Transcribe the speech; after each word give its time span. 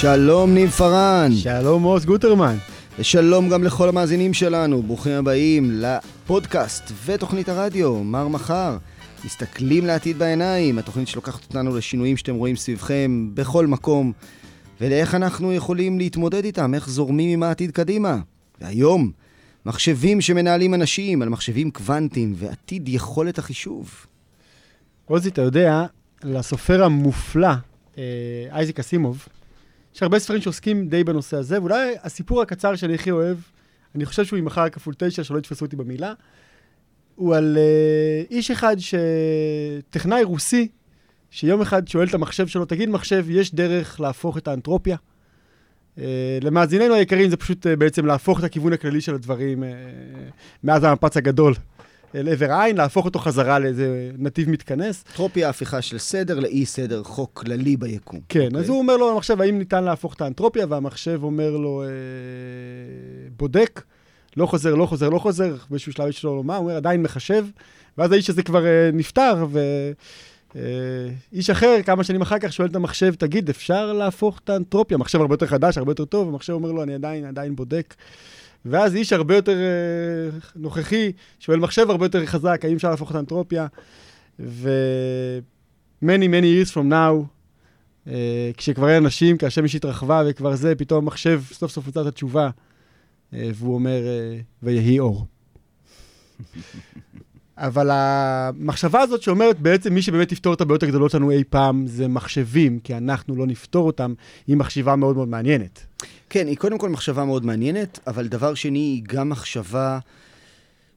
שלום 0.00 0.54
ניב 0.54 0.70
פארן. 0.70 1.30
שלום 1.32 1.82
עוז 1.82 2.04
גוטרמן. 2.04 2.56
ושלום 2.98 3.48
גם 3.48 3.64
לכל 3.64 3.88
המאזינים 3.88 4.34
שלנו, 4.34 4.82
ברוכים 4.82 5.12
הבאים 5.12 5.70
לפודקאסט 5.72 6.92
ותוכנית 7.04 7.48
הרדיו, 7.48 8.04
מר 8.04 8.28
מחר. 8.28 8.78
מסתכלים 9.24 9.86
לעתיד 9.86 10.18
בעיניים, 10.18 10.78
התוכנית 10.78 11.08
שלוקחת 11.08 11.44
אותנו 11.44 11.76
לשינויים 11.76 12.16
שאתם 12.16 12.34
רואים 12.34 12.56
סביבכם 12.56 13.30
בכל 13.34 13.66
מקום, 13.66 14.12
ולאיך 14.80 15.14
אנחנו 15.14 15.52
יכולים 15.52 15.98
להתמודד 15.98 16.44
איתם, 16.44 16.74
איך 16.74 16.88
זורמים 16.88 17.30
עם 17.30 17.42
העתיד 17.42 17.70
קדימה. 17.70 18.18
והיום, 18.60 19.10
מחשבים 19.66 20.20
שמנהלים 20.20 20.74
אנשים, 20.74 21.22
על 21.22 21.28
מחשבים 21.28 21.70
קוונטיים 21.70 22.34
ועתיד 22.36 22.88
יכולת 22.88 23.38
החישוב. 23.38 24.06
עוזי, 25.06 25.28
אתה 25.28 25.42
יודע, 25.42 25.84
לסופר 26.24 26.84
המופלא, 26.84 27.52
אה, 27.98 28.02
אייזיק 28.52 28.78
אסימוב, 28.78 29.26
יש 29.94 30.02
הרבה 30.02 30.18
ספרים 30.18 30.40
שעוסקים 30.40 30.88
די 30.88 31.04
בנושא 31.04 31.36
הזה, 31.36 31.60
ואולי 31.60 31.94
הסיפור 32.02 32.42
הקצר 32.42 32.76
שאני 32.76 32.94
הכי 32.94 33.10
אוהב, 33.10 33.36
אני 33.94 34.06
חושב 34.06 34.24
שהוא 34.24 34.38
עם 34.38 34.44
מחר 34.44 34.68
כפול 34.68 34.94
תשע, 34.98 35.24
שלא 35.24 35.38
יתפסו 35.38 35.64
אותי 35.64 35.76
במילה, 35.76 36.12
הוא 37.14 37.34
על 37.34 37.58
uh, 37.58 38.30
איש 38.30 38.50
אחד, 38.50 38.76
ש... 38.78 38.94
טכנאי 39.90 40.22
רוסי, 40.22 40.68
שיום 41.30 41.60
אחד 41.60 41.88
שואל 41.88 42.08
את 42.08 42.14
המחשב 42.14 42.46
שלו, 42.46 42.64
תגיד 42.64 42.88
מחשב, 42.88 43.26
יש 43.28 43.54
דרך 43.54 44.00
להפוך 44.00 44.38
את 44.38 44.48
האנטרופיה? 44.48 44.96
Uh, 45.96 46.00
למאזיננו 46.42 46.94
היקרים 46.94 47.30
זה 47.30 47.36
פשוט 47.36 47.66
uh, 47.66 47.76
בעצם 47.76 48.06
להפוך 48.06 48.38
את 48.38 48.44
הכיוון 48.44 48.72
הכללי 48.72 49.00
של 49.00 49.14
הדברים 49.14 49.62
uh, 49.62 49.66
מאז 50.64 50.84
המפץ 50.84 51.16
הגדול 51.16 51.54
אל 52.14 52.28
עבר 52.28 52.52
העין, 52.52 52.76
להפוך 52.76 53.04
אותו 53.04 53.18
חזרה 53.18 53.58
לאיזה 53.58 54.10
נתיב 54.18 54.50
מתכנס. 54.50 55.04
טרופיה, 55.14 55.48
הפיכה 55.48 55.82
של 55.82 55.98
סדר 55.98 56.40
לאי 56.40 56.66
סדר, 56.66 57.02
חוק 57.02 57.30
כללי 57.34 57.76
ביקום. 57.76 58.20
כן, 58.28 58.48
okay. 58.52 58.58
אז 58.58 58.68
הוא 58.68 58.78
אומר 58.78 58.96
לו 58.96 59.12
למחשב, 59.12 59.40
האם 59.40 59.58
ניתן 59.58 59.84
להפוך 59.84 60.14
את 60.14 60.20
האנטרופיה? 60.20 60.66
והמחשב 60.68 61.20
אומר 61.22 61.50
לו, 61.50 61.82
אה, 61.82 61.88
בודק, 63.36 63.82
לא 64.36 64.46
חוזר, 64.46 64.74
לא 64.74 64.86
חוזר, 64.86 65.08
לא 65.08 65.18
חוזר, 65.18 65.56
באיזשהו 65.70 65.92
שלב 65.92 66.08
יש 66.08 66.24
לו, 66.24 66.42
מה? 66.42 66.56
הוא 66.56 66.64
אומר, 66.64 66.76
עדיין 66.76 67.02
מחשב, 67.02 67.46
ואז 67.98 68.12
האיש 68.12 68.30
הזה 68.30 68.42
כבר 68.42 68.66
אה, 68.66 68.90
נפטר, 68.92 69.46
ואיש 70.54 71.50
אה, 71.50 71.54
אחר, 71.54 71.76
כמה 71.84 72.04
שנים 72.04 72.22
אחר 72.22 72.38
כך, 72.38 72.52
שואל 72.52 72.68
את 72.68 72.76
המחשב, 72.76 73.14
תגיד, 73.14 73.48
אפשר 73.48 73.92
להפוך 73.92 74.40
את 74.44 74.50
האנטרופיה? 74.50 74.98
מחשב 74.98 75.20
הרבה 75.20 75.34
יותר 75.34 75.46
חדש, 75.46 75.78
הרבה 75.78 75.90
יותר 75.90 76.04
טוב, 76.04 76.28
המחשב 76.28 76.52
אומר 76.52 76.72
לו, 76.72 76.82
אני 76.82 76.94
עדיין, 76.94 77.24
עדיין 77.24 77.56
בודק. 77.56 77.94
ואז 78.64 78.94
איש 78.94 79.12
הרבה 79.12 79.36
יותר 79.36 79.56
uh, 79.56 80.46
נוכחי, 80.56 81.12
שואל 81.38 81.58
מחשב 81.58 81.90
הרבה 81.90 82.04
יותר 82.04 82.26
חזק, 82.26 82.60
האם 82.64 82.76
אפשר 82.76 82.90
להפוך 82.90 83.10
את 83.10 83.16
האנטרופיה? 83.16 83.66
ו- 84.40 85.38
many 86.04 86.26
many 86.26 86.68
years 86.68 86.72
from 86.72 86.90
now, 86.90 87.24
uh, 88.06 88.10
כשכבר 88.56 88.88
אין 88.88 89.04
אנשים, 89.04 89.38
כשהשמש 89.38 89.64
אישית 89.64 89.84
רחבה 89.84 90.22
וכבר 90.26 90.56
זה, 90.56 90.74
פתאום 90.74 91.04
המחשב 91.04 91.42
סוף 91.52 91.70
סוף 91.70 91.88
מצא 91.88 92.00
את 92.00 92.06
התשובה, 92.06 92.50
uh, 92.50 93.36
והוא 93.54 93.74
אומר, 93.74 94.00
uh, 94.00 94.42
ויהי 94.62 94.98
אור. 94.98 95.26
אבל 97.60 97.90
המחשבה 97.92 99.00
הזאת 99.00 99.22
שאומרת 99.22 99.60
בעצם 99.60 99.94
מי 99.94 100.02
שבאמת 100.02 100.32
יפתור 100.32 100.54
את 100.54 100.60
הבעיות 100.60 100.82
הגדולות 100.82 101.10
שלנו 101.10 101.30
אי 101.30 101.44
פעם 101.44 101.86
זה 101.86 102.08
מחשבים, 102.08 102.78
כי 102.78 102.96
אנחנו 102.96 103.36
לא 103.36 103.46
נפתור 103.46 103.86
אותם, 103.86 104.14
היא 104.46 104.56
מחשבה 104.56 104.96
מאוד 104.96 105.16
מאוד 105.16 105.28
מעניינת. 105.28 105.86
כן, 106.30 106.46
היא 106.46 106.56
קודם 106.56 106.78
כל 106.78 106.88
מחשבה 106.88 107.24
מאוד 107.24 107.46
מעניינת, 107.46 107.98
אבל 108.06 108.26
דבר 108.28 108.54
שני, 108.54 108.78
היא 108.78 109.02
גם 109.06 109.28
מחשבה 109.28 109.98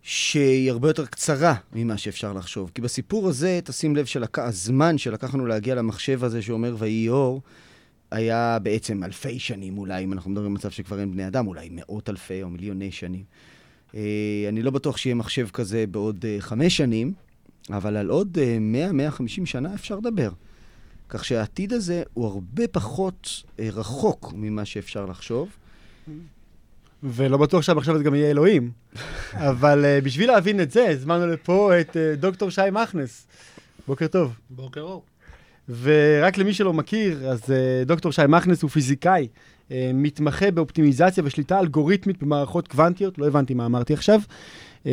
שהיא 0.02 0.72
הרבה 0.72 0.90
יותר 0.90 1.06
קצרה 1.06 1.54
ממה 1.74 1.98
שאפשר 1.98 2.34
לחשוב. 2.34 2.72
כי 2.76 2.82
בסיפור 2.82 3.30
הזה, 3.30 3.60
תשים 3.64 3.96
לב 3.96 4.06
שהזמן 4.06 4.98
שלקח 4.98 5.36
לנו 5.36 5.46
להגיע 5.46 5.76
למחשב 5.76 6.24
הזה 6.24 6.42
שאומר 6.42 6.76
ויהי 6.80 7.10
אור, 7.10 7.42
היה 8.12 8.60
בעצם 8.60 9.04
אלפי 9.04 9.40
שנים 9.40 9.78
אולי, 9.78 10.04
אם 10.04 10.14
אנחנו 10.14 10.32
מדברים 10.32 10.52
במצב 10.54 10.70
שכבר 10.70 11.00
אין 11.00 11.12
בני 11.12 11.28
אדם, 11.28 11.48
אולי 11.48 11.70
מאות 11.72 12.10
אלפי 12.10 12.44
או 12.44 12.50
מיליוני 12.50 12.92
שנים. 12.92 13.24
אה, 13.96 14.46
אני 14.50 14.62
לא 14.62 14.72
בטוח 14.72 14.98
שיהיה 14.98 15.16
מחשב 15.16 15.48
כזה 15.54 15.86
בעוד 15.92 16.26
אה, 16.28 16.36
חמש 16.40 16.78
שנים, 16.78 17.14
אבל 17.70 17.98
על 17.98 18.10
עוד 18.10 18.38
100-150 18.38 19.42
אה, 19.42 19.46
שנה 19.46 19.74
אפשר 19.74 19.96
לדבר. 19.96 20.30
כך 21.10 21.26
שהעתיד 21.26 21.74
הזה 21.74 22.04
הוא 22.14 22.28
הרבה 22.28 22.68
פחות 22.68 23.44
אה, 23.60 23.70
רחוק 23.72 24.34
ממה 24.36 24.66
שאפשר 24.66 25.06
לחשוב. 25.06 25.50
ולא 27.04 27.38
בטוח 27.38 27.62
שהמחשב 27.62 27.96
הזה 27.96 28.04
גם 28.04 28.16
יהיה 28.16 28.32
אלוהים. 28.32 28.72
אבל 29.50 29.86
uh, 29.86 30.06
בשביל 30.06 30.32
להבין 30.32 30.62
את 30.62 30.72
זה, 30.72 30.90
הזמנו 30.90 31.28
לפה 31.28 31.80
את 31.80 31.90
uh, 31.90 32.20
דוקטור 32.20 32.50
שי 32.50 32.62
מכנס. 32.72 33.28
בוקר 33.88 34.08
טוב. 34.08 34.34
בוקר 34.50 34.82
אור. 34.82 35.04
ורק 35.82 36.38
למי 36.38 36.54
שלא 36.54 36.74
מכיר, 36.74 37.30
אז 37.30 37.42
uh, 37.42 37.86
דוקטור 37.86 38.12
שי 38.12 38.22
מכנס 38.28 38.62
הוא 38.62 38.70
פיזיקאי, 38.70 39.28
מתמחה 39.94 40.52
באופטימיזציה 40.52 41.24
ושליטה 41.26 41.60
אלגוריתמית 41.60 42.24
במערכות 42.24 42.68
קוונטיות, 42.68 43.18
לא 43.18 43.28
הבנתי 43.28 43.54
מה 43.54 43.66
אמרתי 43.66 43.94
עכשיו, 43.94 44.20
uh, 44.84 44.88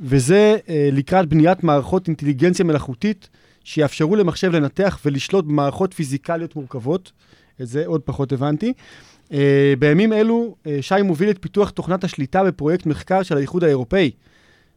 וזה 0.00 0.56
uh, 0.66 0.70
לקראת 0.92 1.28
בניית 1.28 1.64
מערכות 1.64 2.08
אינטליגנציה 2.08 2.64
מלאכותית 2.64 3.28
שיאפשרו 3.64 4.16
למחשב 4.16 4.52
לנתח 4.52 4.98
ולשלוט 5.04 5.44
במערכות 5.44 5.94
פיזיקליות 5.94 6.56
מורכבות. 6.56 7.12
את 7.62 7.66
זה 7.66 7.86
עוד 7.86 8.00
פחות 8.00 8.32
הבנתי. 8.32 8.72
בימים 9.78 10.12
אלו, 10.12 10.54
שי 10.80 11.02
מוביל 11.04 11.30
את 11.30 11.38
פיתוח 11.40 11.70
תוכנת 11.70 12.04
השליטה 12.04 12.44
בפרויקט 12.44 12.86
מחקר 12.86 13.22
של 13.22 13.36
האיחוד 13.36 13.64
האירופאי, 13.64 14.10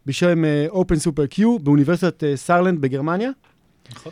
בשם 0.05 0.43
Open 0.71 1.07
Super 1.07 1.37
Q 1.37 1.41
באוניברסיטת 1.61 2.23
סרלנד 2.35 2.81
בגרמניה. 2.81 3.29
נכון. 3.91 4.11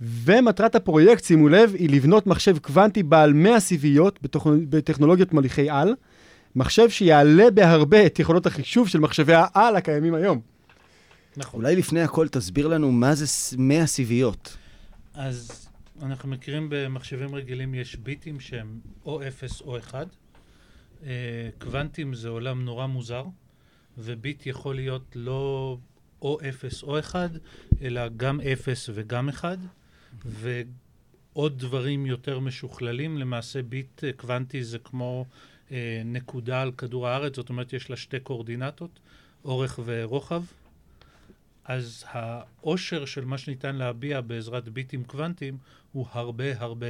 ומטרת 0.00 0.74
הפרויקט, 0.74 1.24
שימו 1.24 1.48
לב, 1.48 1.74
היא 1.74 1.90
לבנות 1.90 2.26
מחשב 2.26 2.58
קוונטי 2.58 3.02
בעל 3.02 3.32
100 3.32 3.60
סיביות 3.60 4.18
בטכנולוגיות 4.68 5.32
מוליכי 5.32 5.70
על, 5.70 5.94
מחשב 6.56 6.90
שיעלה 6.90 7.50
בהרבה 7.50 8.06
את 8.06 8.18
יכולות 8.18 8.46
החישוב 8.46 8.88
של 8.88 9.00
מחשבי 9.00 9.32
העל 9.36 9.76
הקיימים 9.76 10.14
היום. 10.14 10.40
נכון. 11.36 11.60
אולי 11.60 11.76
לפני 11.76 12.00
הכל 12.00 12.28
תסביר 12.28 12.68
לנו 12.68 12.92
מה 12.92 13.14
זה 13.14 13.56
100 13.58 13.86
סיביות. 13.86 14.56
אז 15.14 15.68
אנחנו 16.02 16.28
מכירים 16.28 16.66
במחשבים 16.70 17.34
רגילים 17.34 17.74
יש 17.74 17.96
ביטים 17.96 18.40
שהם 18.40 18.80
או 19.04 19.22
0 19.28 19.60
או 19.60 19.78
1. 19.78 20.06
אה, 21.04 21.48
קוונטים 21.58 22.14
זה 22.14 22.28
עולם 22.28 22.64
נורא 22.64 22.86
מוזר, 22.86 23.24
וביט 23.98 24.46
יכול 24.46 24.74
להיות 24.74 25.02
לא 25.14 25.76
או 26.22 26.38
0 26.48 26.82
או 26.82 26.98
1, 26.98 27.30
אלא 27.82 28.08
גם 28.08 28.40
0 28.52 28.90
וגם 28.94 29.28
1, 29.28 29.58
ועוד 30.24 31.58
דברים 31.58 32.06
יותר 32.06 32.40
משוכללים. 32.40 33.18
למעשה 33.18 33.62
ביט 33.62 34.04
אה, 34.04 34.12
קוונטי 34.12 34.64
זה 34.64 34.78
כמו 34.78 35.26
אה, 35.72 36.02
נקודה 36.04 36.62
על 36.62 36.72
כדור 36.72 37.08
הארץ, 37.08 37.36
זאת 37.36 37.48
אומרת 37.48 37.72
יש 37.72 37.90
לה 37.90 37.96
שתי 37.96 38.20
קואורדינטות, 38.20 39.00
אורך 39.44 39.80
ורוחב. 39.84 40.42
אז 41.64 42.04
העושר 42.06 43.04
של 43.04 43.24
מה 43.24 43.38
שניתן 43.38 43.76
להביע 43.76 44.20
בעזרת 44.20 44.68
ביטים 44.68 45.04
קוונטיים 45.04 45.56
הוא 45.92 46.06
הרבה 46.12 46.60
הרבה 46.60 46.86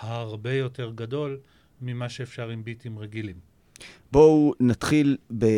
הרבה 0.00 0.52
יותר 0.52 0.92
גדול 0.94 1.38
ממה 1.82 2.08
שאפשר 2.08 2.48
עם 2.48 2.64
ביטים 2.64 2.98
רגילים. 2.98 3.36
בואו 4.12 4.54
נתחיל 4.60 5.16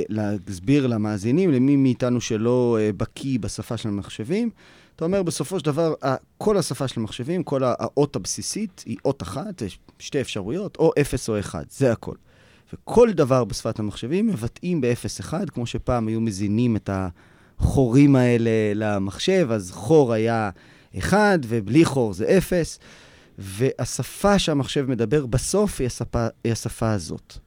להסביר 0.08 0.86
למאזינים, 0.86 1.52
למי 1.52 1.76
מאיתנו 1.76 2.20
שלא 2.20 2.78
uh, 2.78 2.92
בקיא 2.92 3.38
בשפה 3.38 3.76
של 3.76 3.88
המחשבים. 3.88 4.50
אתה 4.96 5.04
אומר, 5.04 5.22
בסופו 5.22 5.58
של 5.58 5.64
דבר, 5.64 5.94
כל 6.38 6.56
השפה 6.56 6.88
של 6.88 7.00
המחשבים, 7.00 7.42
כל 7.42 7.62
האות 7.64 8.16
הבסיסית 8.16 8.84
היא 8.86 8.96
אות 9.04 9.22
אחת, 9.22 9.62
יש 9.62 9.78
שתי 9.98 10.20
אפשרויות, 10.20 10.76
או 10.76 10.92
0 11.00 11.28
או 11.28 11.38
1, 11.38 11.70
זה 11.70 11.92
הכל. 11.92 12.14
וכל 12.72 13.12
דבר 13.12 13.44
בשפת 13.44 13.78
המחשבים 13.78 14.26
מבטאים 14.26 14.80
ב-0-1, 14.80 15.32
כמו 15.52 15.66
שפעם 15.66 16.08
היו 16.08 16.20
מזינים 16.20 16.76
את. 16.76 16.90
החורים 17.58 18.16
האלה 18.16 18.50
למחשב, 18.74 19.48
אז 19.50 19.70
חור 19.70 20.12
היה 20.12 20.50
1 20.98 21.38
ובלי 21.48 21.84
חור 21.84 22.12
זה 22.12 22.38
0, 22.38 22.78
והשפה 23.38 24.38
שהמחשב 24.38 24.86
מדבר 24.90 25.26
בסוף 25.26 25.80
היא 25.80 25.86
השפה, 25.86 26.26
היא 26.44 26.52
השפה 26.52 26.92
הזאת. 26.92 27.38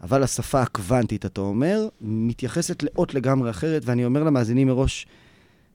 אבל 0.00 0.22
השפה 0.22 0.62
הקוונטית, 0.62 1.26
אתה 1.26 1.40
אומר, 1.40 1.88
מתייחסת 2.00 2.82
לאות 2.82 3.14
לגמרי 3.14 3.50
אחרת, 3.50 3.82
ואני 3.84 4.04
אומר 4.04 4.24
למאזינים 4.24 4.66
מראש, 4.66 5.06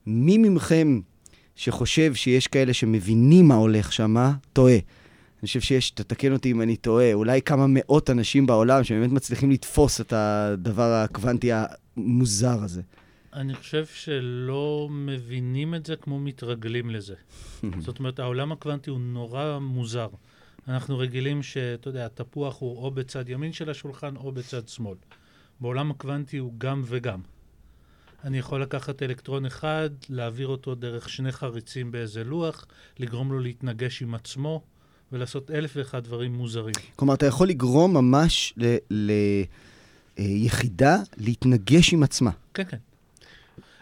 מי 0.06 0.38
ממכם 0.38 1.00
שחושב 1.56 2.14
שיש 2.14 2.46
כאלה 2.46 2.72
שמבינים 2.74 3.48
מה 3.48 3.54
הולך 3.54 3.92
שמה, 3.92 4.32
טועה. 4.52 4.74
אני 4.74 5.46
חושב 5.46 5.60
שיש, 5.60 5.90
תתקן 5.90 6.32
אותי 6.32 6.50
אם 6.50 6.62
אני 6.62 6.76
טועה, 6.76 7.12
אולי 7.12 7.42
כמה 7.42 7.66
מאות 7.68 8.10
אנשים 8.10 8.46
בעולם 8.46 8.84
שבאמת 8.84 9.12
מצליחים 9.12 9.50
לתפוס 9.50 10.00
את 10.00 10.12
הדבר 10.12 10.92
הקוונטי 10.92 11.50
המוזר 11.52 12.62
הזה. 12.62 12.82
אני 13.32 13.54
חושב 13.54 13.86
שלא 13.86 14.88
מבינים 14.90 15.74
את 15.74 15.86
זה 15.86 15.96
כמו 15.96 16.20
מתרגלים 16.20 16.90
לזה. 16.90 17.14
זאת 17.84 17.98
אומרת, 17.98 18.18
העולם 18.18 18.52
הקוונטי 18.52 18.90
הוא 18.90 19.00
נורא 19.00 19.58
מוזר. 19.58 20.08
אנחנו 20.68 20.98
רגילים 20.98 21.42
שאתה 21.42 21.88
יודע, 21.88 22.06
התפוח 22.06 22.60
הוא 22.60 22.78
או 22.78 22.90
בצד 22.90 23.28
ימין 23.28 23.52
של 23.52 23.70
השולחן 23.70 24.16
או 24.16 24.32
בצד 24.32 24.68
שמאל. 24.68 24.96
בעולם 25.60 25.90
הקוונטי 25.90 26.36
הוא 26.36 26.52
גם 26.58 26.82
וגם. 26.84 27.20
אני 28.24 28.38
יכול 28.38 28.62
לקחת 28.62 29.02
אלקטרון 29.02 29.46
אחד, 29.46 29.90
להעביר 30.08 30.48
אותו 30.48 30.74
דרך 30.74 31.08
שני 31.08 31.32
חריצים 31.32 31.92
באיזה 31.92 32.24
לוח, 32.24 32.66
לגרום 32.98 33.32
לו 33.32 33.38
להתנגש 33.40 34.02
עם 34.02 34.14
עצמו, 34.14 34.62
ולעשות 35.12 35.50
אלף 35.50 35.72
ואחד 35.76 36.04
דברים 36.04 36.34
מוזרים. 36.34 36.74
כלומר, 36.96 37.14
אתה 37.14 37.26
יכול 37.26 37.48
לגרום 37.48 37.94
ממש 37.94 38.54
ליחידה 40.18 40.96
להתנגש 41.16 41.92
עם 41.92 42.02
עצמה. 42.02 42.30
כן, 42.54 42.62
כן. 42.68 42.76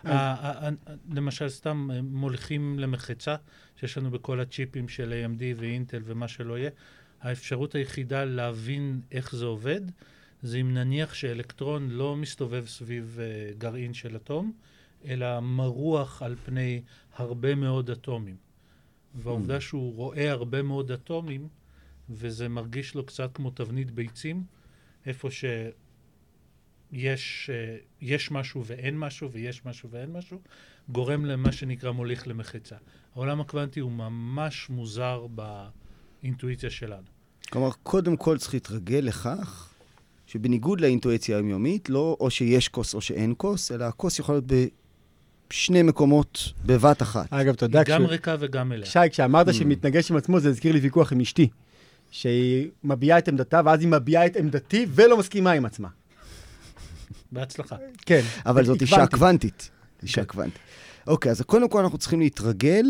ה- 0.04 0.10
ה- 0.12 0.68
ה- 0.68 0.94
למשל, 1.12 1.48
סתם 1.48 1.88
אה, 1.92 2.02
מוליכים 2.02 2.78
למחצה, 2.78 3.36
שיש 3.80 3.98
לנו 3.98 4.10
בכל 4.10 4.40
הצ'יפים 4.40 4.88
של 4.88 5.12
AMD 5.26 5.42
ואינטל 5.56 6.02
ומה 6.04 6.28
שלא 6.28 6.58
יהיה, 6.58 6.70
האפשרות 7.22 7.74
היחידה 7.74 8.24
להבין 8.24 9.00
איך 9.12 9.34
זה 9.34 9.44
עובד, 9.44 9.80
זה 10.42 10.58
אם 10.58 10.74
נניח 10.74 11.14
שאלקטרון 11.14 11.90
לא 11.90 12.16
מסתובב 12.16 12.66
סביב 12.66 13.18
אה, 13.20 13.52
גרעין 13.58 13.94
של 13.94 14.16
אטום, 14.16 14.52
אלא 15.04 15.40
מרוח 15.40 16.22
על 16.22 16.36
פני 16.44 16.82
הרבה 17.16 17.54
מאוד 17.54 17.90
אטומים. 17.90 18.36
והעובדה 19.14 19.60
שהוא 19.60 19.94
רואה 19.94 20.30
הרבה 20.30 20.62
מאוד 20.62 20.90
אטומים, 20.90 21.48
וזה 22.10 22.48
מרגיש 22.48 22.94
לו 22.94 23.06
קצת 23.06 23.30
כמו 23.34 23.50
תבנית 23.50 23.90
ביצים, 23.90 24.44
איפה 25.06 25.28
שיש 25.30 27.50
אה, 27.50 27.76
יש 28.00 28.30
משהו 28.30 28.64
ואין 28.66 28.98
משהו, 28.98 29.32
ויש 29.32 29.66
משהו 29.66 29.90
ואין 29.90 30.12
משהו, 30.12 30.40
גורם 30.88 31.24
למה 31.24 31.52
שנקרא 31.52 31.90
מוליך 31.90 32.28
למחצה. 32.28 32.76
העולם 33.14 33.40
הקוונטי 33.40 33.80
הוא 33.80 33.92
ממש 33.92 34.70
מוזר 34.70 35.26
באינטואיציה 35.26 36.70
שלנו. 36.70 37.06
כלומר, 37.50 37.70
קודם 37.82 38.16
כל 38.16 38.38
צריך 38.38 38.54
להתרגל 38.54 39.00
לכך 39.02 39.71
שבניגוד 40.32 40.80
לאינטואיציה 40.80 41.36
היומיומית, 41.36 41.90
לא 41.90 42.16
או 42.20 42.30
שיש 42.30 42.68
כוס 42.68 42.94
או 42.94 43.00
שאין 43.00 43.34
כוס, 43.36 43.72
אלא 43.72 43.84
הכוס 43.84 44.18
יכולה 44.18 44.38
להיות 44.38 44.68
בשני 45.50 45.82
מקומות 45.82 46.52
בבת 46.66 47.02
אחת. 47.02 47.26
אגב, 47.32 47.54
אתה 47.54 47.64
יודע, 47.64 47.78
היא 47.78 47.86
גם 47.94 48.04
כש- 48.06 48.10
ריקה 48.10 48.36
וגם 48.40 48.68
מלאה. 48.68 48.86
שי, 48.86 48.98
כשאמרת 49.10 49.48
Mm. 49.48 49.52
שמתנגש 49.52 50.10
עם 50.10 50.16
עצמו, 50.16 50.40
זה 50.40 50.48
הזכיר 50.48 50.72
לי 50.72 50.78
ויכוח 50.78 51.12
עם 51.12 51.20
אשתי. 51.20 51.48
שהיא 52.10 52.68
מביעה 52.84 53.18
את 53.18 53.28
עמדתה, 53.28 53.60
ואז 53.64 53.80
היא 53.80 53.88
מביעה 53.88 54.26
את 54.26 54.36
עמדתי 54.36 54.86
ולא 54.94 55.18
מסכימה 55.18 55.52
עם 55.52 55.64
עצמה. 55.64 55.88
בהצלחה. 57.32 57.76
כן. 58.06 58.20
אבל 58.46 58.64
זאת 58.64 58.82
אישה 58.82 59.06
קוונטית. 59.06 59.70
אישה. 60.02 60.24
קוונטית. 60.24 60.58
אוקיי, 61.06 61.30
אז 61.32 61.40
קודם 61.42 61.68
כל 61.68 61.80
אנחנו 61.82 61.98
צריכים 61.98 62.20
להתרגל 62.20 62.84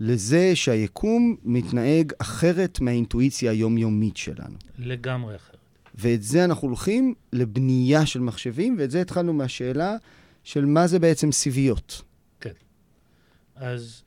לזה 0.00 0.50
שהיקום 0.56 1.36
מתנהג 1.44 2.12
אחרת 2.18 2.80
מהאינטואיציה 2.80 3.50
היומיומית 3.50 4.16
שלנו. 4.16 4.54
לגמרי 4.78 5.36
אחרת. 5.36 5.55
ואת 5.96 6.22
זה 6.22 6.44
אנחנו 6.44 6.68
הולכים 6.68 7.14
לבנייה 7.32 8.06
של 8.06 8.20
מחשבים, 8.20 8.76
ואת 8.78 8.90
זה 8.90 9.00
התחלנו 9.00 9.32
מהשאלה 9.32 9.96
של 10.44 10.64
מה 10.64 10.86
זה 10.86 10.98
בעצם 10.98 11.32
סיביות. 11.32 12.02
אז 13.56 14.02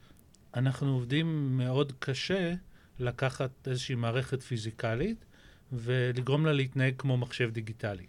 אנחנו 0.54 0.94
עובדים 0.94 1.58
מאוד 1.58 1.94
קשה 2.00 2.54
לקחת 3.00 3.68
איזושהי 3.68 3.96
מערכת 3.96 4.42
פיזיקלית 4.42 5.26
ולגרום 5.72 6.46
לה 6.46 6.54
להתנהג 6.54 6.94
כמו 6.98 7.18
מחשב 7.18 7.50
דיגיטלי. 7.52 8.06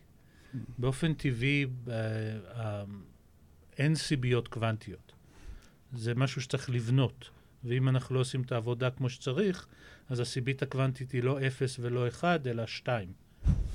באופן 0.78 1.14
טבעי 1.14 1.66
אה, 1.88 1.94
אה, 2.56 2.84
אין 3.78 3.94
סיביות 3.94 4.48
קוונטיות. 4.48 5.12
זה 5.92 6.14
משהו 6.14 6.42
שצריך 6.42 6.70
לבנות, 6.70 7.30
ואם 7.64 7.88
אנחנו 7.88 8.14
לא 8.14 8.20
עושים 8.20 8.42
את 8.42 8.52
העבודה 8.52 8.90
כמו 8.90 9.10
שצריך, 9.10 9.66
אז 10.08 10.20
הסיבית 10.20 10.62
הקוונטית 10.62 11.12
היא 11.12 11.22
לא 11.22 11.46
0 11.46 11.76
ולא 11.82 12.08
1, 12.08 12.46
אלא 12.46 12.66
2. 12.66 13.12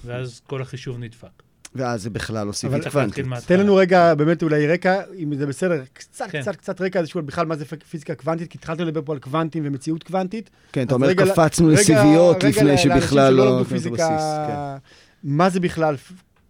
ואז 0.05 0.41
כל 0.47 0.61
החישוב 0.61 0.97
נדפק. 0.99 1.27
ואז 1.75 2.03
זה 2.03 2.09
בכלל 2.09 2.47
לא 2.47 2.51
סיבית 2.51 2.87
קוונטית. 2.87 3.25
תן 3.45 3.59
לנו 3.59 3.75
רגע, 3.75 4.13
באמת 4.15 4.43
אולי 4.43 4.67
רקע, 4.67 5.01
אם 5.17 5.35
זה 5.35 5.45
בסדר, 5.47 5.83
קצת, 5.93 6.25
כן. 6.29 6.41
קצת, 6.41 6.55
קצת 6.55 6.81
רקע, 6.81 6.99
איזשהו 6.99 7.21
בכלל 7.23 7.45
מה 7.45 7.55
זה 7.55 7.65
פיזיקה 7.65 8.15
קוונטית, 8.15 8.49
כי 8.51 8.57
התחלת 8.57 8.79
לדבר 8.79 9.01
פה 9.05 9.13
על 9.13 9.19
קוונטים 9.19 9.63
ומציאות 9.65 10.03
קוונטית. 10.03 10.49
כן, 10.71 10.85
אתה 10.85 10.95
אומר, 10.95 11.07
רגע 11.07 11.25
קפצנו 11.25 11.67
רגע- 11.67 11.79
לסיביות 11.79 12.37
רגע 12.37 12.49
לפני 12.49 12.67
לאנשים 12.67 12.91
שבכלל 12.91 13.33
לא... 13.33 13.63
פיזיקה, 13.69 14.07
כן. 14.47 14.89
מה 15.23 15.49
זה 15.49 15.59
בכלל 15.59 15.95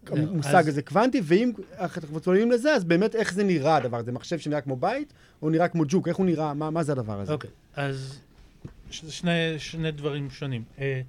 כן, 0.05 0.17
המושג 0.17 0.67
הזה 0.69 0.81
קוונטי, 0.81 1.21
ואם 1.23 1.51
אנחנו 1.79 2.19
צוללים 2.19 2.51
לזה, 2.51 2.73
אז 2.75 2.83
באמת 2.83 3.15
איך 3.15 3.33
זה 3.33 3.43
נראה 3.43 3.75
הדבר 3.75 3.97
הזה? 3.97 4.11
מחשב 4.11 4.39
שנראה 4.39 4.61
כמו 4.61 4.75
בית, 4.75 5.13
או 5.41 5.49
נראה 5.49 5.67
כמו 5.67 5.83
ג'וק? 5.87 6.07
איך 6.07 6.17
הוא 6.17 6.25
נראה? 6.25 6.53
מה 6.53 6.69
מה 6.69 6.83
זה 6.83 6.91
הדבר 6.91 7.19
הזה? 7.21 7.33
אוקיי, 7.33 7.49
אז 7.75 8.19
שני, 8.89 9.31
שני 9.57 9.91
דברים 9.91 10.29
שונים. 10.29 10.63
אה, 10.79 11.01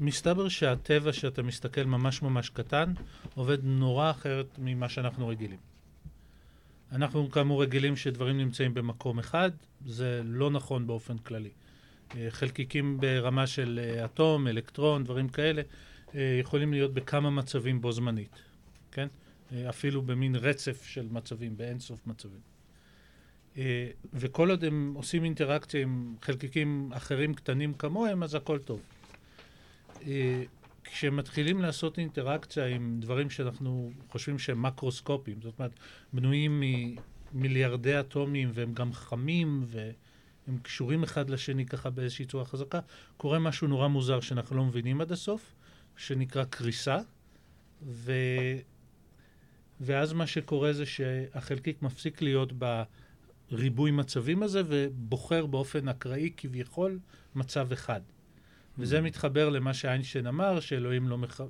מסתבר 0.00 0.48
שהטבע 0.48 1.12
שאתה 1.12 1.42
מסתכל 1.42 1.84
ממש 1.84 2.22
ממש 2.22 2.50
קטן, 2.50 2.92
עובד 3.34 3.58
נורא 3.62 4.10
אחרת 4.10 4.46
ממה 4.58 4.88
שאנחנו 4.88 5.28
רגילים. 5.28 5.58
אנחנו 6.92 7.30
כאמור 7.30 7.62
רגילים 7.62 7.96
שדברים 7.96 8.38
נמצאים 8.38 8.74
במקום 8.74 9.18
אחד, 9.18 9.50
זה 9.86 10.20
לא 10.24 10.50
נכון 10.50 10.86
באופן 10.86 11.18
כללי. 11.18 11.50
אה, 12.16 12.26
חלקיקים 12.30 13.00
ברמה 13.00 13.46
של 13.46 13.80
אה, 13.82 14.04
אטום, 14.04 14.46
אלקטרון, 14.48 15.04
דברים 15.04 15.28
כאלה, 15.28 15.62
אה, 16.14 16.38
יכולים 16.40 16.72
להיות 16.72 16.94
בכמה 16.94 17.30
מצבים 17.30 17.80
בו 17.80 17.92
זמנית, 17.92 18.36
כן? 18.92 19.08
אפילו 19.68 20.02
במין 20.02 20.34
רצף 20.34 20.84
של 20.84 21.08
מצבים, 21.10 21.56
באינסוף 21.56 22.06
מצבים. 22.06 22.40
וכל 24.12 24.50
עוד 24.50 24.64
הם 24.64 24.92
עושים 24.96 25.24
אינטראקציה 25.24 25.82
עם 25.82 26.14
חלקיקים 26.22 26.90
אחרים 26.94 27.34
קטנים 27.34 27.74
כמוהם, 27.74 28.22
אז 28.22 28.34
הכל 28.34 28.58
טוב. 28.58 28.80
אה, 30.06 30.42
כשמתחילים 30.84 31.62
לעשות 31.62 31.98
אינטראקציה 31.98 32.66
עם 32.66 32.96
דברים 33.00 33.30
שאנחנו 33.30 33.92
חושבים 34.08 34.38
שהם 34.38 34.62
מקרוסקופיים, 34.62 35.42
זאת 35.42 35.54
אומרת, 35.58 35.72
בנויים 36.12 36.62
ממיליארדי 37.32 38.00
אטומים 38.00 38.50
והם 38.54 38.74
גם 38.74 38.92
חמים 38.92 39.64
והם 39.66 40.58
קשורים 40.62 41.02
אחד 41.02 41.30
לשני 41.30 41.66
ככה 41.66 41.90
באיזושהי 41.90 42.24
צורה 42.24 42.44
חזקה, 42.44 42.80
קורה 43.16 43.38
משהו 43.38 43.68
נורא 43.68 43.88
מוזר 43.88 44.20
שאנחנו 44.20 44.56
לא 44.56 44.64
מבינים 44.64 45.00
עד 45.00 45.12
הסוף, 45.12 45.54
שנקרא 45.96 46.44
קריסה, 46.44 46.98
ו... 47.82 48.12
ואז 49.80 50.12
מה 50.12 50.26
שקורה 50.26 50.72
זה 50.72 50.86
שהחלקיק 50.86 51.82
מפסיק 51.82 52.22
להיות 52.22 52.52
בריבוי 53.50 53.90
מצבים 53.90 54.42
הזה 54.42 54.62
ובוחר 54.66 55.46
באופן 55.46 55.88
אקראי 55.88 56.30
כביכול 56.36 56.98
מצב 57.34 57.72
אחד. 57.72 58.00
וזה 58.78 59.00
מתחבר 59.00 59.48
למה 59.48 59.74
שאיינשטיין 59.74 60.26
אמר, 60.26 60.60
שאלוהים 60.60 61.08
לא, 61.08 61.18
מח... 61.18 61.40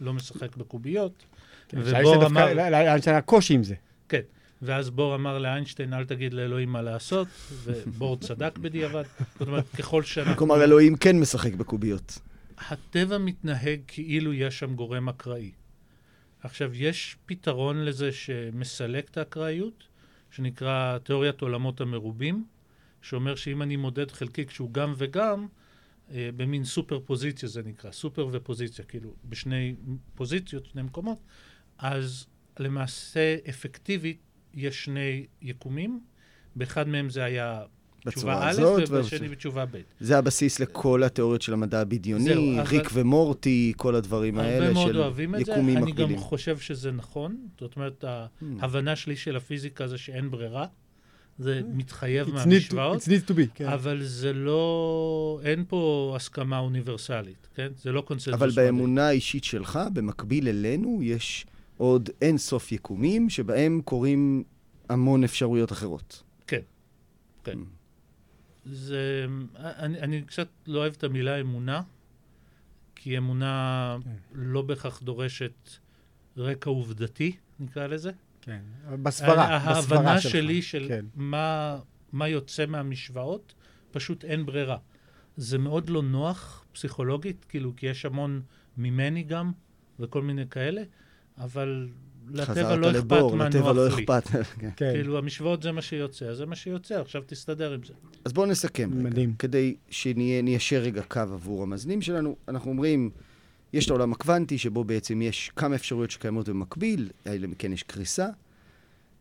לא 0.00 0.12
משחק 0.14 0.56
בקוביות. 0.56 1.24
כן, 1.68 1.78
ובור 1.80 2.26
אמר- 2.26 2.46
דווקא- 2.46 2.70
לאיינשטיין 2.70 3.14
היה 3.16 3.22
קושי 3.22 3.54
עם 3.54 3.64
זה. 3.64 3.74
כן. 4.08 4.20
ואז 4.62 4.90
בור 4.90 5.14
אמר 5.14 5.38
לאיינשטיין, 5.38 5.94
אל 5.94 6.04
תגיד 6.04 6.34
לאלוהים 6.34 6.68
מה 6.68 6.82
לעשות, 6.82 7.28
ובור 7.64 8.16
צדק 8.16 8.58
בדיעבד. 8.58 9.02
זאת 9.38 9.48
אומרת, 9.48 9.64
ככל 9.78 10.02
שאנחנו... 10.02 10.36
כלומר, 10.36 10.64
אלוהים 10.64 10.96
כן 10.96 11.20
משחק 11.20 11.54
בקוביות. 11.54 12.18
הטבע 12.68 13.18
מתנהג 13.18 13.80
כאילו 13.86 14.32
יש 14.32 14.58
שם 14.58 14.74
גורם 14.74 15.08
אקראי. 15.08 15.50
עכשיו, 16.42 16.70
יש 16.74 17.16
פתרון 17.26 17.84
לזה 17.84 18.12
שמסלק 18.12 19.08
את 19.10 19.16
האקראיות, 19.16 19.84
שנקרא 20.30 20.98
תיאוריית 20.98 21.40
עולמות 21.40 21.80
המרובים, 21.80 22.44
שאומר 23.02 23.34
שאם 23.34 23.62
אני 23.62 23.76
מודד 23.76 24.10
חלקיק 24.10 24.50
שהוא 24.50 24.72
גם 24.72 24.94
וגם, 24.96 25.46
במין 26.10 26.64
סופר 26.64 27.00
פוזיציה 27.04 27.48
זה 27.48 27.62
נקרא, 27.64 27.90
סופר 27.92 28.28
ופוזיציה, 28.32 28.84
כאילו 28.84 29.14
בשני 29.28 29.74
פוזיציות, 30.14 30.66
שני 30.66 30.82
מקומות, 30.82 31.18
אז 31.78 32.26
למעשה 32.58 33.36
אפקטיבית 33.48 34.18
יש 34.54 34.84
שני 34.84 35.26
יקומים, 35.42 36.00
באחד 36.56 36.88
מהם 36.88 37.10
זה 37.10 37.24
היה 37.24 37.62
תשובה 38.08 38.50
א', 38.50 38.62
ובשני 38.88 39.28
בתשובה 39.28 39.64
ב'. 39.66 39.80
זה 40.00 40.18
הבסיס 40.18 40.60
לכל 40.60 41.02
התיאוריות 41.02 41.42
של 41.42 41.52
המדע 41.52 41.80
הבדיוני, 41.80 42.24
זהו, 42.24 42.54
אבל- 42.54 42.66
ריק 42.66 42.88
ומורטי, 42.92 43.72
כל 43.76 43.94
הדברים 43.94 44.38
האלה 44.38 44.64
הרבה 44.66 44.72
מאוד 44.74 44.88
של 44.88 44.98
אוהבים 44.98 45.34
את 45.34 45.44
זה, 45.44 45.52
יקומים 45.52 45.76
אני 45.76 45.86
מקבילים. 45.86 46.12
גם 46.16 46.18
חושב 46.18 46.58
שזה 46.58 46.92
נכון. 46.92 47.48
זאת 47.60 47.76
אומרת, 47.76 48.04
Hmm. 48.04 48.44
ההבנה 48.60 48.96
שלי 48.96 49.16
של 49.16 49.36
הפיזיקה 49.36 49.88
זה 49.88 49.98
שאין 49.98 50.30
ברירה. 50.30 50.66
זה 51.40 51.60
מתחייב 51.74 52.26
It's 52.26 52.30
need 52.30 52.32
to- 52.32 52.34
מהמשוואות, 52.34 53.02
It's 53.02 53.06
need 53.06 53.30
to 53.30 53.32
be, 53.32 53.46
כן. 53.54 53.68
אבל 53.68 54.02
זה 54.04 54.32
לא... 54.32 55.40
אין 55.44 55.64
פה 55.68 56.12
הסכמה 56.16 56.58
אוניברסלית, 56.58 57.48
כן? 57.54 57.68
זה 57.76 57.92
לא 57.92 58.00
קונסנזוס. 58.00 58.34
אבל. 58.34 58.50
באמונה 58.50 59.08
האישית 59.08 59.44
שלך, 59.44 59.78
במקביל 59.92 60.48
אלינו, 60.48 60.98
יש 61.02 61.46
עוד 61.76 62.10
אין 62.20 62.38
סוף 62.38 62.72
יקומים 62.72 63.30
שבהם 63.30 63.80
קורים 63.84 64.42
המון 64.88 65.24
אפשרויות 65.24 65.72
אחרות. 65.72 66.22
כן, 66.46 66.60
כן. 67.44 67.58
זה... 68.66 69.26
אני, 69.58 70.00
אני 70.00 70.22
קצת 70.22 70.48
לא 70.66 70.78
אוהב 70.78 70.92
את 70.98 71.04
המילה 71.04 71.40
אמונה, 71.40 71.82
כי 72.94 73.18
אמונה 73.18 73.96
כן. 74.04 74.10
לא 74.32 74.62
בהכרח 74.62 75.00
דורשת 75.02 75.70
רקע 76.36 76.70
עובדתי, 76.70 77.32
נקרא 77.60 77.86
לזה. 77.86 78.10
כן. 78.42 78.60
בסברה, 79.02 79.44
ההבנה 79.44 79.80
בסברה 79.80 80.20
שלך. 80.20 80.32
שלי 80.32 80.62
של 80.62 80.84
כן. 80.88 81.04
מה, 81.14 81.78
מה 82.12 82.28
יוצא 82.28 82.66
מהמשוואות, 82.66 83.54
פשוט 83.90 84.24
אין 84.24 84.46
ברירה. 84.46 84.76
זה 85.36 85.58
מאוד 85.58 85.90
לא 85.90 86.02
נוח 86.02 86.64
פסיכולוגית, 86.72 87.44
כאילו, 87.48 87.76
כי 87.76 87.86
יש 87.86 88.04
המון 88.04 88.42
ממני 88.76 89.22
גם, 89.22 89.52
וכל 90.00 90.22
מיני 90.22 90.48
כאלה, 90.50 90.82
אבל 91.38 91.88
לטבע 92.28 92.76
לא 92.76 92.90
אכפת 92.90 92.98
לבור, 92.98 93.36
מה 93.36 93.48
לטבע 93.48 93.72
לא 93.72 93.88
נוח 93.88 93.96
לי. 93.96 94.04
אכפת. 94.04 94.26
כן. 94.60 94.70
כן, 94.76 94.92
כאילו, 94.94 95.18
המשוואות 95.18 95.62
זה 95.62 95.72
מה 95.72 95.82
שיוצא, 95.82 96.26
אז 96.26 96.36
זה 96.36 96.46
מה 96.46 96.56
שיוצא, 96.56 97.00
עכשיו 97.00 97.22
תסתדר 97.26 97.72
עם 97.72 97.84
זה. 97.84 97.92
אז 98.24 98.32
בואו 98.32 98.46
נסכם. 98.46 98.90
רגע. 98.92 99.02
מדהים. 99.02 99.34
כדי 99.38 99.76
שניישר 99.90 100.78
רגע 100.78 101.02
קו 101.02 101.20
עבור 101.20 101.62
המאזינים 101.62 102.02
שלנו, 102.02 102.36
אנחנו 102.48 102.70
אומרים, 102.70 103.10
יש 103.72 103.84
את 103.84 103.90
העולם 103.90 104.12
הקוונטי, 104.12 104.58
שבו 104.58 104.84
בעצם 104.84 105.22
יש 105.22 105.50
כמה 105.56 105.74
אפשרויות 105.74 106.10
שקיימות 106.10 106.48
במקביל, 106.48 107.10
לאחר 107.26 107.46
מכן 107.46 107.72
יש 107.72 107.82
קריסה. 107.82 108.26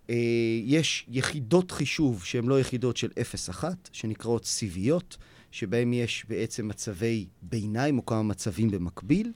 אה, 0.09 0.15
יש 0.63 1.05
יחידות 1.09 1.71
חישוב 1.71 2.23
שהן 2.23 2.45
לא 2.45 2.59
יחידות 2.59 2.97
של 2.97 3.09
0-1, 3.51 3.63
שנקראות 3.91 4.45
סיביות, 4.45 5.17
שבהן 5.51 5.93
יש 5.93 6.25
בעצם 6.29 6.67
מצבי 6.67 7.27
ביניים 7.41 7.97
או 7.97 8.05
כמה 8.05 8.23
מצבים 8.23 8.71
במקביל. 8.71 9.31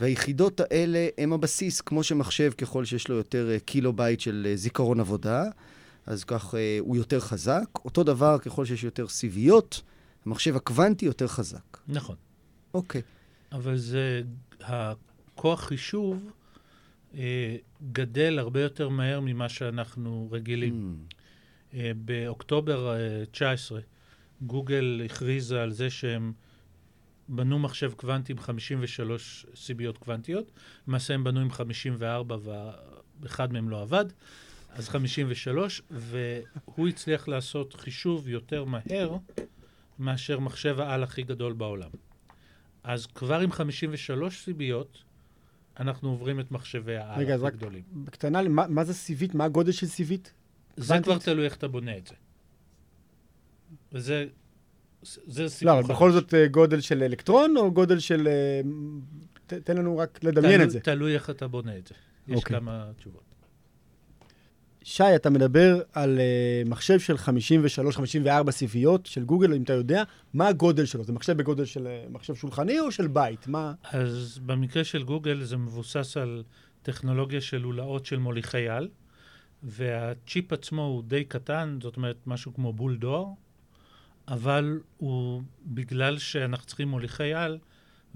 והיחידות 0.00 0.60
האלה 0.60 1.08
הם 1.18 1.32
הבסיס, 1.32 1.80
כמו 1.80 2.02
שמחשב, 2.02 2.50
ככל 2.58 2.84
שיש 2.84 3.08
לו 3.08 3.16
יותר 3.16 3.50
אה, 3.50 3.58
קילו 3.58 3.92
בייט 3.92 4.20
של 4.20 4.46
אה, 4.50 4.56
זיכרון 4.56 5.00
עבודה, 5.00 5.44
אז 6.06 6.24
כך 6.24 6.54
הוא 6.80 6.96
יותר 6.96 7.20
חזק. 7.20 7.64
אותו 7.84 8.02
דבר, 8.02 8.38
ככל 8.38 8.64
שיש 8.64 8.84
יותר 8.84 9.08
סיביות, 9.08 9.82
המחשב 10.26 10.56
הקוונטי 10.56 11.06
יותר 11.06 11.26
חזק. 11.26 11.78
נכון. 11.88 12.16
אוקיי. 12.74 13.02
אבל 13.52 13.76
זה, 13.76 14.22
הכוח 14.60 15.64
חישוב 15.64 16.30
אה, 17.14 17.56
גדל 17.92 18.38
הרבה 18.38 18.60
יותר 18.60 18.88
מהר 18.88 19.20
ממה 19.20 19.48
שאנחנו 19.48 20.28
רגילים. 20.32 20.96
Mm, 21.10 21.14
אה, 21.74 21.92
באוקטובר 21.96 22.94
אה, 22.94 23.24
19, 23.30 23.80
גוגל 24.42 25.02
הכריזה 25.04 25.62
על 25.62 25.70
זה 25.70 25.90
שהם 25.90 26.32
בנו 27.28 27.58
מחשב 27.58 27.92
קוונטי 27.92 28.32
עם 28.32 28.38
53 28.38 29.46
סיביות 29.54 29.98
קוונטיות. 29.98 30.50
למעשה 30.88 31.14
הם 31.14 31.24
בנו 31.24 31.40
עם 31.40 31.50
54 31.50 32.36
ואחד 33.22 33.52
מהם 33.52 33.68
לא 33.68 33.82
עבד, 33.82 34.04
אז 34.70 34.88
53, 34.88 35.82
והוא 35.90 36.88
הצליח 36.88 37.28
לעשות 37.28 37.74
חישוב 37.74 38.28
יותר 38.28 38.64
מהר 38.64 39.16
מאשר 39.98 40.38
מחשב 40.40 40.80
העל 40.80 41.02
הכי 41.02 41.22
גדול 41.22 41.52
בעולם. 41.52 41.90
אז 42.86 43.06
כבר 43.06 43.40
עם 43.40 43.52
53 43.52 44.44
סיביות, 44.44 44.98
אנחנו 45.80 46.08
עוברים 46.08 46.40
את 46.40 46.50
מחשבי 46.50 46.96
העל 46.96 47.20
רגע, 47.20 47.34
אז 47.34 47.42
רק-. 47.42 47.54
בקטנה, 47.92 48.42
מה 48.48 48.66
מה 48.68 48.84
זה 48.84 48.94
סיבית? 48.94 49.34
מה 49.34 49.44
הגודל 49.44 49.72
של 49.72 49.86
סיבית? 49.86 50.32
זה 50.76 50.86
קוונטית? 50.86 51.04
כבר 51.04 51.18
תלוי 51.18 51.44
איך 51.44 51.56
אתה 51.56 51.68
בונה 51.68 51.96
את 51.98 52.06
זה. 52.06 52.14
וזה 53.92 54.26
זה 55.26 55.48
סיפור 55.48 55.74
לא, 55.74 55.78
אבל 55.80 55.88
בכל 55.94 56.12
זאת 56.12 56.34
אה, 56.34 56.46
גודל 56.48 56.80
של 56.80 57.02
אלקטרון, 57.02 57.56
או 57.56 57.72
גודל 57.72 57.98
של... 57.98 58.28
אה, 58.28 58.60
ת- 59.46 59.54
תן 59.54 59.76
לנו 59.76 59.98
רק 59.98 60.24
לדמיין 60.24 60.54
תלוי- 60.54 60.64
את 60.66 60.70
זה. 60.70 60.80
תלוי 60.80 61.14
איך 61.14 61.30
אתה 61.30 61.48
בונה 61.48 61.78
את 61.78 61.86
זה. 61.86 61.94
יש 62.28 62.36
אוקיי. 62.36 62.56
כמה 62.56 62.90
תשובות. 62.98 63.22
שי, 64.88 65.16
אתה 65.16 65.30
מדבר 65.30 65.80
על 65.92 66.18
uh, 66.18 66.68
מחשב 66.68 66.98
של 67.00 67.14
53-54 68.46 68.50
סיביות 68.50 69.06
של 69.06 69.24
גוגל, 69.24 69.54
אם 69.54 69.62
אתה 69.62 69.72
יודע, 69.72 70.02
מה 70.34 70.48
הגודל 70.48 70.84
שלו? 70.84 71.04
זה 71.04 71.12
מחשב 71.12 71.36
בגודל 71.36 71.64
של 71.64 71.86
uh, 71.86 72.12
מחשב 72.12 72.34
שולחני 72.34 72.80
או 72.80 72.92
של 72.92 73.06
בית? 73.06 73.48
מה? 73.48 73.74
אז 73.84 74.40
במקרה 74.46 74.84
של 74.84 75.02
גוגל 75.02 75.44
זה 75.44 75.56
מבוסס 75.56 76.16
על 76.16 76.42
טכנולוגיה 76.82 77.40
של 77.40 77.58
לולאות 77.58 78.06
של 78.06 78.18
מוליכי 78.18 78.68
על, 78.68 78.88
והצ'יפ 79.62 80.52
עצמו 80.52 80.82
הוא 80.82 81.02
די 81.02 81.24
קטן, 81.24 81.78
זאת 81.82 81.96
אומרת 81.96 82.16
משהו 82.26 82.54
כמו 82.54 82.72
בול 82.72 82.96
דואר, 82.96 83.26
אבל 84.28 84.80
הוא, 84.96 85.42
בגלל 85.66 86.18
שאנחנו 86.18 86.66
צריכים 86.66 86.88
מוליכי 86.88 87.34
על, 87.34 87.58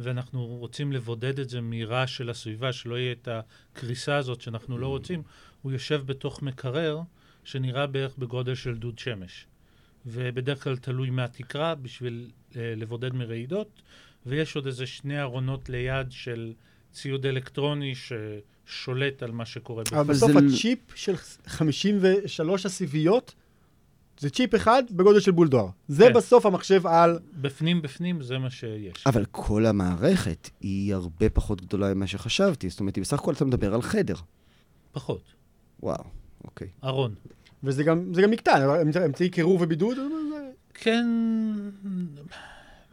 ואנחנו 0.02 0.46
רוצים 0.46 0.92
לבודד 0.92 1.38
את 1.38 1.48
זה 1.48 1.60
מרעש 1.60 2.16
של 2.16 2.30
הסביבה, 2.30 2.72
שלא 2.72 2.98
יהיה 2.98 3.12
את 3.12 3.28
הקריסה 3.30 4.16
הזאת 4.16 4.40
שאנחנו 4.40 4.78
לא 4.78 4.86
רוצים, 4.86 5.22
הוא 5.62 5.72
יושב 5.72 6.02
בתוך 6.06 6.42
מקרר 6.42 7.00
שנראה 7.44 7.86
בערך 7.86 8.16
בגודל 8.18 8.54
של 8.54 8.76
דוד 8.76 8.98
שמש. 8.98 9.46
ובדרך 10.06 10.64
כלל 10.64 10.76
תלוי 10.76 11.10
מהתקרה 11.10 11.74
בשביל 11.74 12.30
אה, 12.56 12.74
לבודד 12.76 13.14
מרעידות, 13.14 13.82
ויש 14.26 14.56
עוד 14.56 14.66
איזה 14.66 14.86
שני 14.86 15.20
ארונות 15.20 15.68
ליד 15.68 16.06
של 16.12 16.52
ציוד 16.92 17.26
אלקטרוני 17.26 17.94
ששולט 17.94 19.22
על 19.22 19.30
מה 19.30 19.46
שקורה 19.46 19.84
אבל 19.92 19.98
אבל 20.00 20.14
בסוף 20.14 20.32
זה- 20.32 20.38
הצ'יפ 20.38 20.78
של 20.94 21.16
53 21.46 22.66
הסיביות, 22.66 23.34
זה 24.20 24.30
צ'יפ 24.30 24.54
אחד 24.54 24.82
בגודל 24.90 25.20
של 25.20 25.30
בולדואר. 25.30 25.68
זה 25.88 26.04
כן. 26.04 26.12
בסוף 26.12 26.46
המחשב 26.46 26.86
על... 26.86 27.18
בפנים 27.40 27.82
בפנים 27.82 28.22
זה 28.22 28.38
מה 28.38 28.50
שיש. 28.50 29.06
אבל 29.06 29.24
כל 29.30 29.66
המערכת 29.66 30.50
היא 30.60 30.94
הרבה 30.94 31.30
פחות 31.30 31.60
גדולה 31.62 31.94
ממה 31.94 32.06
שחשבתי. 32.06 32.68
זאת 32.68 32.80
אומרת, 32.80 32.98
בסך 32.98 33.18
הכל 33.18 33.32
אתה 33.32 33.44
מדבר 33.44 33.74
על 33.74 33.82
חדר. 33.82 34.14
פחות. 34.92 35.22
וואו, 35.82 36.04
אוקיי. 36.44 36.68
ארון. 36.84 37.14
וזה 37.64 37.84
גם, 37.84 38.14
זה 38.14 38.22
גם 38.22 38.30
מקטן, 38.30 38.62
אמצע- 38.82 39.04
אמצעי 39.06 39.28
קירור 39.30 39.60
ובידוד, 39.62 39.96
כן, 40.74 41.06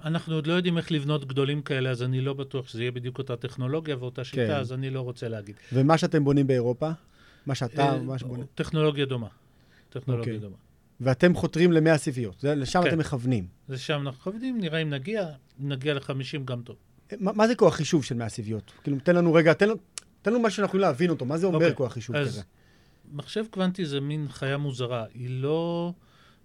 אנחנו 0.04 0.36
עוד 0.36 0.48
לא 0.48 0.54
יודעים 0.54 0.78
איך 0.78 0.92
לבנות 0.92 1.26
גדולים 1.26 1.62
כאלה, 1.62 1.90
אז 1.90 2.04
אני 2.04 2.22
לא 2.22 2.34
בטוח 2.34 2.68
שזה 2.68 2.82
יהיה 2.82 2.92
בדיוק 2.92 3.18
אותה 3.18 3.36
טכנולוגיה 3.36 3.98
ואותה 4.00 4.24
שיטה, 4.24 4.48
כן. 4.48 4.56
אז 4.56 4.74
אני 4.74 4.90
לא 4.90 5.02
רוצה 5.02 5.28
להגיד. 5.28 5.56
ומה 5.74 5.98
שאתם 5.98 6.24
בונים 6.24 6.48
באירופה, 6.48 6.90
מה 7.46 7.56
שאתה, 7.56 7.86
אה, 7.94 8.02
מה 8.02 8.18
שבונים, 8.20 8.46
טכנולוגיה 8.56 9.06
דומה. 9.06 9.28
טכנולוגיה 9.90 10.34
אוקיי. 10.34 10.50
דומה. 10.50 10.67
ואתם 11.02 11.36
חותרים 11.36 11.72
ל-100 11.72 11.98
סיביות, 11.98 12.40
זה- 12.40 12.56
לשם 12.56 12.82
כן. 12.84 12.88
אתם 12.88 12.98
מכוונים. 13.00 13.48
זה 13.68 13.78
שם 13.78 14.02
אנחנו 14.02 14.22
חווים, 14.22 14.62
נראה 14.62 14.80
אם 14.82 14.90
נגיע, 14.90 15.28
אם 15.62 15.70
נגיע 15.70 15.94
ל-50 15.94 16.40
גם 16.46 16.62
טוב. 16.62 16.76
מה, 17.20 17.32
מה 17.34 17.48
זה 17.48 17.56
כוח 17.56 17.76
חישוב 17.76 18.04
של 18.04 18.16
100 18.16 18.30
סיביות? 18.30 18.72
כאילו, 18.84 18.98
תן 19.04 19.16
לנו 19.16 19.34
רגע, 19.34 19.54
תן, 19.54 19.68
תן 20.22 20.32
לנו 20.34 20.40
משהו 20.42 20.56
שאנחנו 20.58 20.70
יכולים 20.70 20.82
להבין 20.82 21.10
אותו, 21.10 21.26
מה 21.26 21.38
זה 21.38 21.46
אומר 21.48 21.56
אוקיי, 21.58 21.76
כוח 21.76 21.94
חישוב 21.94 22.16
אז- 22.16 22.28
כזה? 22.28 22.42
מחשב 23.12 23.46
קוונטי 23.52 23.86
זה 23.86 24.00
מין 24.02 24.28
חיה 24.30 24.58
מוזרה, 24.58 25.06
היא 25.14 25.30
לא... 25.30 25.94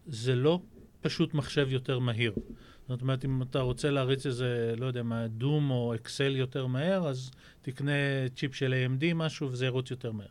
זה 0.07 0.35
לא 0.35 0.61
פשוט 1.01 1.35
מחשב 1.35 1.67
יותר 1.71 1.99
מהיר. 1.99 2.33
זאת 2.89 3.03
אומרת, 3.03 3.25
אם 3.25 3.43
אתה 3.43 3.59
רוצה 3.61 3.91
להריץ 3.91 4.27
איזה, 4.27 4.75
לא 4.79 4.87
יודע 4.87 5.03
מה, 5.03 5.29
דום 5.29 5.71
או 5.71 5.95
אקסל 5.95 6.37
יותר 6.37 6.67
מהר, 6.67 7.09
אז 7.09 7.31
תקנה 7.63 7.93
צ'יפ 8.37 8.55
של 8.55 8.75
AMD 8.87 9.15
משהו 9.15 9.49
וזה 9.53 9.67
ירוץ 9.67 9.91
יותר 9.91 10.13
מהר. 10.13 10.27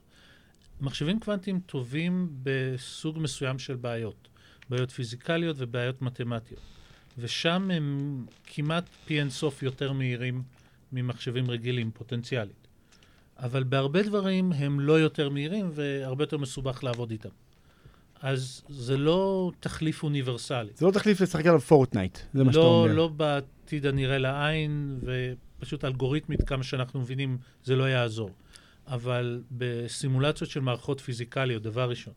מחשבים 0.81 1.19
קוונטיים 1.19 1.59
טובים 1.65 2.29
בסוג 2.43 3.19
מסוים 3.19 3.59
של 3.59 3.75
בעיות, 3.75 4.27
בעיות 4.69 4.91
פיזיקליות 4.91 5.55
ובעיות 5.59 6.01
מתמטיות. 6.01 6.61
ושם 7.17 7.71
הם 7.71 8.25
כמעט 8.43 8.83
פי 9.05 9.19
אינסוף 9.19 9.63
יותר 9.63 9.91
מהירים 9.91 10.43
ממחשבים 10.91 11.51
רגילים, 11.51 11.91
פוטנציאלית. 11.91 12.67
אבל 13.39 13.63
בהרבה 13.63 14.03
דברים 14.03 14.51
הם 14.51 14.79
לא 14.79 14.99
יותר 14.99 15.29
מהירים 15.29 15.69
והרבה 15.73 16.23
יותר 16.23 16.37
מסובך 16.37 16.83
לעבוד 16.83 17.11
איתם. 17.11 17.29
אז 18.21 18.61
זה 18.69 18.97
לא 18.97 19.51
תחליף 19.59 20.03
אוניברסלי. 20.03 20.71
זה 20.75 20.85
לא 20.85 20.91
תחליף 20.91 21.21
לשחק 21.21 21.45
עליו 21.45 21.59
פורטנייט, 21.59 22.17
זה 22.33 22.43
מה 22.43 22.53
שאתה 22.53 22.63
לא, 22.63 22.83
אומר. 22.83 22.93
לא 22.93 23.07
בעתיד 23.07 23.85
הנראה 23.85 24.17
לעין, 24.17 24.99
ופשוט 25.59 25.85
אלגוריתמית, 25.85 26.47
כמה 26.47 26.63
שאנחנו 26.63 26.99
מבינים, 26.99 27.37
זה 27.63 27.75
לא 27.75 27.89
יעזור. 27.89 28.29
אבל 28.87 29.43
בסימולציות 29.51 30.49
של 30.49 30.59
מערכות 30.59 30.99
פיזיקליות, 31.01 31.63
דבר 31.63 31.89
ראשון, 31.89 32.13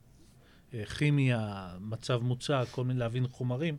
אה, 0.75 0.85
כימיה, 0.85 1.69
מצב 1.81 2.19
מוצק, 2.23 2.65
כל 2.71 2.85
מיני 2.85 3.01
להבין 3.01 3.29
חומרים, 3.29 3.77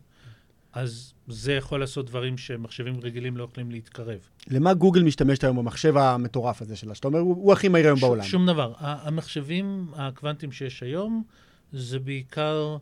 אז 0.73 1.13
זה 1.27 1.53
יכול 1.53 1.79
לעשות 1.79 2.05
דברים 2.05 2.37
שמחשבים 2.37 2.99
רגילים 2.99 3.37
לא 3.37 3.43
יכולים 3.43 3.71
להתקרב. 3.71 4.19
למה 4.47 4.73
גוגל 4.73 5.03
משתמשת 5.03 5.43
היום 5.43 5.57
במחשב 5.57 5.97
המטורף 5.97 6.61
הזה 6.61 6.75
שלה? 6.75 6.95
שאתה 6.95 7.07
אומר, 7.07 7.19
הוא, 7.19 7.35
הוא 7.35 7.53
הכי 7.53 7.67
מהיר 7.67 7.85
היום 7.85 7.97
ש- 7.97 8.01
בעולם. 8.01 8.23
שום 8.23 8.45
דבר. 8.45 8.73
המחשבים 8.77 9.87
הקוונטיים 9.93 10.51
שיש 10.51 10.83
היום, 10.83 11.23
זה 11.71 11.99
בעיקר 11.99 12.77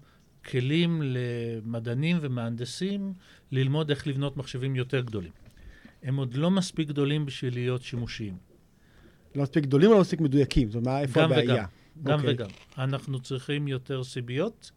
כלים 0.49 1.01
למדענים 1.05 2.17
ומהנדסים 2.21 3.13
ללמוד 3.51 3.89
איך 3.89 4.07
לבנות 4.07 4.37
מחשבים 4.37 4.75
יותר 4.75 4.99
גדולים. 4.99 5.31
הם 6.03 6.15
עוד 6.15 6.33
לא 6.33 6.51
מספיק 6.51 6.87
גדולים 6.87 7.25
בשביל 7.25 7.53
להיות 7.53 7.81
שימושיים. 7.81 8.37
לא 9.35 9.43
מספיק 9.43 9.63
גדולים 9.63 9.89
או 9.89 9.95
לא 9.95 10.01
מספיק 10.01 10.21
מדויקים? 10.21 10.71
זאת 10.71 10.85
אומרת, 10.85 11.01
איפה 11.01 11.21
גם 11.21 11.31
הבעיה? 11.31 11.53
וגם. 11.53 11.65
גם 12.03 12.19
אוקיי. 12.19 12.33
וגם. 12.33 12.49
אנחנו 12.77 13.19
צריכים 13.19 13.67
יותר 13.67 14.03
סיביות, 14.03 14.71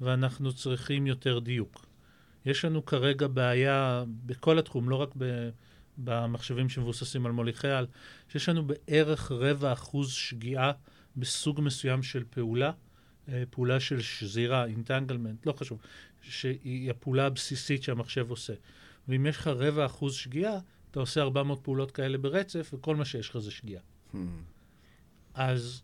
ואנחנו 0.00 0.52
צריכים 0.52 1.06
יותר 1.06 1.38
דיוק. 1.38 1.86
יש 2.46 2.64
לנו 2.64 2.84
כרגע 2.84 3.26
בעיה 3.26 4.04
בכל 4.26 4.58
התחום, 4.58 4.88
לא 4.88 4.96
רק 4.96 5.08
ב, 5.18 5.50
במחשבים 5.98 6.68
שמבוססים 6.68 7.26
על 7.26 7.32
מוליכי 7.32 7.68
על, 7.68 7.86
שיש 8.28 8.48
לנו 8.48 8.66
בערך 8.66 9.32
רבע 9.32 9.72
אחוז 9.72 10.10
שגיאה 10.10 10.72
בסוג 11.16 11.60
מסוים 11.60 12.02
של 12.02 12.24
פעולה, 12.30 12.72
אה, 13.28 13.42
פעולה 13.50 13.80
של 13.80 14.00
שזירה, 14.00 14.64
אינטנגלמנט, 14.64 15.46
לא 15.46 15.52
חשוב, 15.52 15.78
שהיא 16.22 16.90
הפעולה 16.90 17.26
הבסיסית 17.26 17.82
שהמחשב 17.82 18.30
עושה. 18.30 18.54
ואם 19.08 19.26
יש 19.26 19.36
לך 19.36 19.46
רבע 19.46 19.86
אחוז 19.86 20.14
שגיאה, 20.14 20.58
אתה 20.90 21.00
עושה 21.00 21.22
400 21.22 21.60
פעולות 21.62 21.90
כאלה 21.90 22.18
ברצף, 22.18 22.70
וכל 22.74 22.96
מה 22.96 23.04
שיש 23.04 23.28
לך 23.28 23.38
זה 23.38 23.50
שגיאה. 23.50 23.80
Hmm. 24.14 24.18
אז 25.34 25.82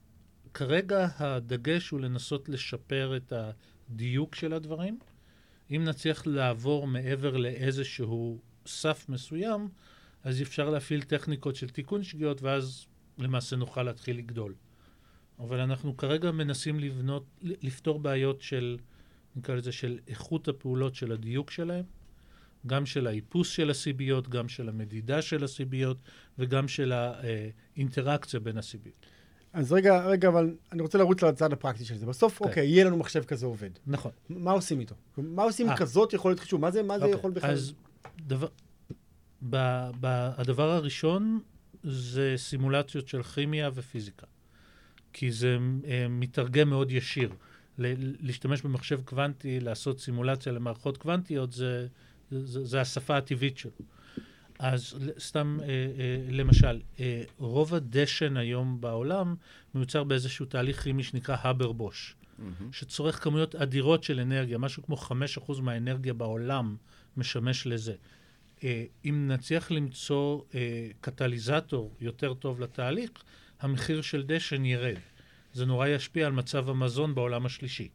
כרגע 0.55 1.09
הדגש 1.19 1.89
הוא 1.89 2.01
לנסות 2.01 2.49
לשפר 2.49 3.17
את 3.17 3.33
הדיוק 3.33 4.35
של 4.35 4.53
הדברים. 4.53 4.99
אם 5.71 5.85
נצליח 5.85 6.27
לעבור 6.27 6.87
מעבר 6.87 7.37
לאיזשהו 7.37 8.39
סף 8.67 9.09
מסוים, 9.09 9.69
אז 10.25 10.43
אפשר 10.43 10.71
להפעיל 10.71 11.03
טכניקות 11.03 11.57
של 11.57 11.69
תיקון 11.69 12.03
שגיאות, 12.03 12.43
ואז 12.43 12.87
למעשה 13.19 13.57
נוכל 13.57 13.83
להתחיל 13.83 14.19
לגדול. 14.19 14.55
אבל 15.39 15.61
אנחנו 15.61 15.97
כרגע 15.97 16.31
מנסים 16.31 16.81
לבנות, 16.81 17.27
לפתור 17.43 17.99
בעיות 17.99 18.43
של, 18.43 18.79
נקרא 19.37 19.55
לזה, 19.55 19.73
של 19.73 19.99
איכות 20.09 20.49
הפעולות 20.49 20.95
של 20.95 21.13
הדיוק 21.13 21.51
שלהם, 21.51 21.85
גם 22.67 22.87
של 22.87 23.07
האיפוס 23.07 23.49
של 23.49 23.71
הסיביות, 23.71 24.29
גם 24.29 24.49
של 24.49 24.69
המדידה 24.69 25.23
של 25.23 25.45
הסיביות 25.45 25.97
וגם 26.39 26.69
של 26.69 26.93
האינטראקציה 26.93 28.41
בין 28.41 28.59
הסיביות. 28.59 29.07
אז 29.53 29.73
רגע, 29.73 30.07
רגע, 30.07 30.29
אבל 30.29 30.57
אני 30.73 30.83
רוצה 30.83 30.99
לרוץ 30.99 31.23
לצד 31.23 31.53
הפרקטי 31.53 31.85
של 31.85 31.97
זה. 31.97 32.07
בסוף, 32.07 32.39
כן. 32.39 32.45
אוקיי, 32.45 32.67
יהיה 32.67 32.85
לנו 32.85 32.97
מחשב 32.97 33.25
כזה 33.25 33.47
עובד. 33.47 33.71
נכון. 33.87 34.11
מה 34.29 34.51
עושים 34.51 34.81
איתו? 34.81 34.95
מה 35.17 35.43
עושים 35.43 35.67
עם 35.67 35.73
אה. 35.73 35.79
כזאת 35.79 36.13
יכולת 36.13 36.41
חישוב? 36.41 36.61
מה 36.61 36.71
זה, 36.71 36.83
מה 36.83 36.99
זה 36.99 37.05
אוקיי, 37.05 37.19
יכול 37.19 37.31
בכלל? 37.31 37.51
אז 37.51 37.73
דבר, 38.27 38.49
ב, 39.51 39.57
ב, 40.01 40.31
הדבר 40.37 40.71
הראשון 40.71 41.41
זה 41.85 42.35
סימולציות 42.37 43.09
של 43.09 43.23
כימיה 43.23 43.71
ופיזיקה. 43.75 44.27
כי 45.13 45.33
זה 45.33 45.59
אה, 45.87 46.07
מתרגם 46.09 46.71
מאוד 46.71 46.91
ישיר. 46.93 47.31
להשתמש 47.79 48.63
במחשב 48.63 49.01
קוונטי, 49.05 49.61
לעשות 49.61 50.01
סימולציה 50.01 50.53
למערכות 50.53 50.97
קוונטיות, 50.97 51.53
זה, 51.53 51.87
זה, 52.31 52.65
זה 52.65 52.81
השפה 52.81 53.17
הטבעית 53.17 53.59
שלו. 53.59 53.71
אז 54.59 54.95
סתם, 55.19 55.59
אה, 55.63 55.67
אה, 55.69 55.73
למשל, 56.31 56.81
אה, 57.01 57.23
רוב 57.39 57.75
הדשן 57.75 58.37
היום 58.37 58.81
בעולם 58.81 59.35
מיוצר 59.75 60.05
באיזשהו 60.05 60.47
תהליך 60.47 60.83
כימי 60.83 61.03
שנקרא 61.03 61.37
האבר 61.41 61.73
בוש. 61.73 62.17
שצורך 62.73 63.25
כמויות 63.25 63.55
אדירות 63.55 64.05
של 64.05 64.21
אנרגיה, 64.21 64.59
משהו 64.59 64.83
כמו 64.83 64.97
5% 64.97 65.61
מהאנרגיה 65.61 66.15
בעולם 66.15 66.77
משמש 67.17 67.67
לזה. 67.67 67.95
אה, 68.65 68.85
אם 69.05 69.29
נצליח 69.29 69.71
למצוא 69.71 70.41
אה, 70.55 70.89
קטליזטור 71.01 71.95
יותר 72.01 72.35
טוב 72.35 72.61
לתהליך, 72.61 73.11
המחיר 73.61 74.03
של 74.03 74.23
דשן 74.27 74.65
ירד. 74.65 74.97
זה 75.53 75.67
נורא 75.67 75.89
ישפיע 75.89 76.27
על 76.27 76.33
מצב 76.33 76.69
המזון 76.69 77.15
בעולם 77.15 77.47
השלישי. 77.47 77.89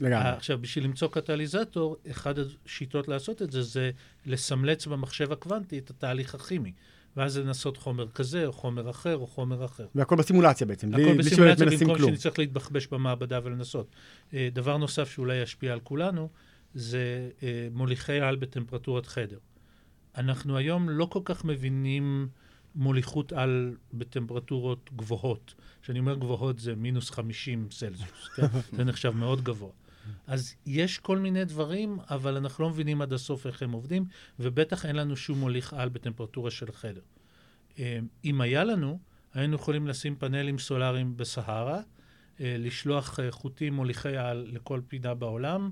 לגמרי. 0.00 0.28
עכשיו, 0.28 0.58
בשביל 0.60 0.84
למצוא 0.84 1.08
קטליזטור, 1.08 1.96
אחת 2.10 2.36
השיטות 2.66 3.08
לעשות 3.08 3.42
את 3.42 3.50
זה, 3.50 3.62
זה 3.62 3.90
לסמלץ 4.26 4.86
במחשב 4.86 5.32
הקוונטי 5.32 5.78
את 5.78 5.90
התהליך 5.90 6.34
הכימי. 6.34 6.72
ואז 7.16 7.38
לנסות 7.38 7.76
חומר 7.76 8.08
כזה, 8.08 8.46
או 8.46 8.52
חומר 8.52 8.90
אחר, 8.90 9.16
או 9.16 9.26
חומר 9.26 9.64
אחר. 9.64 9.86
והכל 9.94 10.16
בסימולציה 10.16 10.66
בעצם, 10.66 10.90
בלי 10.90 11.04
הכל 11.04 11.12
בלי 11.12 11.22
שבאמת 11.22 11.32
בסימולציה 11.32 11.66
מנסים 11.66 11.78
במקום 11.78 11.98
כלום. 11.98 12.10
שנצטרך 12.10 12.38
להתבחבש 12.38 12.86
במעבדה 12.86 13.40
ולנסות. 13.44 13.86
אה, 14.34 14.48
דבר 14.52 14.76
נוסף 14.76 15.10
שאולי 15.10 15.36
ישפיע 15.36 15.72
על 15.72 15.80
כולנו, 15.80 16.28
זה 16.74 17.30
אה, 17.42 17.68
מוליכי 17.72 18.20
על 18.20 18.36
בטמפרטורת 18.36 19.06
חדר. 19.06 19.38
אנחנו 20.16 20.56
היום 20.56 20.88
לא 20.88 21.04
כל 21.04 21.20
כך 21.24 21.44
מבינים 21.44 22.28
מוליכות 22.74 23.32
על 23.32 23.76
בטמפרטורות 23.92 24.90
גבוהות. 24.96 25.54
כשאני 25.82 25.98
אומר 25.98 26.14
גבוהות 26.14 26.58
זה 26.58 26.74
מינוס 26.74 27.10
50 27.10 27.68
סלזיוס, 27.70 28.28
כן? 28.36 28.46
זה 28.76 28.84
נחשב 28.84 29.10
מאוד 29.10 29.42
גבוה. 29.42 29.70
אז 30.26 30.54
יש 30.66 30.98
כל 30.98 31.18
מיני 31.18 31.44
דברים, 31.44 31.98
אבל 32.10 32.36
אנחנו 32.36 32.64
לא 32.64 32.70
מבינים 32.70 33.02
עד 33.02 33.12
הסוף 33.12 33.46
איך 33.46 33.62
הם 33.62 33.72
עובדים, 33.72 34.04
ובטח 34.38 34.86
אין 34.86 34.96
לנו 34.96 35.16
שום 35.16 35.38
מוליך 35.38 35.72
על 35.72 35.88
בטמפרטורה 35.88 36.50
של 36.50 36.72
חדר. 36.72 37.00
אה, 37.78 37.98
אם 38.24 38.40
היה 38.40 38.64
לנו, 38.64 38.98
היינו 39.34 39.54
יכולים 39.54 39.86
לשים 39.86 40.16
פאנלים 40.16 40.58
סולאריים 40.58 41.16
בסהרה, 41.16 41.80
אה, 42.40 42.56
לשלוח 42.58 43.20
אה, 43.20 43.30
חוטים 43.30 43.74
מוליכי 43.74 44.16
על 44.16 44.48
לכל 44.52 44.80
פינה 44.88 45.14
בעולם, 45.14 45.70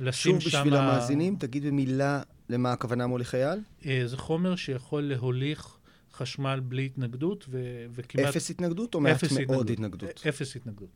לשים 0.00 0.40
שוב, 0.40 0.50
שם... 0.50 0.58
בשביל 0.58 0.76
המאזינים, 0.76 1.36
תגיד 1.36 1.66
במילה 1.66 2.22
למה 2.48 2.72
הכוונה 2.72 3.06
מוליכי 3.06 3.42
על. 3.42 3.60
זה 4.06 4.16
חומר 4.16 4.56
שיכול 4.56 5.02
להוליך 5.02 5.76
חשמל 6.12 6.60
בלי 6.64 6.86
התנגדות, 6.86 7.46
ו- 7.48 7.86
וכמעט... 7.92 8.26
אפס 8.26 8.50
התנגדות 8.50 8.94
או 8.94 9.00
מעט 9.00 9.24
מאוד 9.46 9.70
התנגדות? 9.70 10.26
אפס 10.28 10.56
התנגדות. 10.56 10.88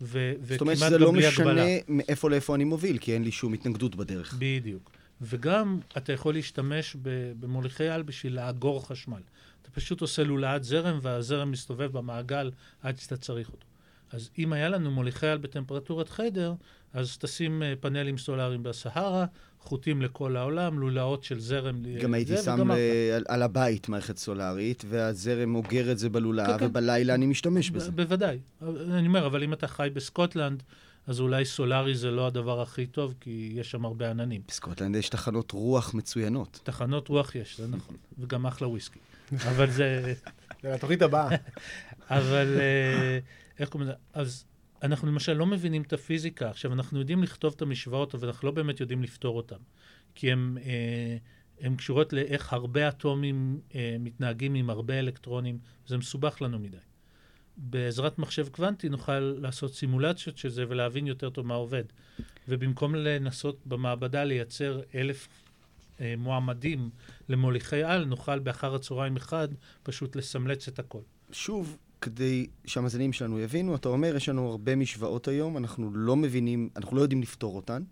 ו- 0.00 0.32
זאת 0.42 0.60
אומרת 0.60 0.76
וכמעט 0.76 0.90
שזה 0.90 0.98
גם 0.98 1.02
לא 1.02 1.12
בלי 1.12 1.28
משנה 1.28 1.50
הגבלה. 1.50 1.76
מאיפה 1.88 2.30
לאיפה 2.30 2.54
אני 2.54 2.64
מוביל, 2.64 2.98
כי 2.98 3.14
אין 3.14 3.24
לי 3.24 3.30
שום 3.32 3.52
התנגדות 3.52 3.94
בדרך. 3.96 4.34
בדיוק. 4.38 4.90
וגם 5.20 5.78
אתה 5.96 6.12
יכול 6.12 6.34
להשתמש 6.34 6.96
במוליכי 7.40 7.88
על 7.88 8.02
בשביל 8.02 8.36
לאגור 8.36 8.86
חשמל. 8.88 9.20
אתה 9.62 9.70
פשוט 9.70 10.00
עושה 10.00 10.24
לולאת 10.24 10.64
זרם, 10.64 10.98
והזרם 11.02 11.50
מסתובב 11.50 11.92
במעגל 11.92 12.50
עד 12.82 12.98
שאתה 12.98 13.16
צריך 13.16 13.48
אותו. 13.48 13.66
אז 14.12 14.30
אם 14.38 14.52
היה 14.52 14.68
לנו 14.68 14.90
מוליכי 14.90 15.26
על 15.26 15.38
בטמפרטורת 15.38 16.08
חדר, 16.08 16.54
אז 16.92 17.18
תשים 17.18 17.62
אה, 17.62 17.74
פאנלים 17.80 18.18
סולאריים 18.18 18.62
בסהרה, 18.62 19.26
חוטים 19.64 20.02
לכל 20.02 20.36
העולם, 20.36 20.78
לולאות 20.78 21.24
של 21.24 21.40
זרם. 21.40 21.82
גם 22.02 22.10
זה, 22.10 22.16
הייתי 22.16 22.36
שם. 22.36 22.70
ל- 22.70 22.74
על- 23.14 23.24
על 23.28 23.42
הבית 23.42 23.88
מערכת 23.88 24.16
סולארית, 24.18 24.84
והזרם 24.88 25.54
אוגר 25.54 25.92
את 25.92 25.98
זה 25.98 26.08
בלולאה, 26.08 26.46
כן, 26.46 26.58
כן. 26.58 26.66
ובלילה 26.66 27.14
אני 27.14 27.26
משתמש 27.26 27.70
ב- 27.70 27.74
בזה. 27.74 27.90
בוודאי. 27.90 28.38
אני 28.90 29.06
אומר, 29.06 29.26
אבל 29.26 29.42
אם 29.42 29.52
אתה 29.52 29.66
חי 29.68 29.88
בסקוטלנד, 29.94 30.62
אז 31.06 31.20
אולי 31.20 31.44
סולארי 31.44 31.94
זה 31.94 32.10
לא 32.10 32.26
הדבר 32.26 32.62
הכי 32.62 32.86
טוב, 32.86 33.14
כי 33.20 33.52
יש 33.54 33.70
שם 33.70 33.84
הרבה 33.84 34.10
עננים. 34.10 34.40
בסקוטלנד 34.48 34.96
יש 34.96 35.08
תחנות 35.08 35.50
רוח 35.52 35.94
מצוינות. 35.94 36.60
תחנות 36.62 37.08
רוח 37.08 37.34
יש, 37.34 37.60
זה 37.60 37.66
נכון. 37.68 37.96
וגם 38.18 38.46
אחלה 38.46 38.68
וויסקי. 38.68 38.98
אבל 39.48 39.70
זה... 39.70 40.14
זה 40.62 40.74
התוכנית 40.74 41.02
הבאה. 41.02 41.28
אבל 42.10 42.56
אה, 42.60 43.18
איך 43.58 43.68
קוראים 43.68 43.88
לזה? 43.88 43.96
אז 44.14 44.44
אנחנו 44.84 45.08
למשל 45.08 45.32
לא 45.32 45.46
מבינים 45.46 45.82
את 45.82 45.92
הפיזיקה. 45.92 46.50
עכשיו, 46.50 46.72
אנחנו 46.72 46.98
יודעים 46.98 47.22
לכתוב 47.22 47.52
את 47.56 47.62
המשוואות, 47.62 48.14
אבל 48.14 48.28
אנחנו 48.28 48.48
לא 48.48 48.54
באמת 48.54 48.80
יודעים 48.80 49.02
לפתור 49.02 49.36
אותן. 49.36 49.56
כי 50.14 50.32
הן 50.32 50.58
אה, 51.64 51.76
קשורות 51.76 52.12
לאיך 52.12 52.52
הרבה 52.52 52.88
אטומים 52.88 53.60
אה, 53.74 53.96
מתנהגים 54.00 54.54
עם 54.54 54.70
הרבה 54.70 54.98
אלקטרונים, 54.98 55.58
זה 55.86 55.98
מסובך 55.98 56.42
לנו 56.42 56.58
מדי. 56.58 56.76
בעזרת 57.56 58.18
מחשב 58.18 58.48
קוונטי 58.48 58.88
נוכל 58.88 59.18
לעשות 59.18 59.74
סימולציות 59.74 60.38
של 60.38 60.48
זה 60.48 60.64
ולהבין 60.68 61.06
יותר 61.06 61.30
טוב 61.30 61.46
מה 61.46 61.54
עובד. 61.54 61.84
ובמקום 62.48 62.94
לנסות 62.94 63.66
במעבדה 63.66 64.24
לייצר 64.24 64.80
אלף 64.94 65.28
אה, 66.00 66.14
מועמדים 66.18 66.90
למוליכי 67.28 67.82
על, 67.82 68.04
נוכל 68.04 68.38
באחר 68.38 68.74
הצהריים 68.74 69.16
אחד 69.16 69.48
פשוט 69.82 70.16
לסמלץ 70.16 70.68
את 70.68 70.78
הכל. 70.78 71.00
שוב, 71.32 71.78
כדי 72.04 72.46
שהמאזינים 72.66 73.12
שלנו 73.12 73.40
יבינו, 73.40 73.74
אתה 73.74 73.88
אומר, 73.88 74.16
יש 74.16 74.28
לנו 74.28 74.50
הרבה 74.50 74.76
משוואות 74.76 75.28
היום, 75.28 75.56
אנחנו 75.56 75.90
לא 75.94 76.16
מבינים, 76.16 76.68
אנחנו 76.76 76.96
לא 76.96 77.02
יודעים 77.02 77.22
לפתור 77.22 77.56
אותן, 77.56 77.82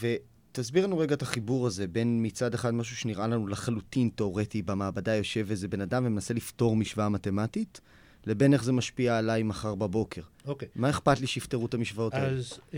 ותסביר 0.00 0.86
לנו 0.86 0.98
רגע 0.98 1.14
את 1.14 1.22
החיבור 1.22 1.66
הזה 1.66 1.86
בין 1.86 2.18
מצד 2.22 2.54
אחד 2.54 2.74
משהו 2.74 2.96
שנראה 2.96 3.26
לנו 3.26 3.46
לחלוטין 3.46 4.08
תיאורטי, 4.14 4.62
במעבדה 4.62 5.14
יושב 5.14 5.46
איזה 5.50 5.68
בן 5.68 5.80
אדם 5.80 6.06
ומנסה 6.06 6.34
לפתור 6.34 6.76
משוואה 6.76 7.08
מתמטית, 7.08 7.80
לבין 8.26 8.52
איך 8.52 8.64
זה 8.64 8.72
משפיע 8.72 9.18
עליי 9.18 9.42
מחר 9.42 9.74
בבוקר. 9.74 10.22
אוקיי. 10.46 10.68
מה 10.74 10.90
אכפת 10.90 11.20
לי 11.20 11.26
שיפתרו 11.26 11.66
את 11.66 11.74
המשוואות 11.74 12.14
האלה? 12.14 12.26
אז 12.26 12.52
um, 12.72 12.74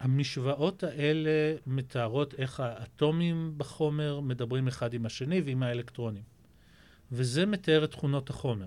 המשוואות 0.00 0.82
האלה 0.82 1.56
מתארות 1.66 2.34
איך 2.34 2.60
האטומים 2.60 3.54
בחומר 3.56 4.20
מדברים 4.20 4.68
אחד 4.68 4.94
עם 4.94 5.06
השני 5.06 5.40
ועם 5.40 5.62
האלקטרונים. 5.62 6.37
וזה 7.12 7.46
מתאר 7.46 7.84
את 7.84 7.90
תכונות 7.90 8.30
החומר. 8.30 8.66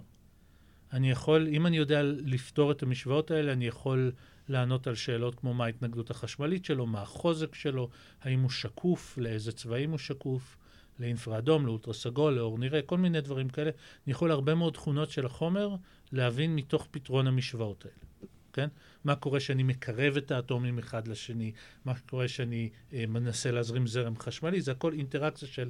אני 0.94 1.12
יכול, 1.12 1.48
אם 1.48 1.68
אני 1.68 1.78
יודע 1.78 2.04
לפתור 2.04 2.72
את 2.72 2.84
המשוואות 2.84 3.32
האלה, 3.32 3.54
אני 3.54 3.68
יכול 3.68 4.12
לענות 4.50 4.88
על 4.88 4.96
שאלות 4.96 5.36
כמו 5.36 5.54
מה 5.54 5.66
ההתנגדות 5.66 6.12
החשמלית 6.12 6.66
שלו, 6.66 6.86
מה 6.86 7.02
החוזק 7.02 7.56
שלו, 7.56 7.90
האם 8.22 8.42
הוא 8.42 8.50
שקוף, 8.50 9.18
לאיזה 9.18 9.52
צבעים 9.52 9.92
הוא 9.92 9.98
שקוף, 9.98 10.58
לאינפרה-אדום, 11.00 11.66
לאולטרסגול, 11.66 12.34
לאור 12.34 12.58
נראה, 12.58 12.82
כל 12.82 12.98
מיני 12.98 13.22
דברים 13.22 13.50
כאלה. 13.50 13.70
אני 14.06 14.12
יכול 14.12 14.32
הרבה 14.32 14.56
מאוד 14.56 14.74
תכונות 14.74 15.10
של 15.10 15.26
החומר 15.26 15.76
להבין 16.12 16.56
מתוך 16.56 16.88
פתרון 16.92 17.28
המשוואות 17.28 17.86
האלה, 17.86 18.30
כן? 18.54 18.68
מה 19.04 19.16
קורה 19.16 19.40
שאני 19.40 19.64
מקרב 19.64 20.18
את 20.18 20.32
האטומים 20.32 20.80
אחד 20.80 21.08
לשני, 21.08 21.52
מה 21.86 21.94
קורה 22.10 22.28
שאני 22.28 22.70
אה, 22.94 23.06
מנסה 23.08 23.52
להזרים 23.52 23.88
זרם 23.88 24.20
חשמלי, 24.20 24.62
זה 24.62 24.72
הכל 24.72 24.94
אינטראקציה 24.94 25.48
של, 25.48 25.70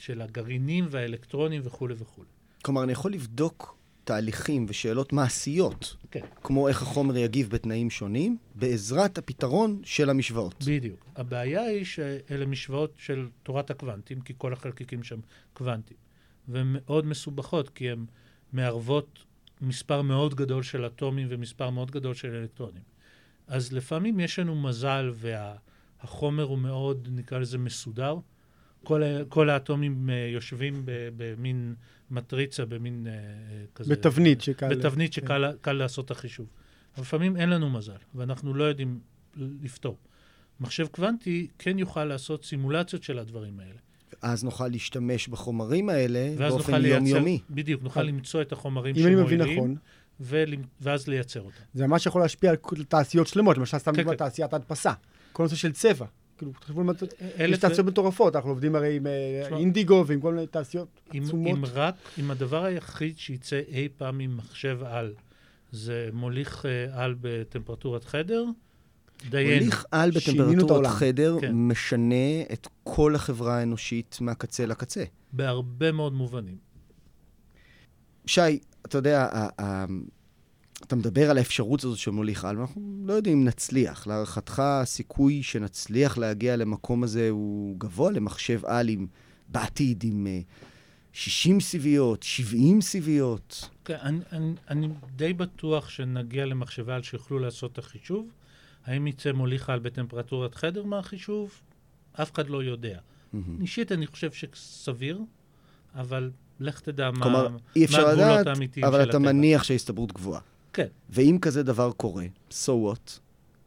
של 0.00 0.20
הגרעינים 0.20 0.86
והאלקטרונים 0.90 1.62
וכולי 1.64 1.94
וכולי. 1.98 2.28
כלומר, 2.62 2.82
אני 2.82 2.92
יכול 2.92 3.12
לבדוק 3.12 3.76
תהליכים 4.04 4.66
ושאלות 4.68 5.12
מעשיות, 5.12 5.96
כן. 6.10 6.20
כמו 6.42 6.68
איך 6.68 6.82
החומר 6.82 7.16
יגיב 7.16 7.50
בתנאים 7.50 7.90
שונים, 7.90 8.36
בעזרת 8.54 9.18
הפתרון 9.18 9.80
של 9.84 10.10
המשוואות. 10.10 10.64
בדיוק. 10.66 11.04
הבעיה 11.16 11.62
היא 11.62 11.84
שאלה 11.84 12.46
משוואות 12.46 12.94
של 12.98 13.28
תורת 13.42 13.70
הקוונטים, 13.70 14.20
כי 14.20 14.32
כל 14.38 14.52
החלקיקים 14.52 15.02
שם 15.02 15.20
קוונטים. 15.52 15.96
והן 16.48 16.66
מאוד 16.70 17.06
מסובכות, 17.06 17.68
כי 17.68 17.90
הן 17.90 18.04
מערבות 18.52 19.24
מספר 19.60 20.02
מאוד 20.02 20.34
גדול 20.34 20.62
של 20.62 20.86
אטומים 20.86 21.26
ומספר 21.30 21.70
מאוד 21.70 21.90
גדול 21.90 22.14
של 22.14 22.34
אלקטרונים. 22.34 22.82
אז 23.46 23.72
לפעמים 23.72 24.20
יש 24.20 24.38
לנו 24.38 24.62
מזל 24.62 25.12
והחומר 25.14 26.42
הוא 26.42 26.58
מאוד, 26.58 27.08
נקרא 27.10 27.38
לזה, 27.38 27.58
מסודר. 27.58 28.16
כל, 28.84 29.02
כל 29.28 29.50
האטומים 29.50 30.10
אה, 30.10 30.30
יושבים 30.32 30.82
במין 31.16 31.74
מטריצה, 32.10 32.64
במין 32.64 33.06
אה, 33.06 33.12
כזה... 33.74 33.94
בתבנית 33.94 34.40
שקל... 34.40 34.76
בתבנית 34.76 35.14
כן. 35.14 35.20
שקל 35.20 35.52
קל 35.60 35.72
לעשות 35.72 36.04
את 36.04 36.10
החישוב. 36.10 36.46
אבל 36.94 37.02
לפעמים 37.02 37.36
אין 37.36 37.50
לנו 37.50 37.70
מזל, 37.70 37.92
ואנחנו 38.14 38.54
לא 38.54 38.64
יודעים 38.64 39.00
לפתור. 39.36 39.98
מחשב 40.60 40.86
קוונטי 40.86 41.46
כן 41.58 41.78
יוכל 41.78 42.04
לעשות 42.04 42.44
סימולציות 42.44 43.02
של 43.02 43.18
הדברים 43.18 43.60
האלה. 43.60 43.78
אז 44.22 44.44
נוכל 44.44 44.68
להשתמש 44.68 45.28
בחומרים 45.28 45.88
האלה 45.88 46.34
באופן 46.38 46.84
יומיומי. 46.84 47.40
בדיוק, 47.50 47.82
נוכל 47.82 48.02
למצוא 48.02 48.42
את 48.42 48.52
החומרים 48.52 48.96
אם 48.96 49.06
אני 49.06 49.14
מבין 49.14 49.40
שמועילים, 49.40 49.76
נכון, 50.20 50.64
ואז 50.80 51.08
לייצר 51.08 51.40
אותם. 51.40 51.62
זה 51.74 51.86
ממש 51.86 52.06
יכול 52.06 52.22
להשפיע 52.22 52.50
על 52.50 52.56
תעשיות 52.88 53.26
שלמות, 53.26 53.58
למשל 53.58 53.78
סתם 53.78 53.92
כן, 53.92 53.96
דוגמא 53.96 54.12
כן. 54.12 54.18
תעשיית 54.18 54.52
ההדפסה. 54.52 54.92
כל 55.32 55.42
נושא 55.42 55.56
של 55.56 55.72
צבע. 55.72 56.06
כאילו, 56.40 56.52
תחשבו 56.60 56.80
על 56.80 56.86
מה... 56.86 56.92
אלף 57.40 57.52
יש 57.52 57.58
תעשיות 57.58 57.86
מטורפות, 57.86 58.36
אנחנו 58.36 58.50
עובדים 58.50 58.74
הרי 58.74 58.96
עם 58.96 59.06
אה, 59.06 59.56
אינדיגו 59.56 60.04
ועם 60.06 60.20
כל 60.20 60.34
מיני 60.34 60.46
תעשיות 60.46 61.00
עצומות. 61.10 61.58
אם 61.58 61.64
רק, 61.72 61.94
אם 62.18 62.30
הדבר 62.30 62.64
היחיד 62.64 63.18
שיצא 63.18 63.60
אי 63.68 63.88
פעם 63.96 64.18
ממחשב 64.18 64.78
על 64.84 65.14
זה 65.72 66.08
מוליך 66.12 66.66
אה, 66.66 67.04
על 67.04 67.14
בטמפרטורת 67.20 68.04
חדר, 68.04 68.44
דיינו. 69.30 69.64
מוליך 69.64 69.84
על 69.90 70.10
בטמפרטורת. 70.10 70.86
חדר 70.86 71.36
כן. 71.40 71.52
משנה 71.54 72.42
את 72.52 72.68
כל 72.84 73.14
החברה 73.14 73.58
האנושית 73.58 74.18
מהקצה 74.20 74.66
לקצה. 74.66 75.04
בהרבה 75.32 75.92
מאוד 75.92 76.12
מובנים. 76.12 76.56
שי, 78.26 78.58
אתה 78.86 78.98
יודע, 78.98 79.28
אתה 80.82 80.96
מדבר 80.96 81.30
על 81.30 81.38
האפשרות 81.38 81.84
הזאת 81.84 81.98
של 81.98 82.10
מוליך 82.10 82.44
על, 82.44 82.58
ואנחנו 82.58 82.82
לא 83.04 83.12
יודעים 83.12 83.38
אם 83.38 83.44
נצליח. 83.44 84.06
להערכתך, 84.06 84.58
הסיכוי 84.58 85.42
שנצליח 85.42 86.18
להגיע 86.18 86.56
למקום 86.56 87.02
הזה 87.02 87.30
הוא 87.30 87.76
גבוה 87.78 88.10
למחשב 88.10 88.60
על 88.64 88.88
עם, 88.88 89.06
בעתיד 89.48 90.02
עם 90.04 90.26
אה, 90.26 90.40
60 91.12 91.60
סיביות, 91.60 92.22
70 92.22 92.80
סיביות. 92.80 93.68
כן, 93.84 93.96
אני, 94.02 94.18
אני, 94.32 94.52
אני 94.70 94.88
די 95.16 95.32
בטוח 95.32 95.88
שנגיע 95.88 96.46
למחשבי 96.46 96.92
על 96.92 97.02
שיוכלו 97.02 97.38
לעשות 97.38 97.72
את 97.72 97.78
החישוב. 97.78 98.28
האם 98.86 99.06
יצא 99.06 99.32
מוליך 99.32 99.70
על 99.70 99.78
בטמפרטורת 99.78 100.54
חדר 100.54 100.84
מהחישוב? 100.84 101.52
אף 102.12 102.32
אחד 102.34 102.48
לא 102.48 102.62
יודע. 102.62 102.98
מהמם. 103.32 103.60
אישית 103.60 103.92
אני 103.92 104.06
חושב 104.06 104.30
שסביר, 104.32 105.20
אבל 105.94 106.30
לך 106.60 106.80
תדע 106.80 107.10
מה, 107.10 107.22
כלומר, 107.24 107.48
אי 107.76 107.84
אפשר 107.84 108.04
מה 108.04 108.10
הגבולות 108.10 108.30
לדעת, 108.30 108.46
האמיתיים 108.46 108.86
אבל 108.86 109.02
של 109.04 109.08
אתה 109.10 109.16
הטבע. 109.16 109.32
מניח 109.32 109.62
שההסתברות 109.62 110.12
גבוהה. 110.12 110.40
כן. 110.80 110.88
ואם 111.10 111.38
כזה 111.42 111.62
דבר 111.62 111.92
קורה, 111.92 112.24
so 112.50 112.68
what? 112.68 113.20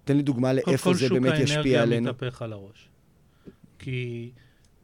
תן 0.03 0.17
לי 0.17 0.23
דוגמה 0.23 0.47
כל, 0.49 0.55
לאיפה 0.55 0.83
כל 0.83 0.93
זה 0.93 1.07
שוק 1.07 1.17
באמת 1.17 1.39
ישפיע 1.39 1.55
האנרגיה 1.57 1.81
עלינו. 1.81 2.09
מתהפך 2.09 2.41
על 2.41 2.53
הראש. 2.53 2.89
כי 3.79 4.31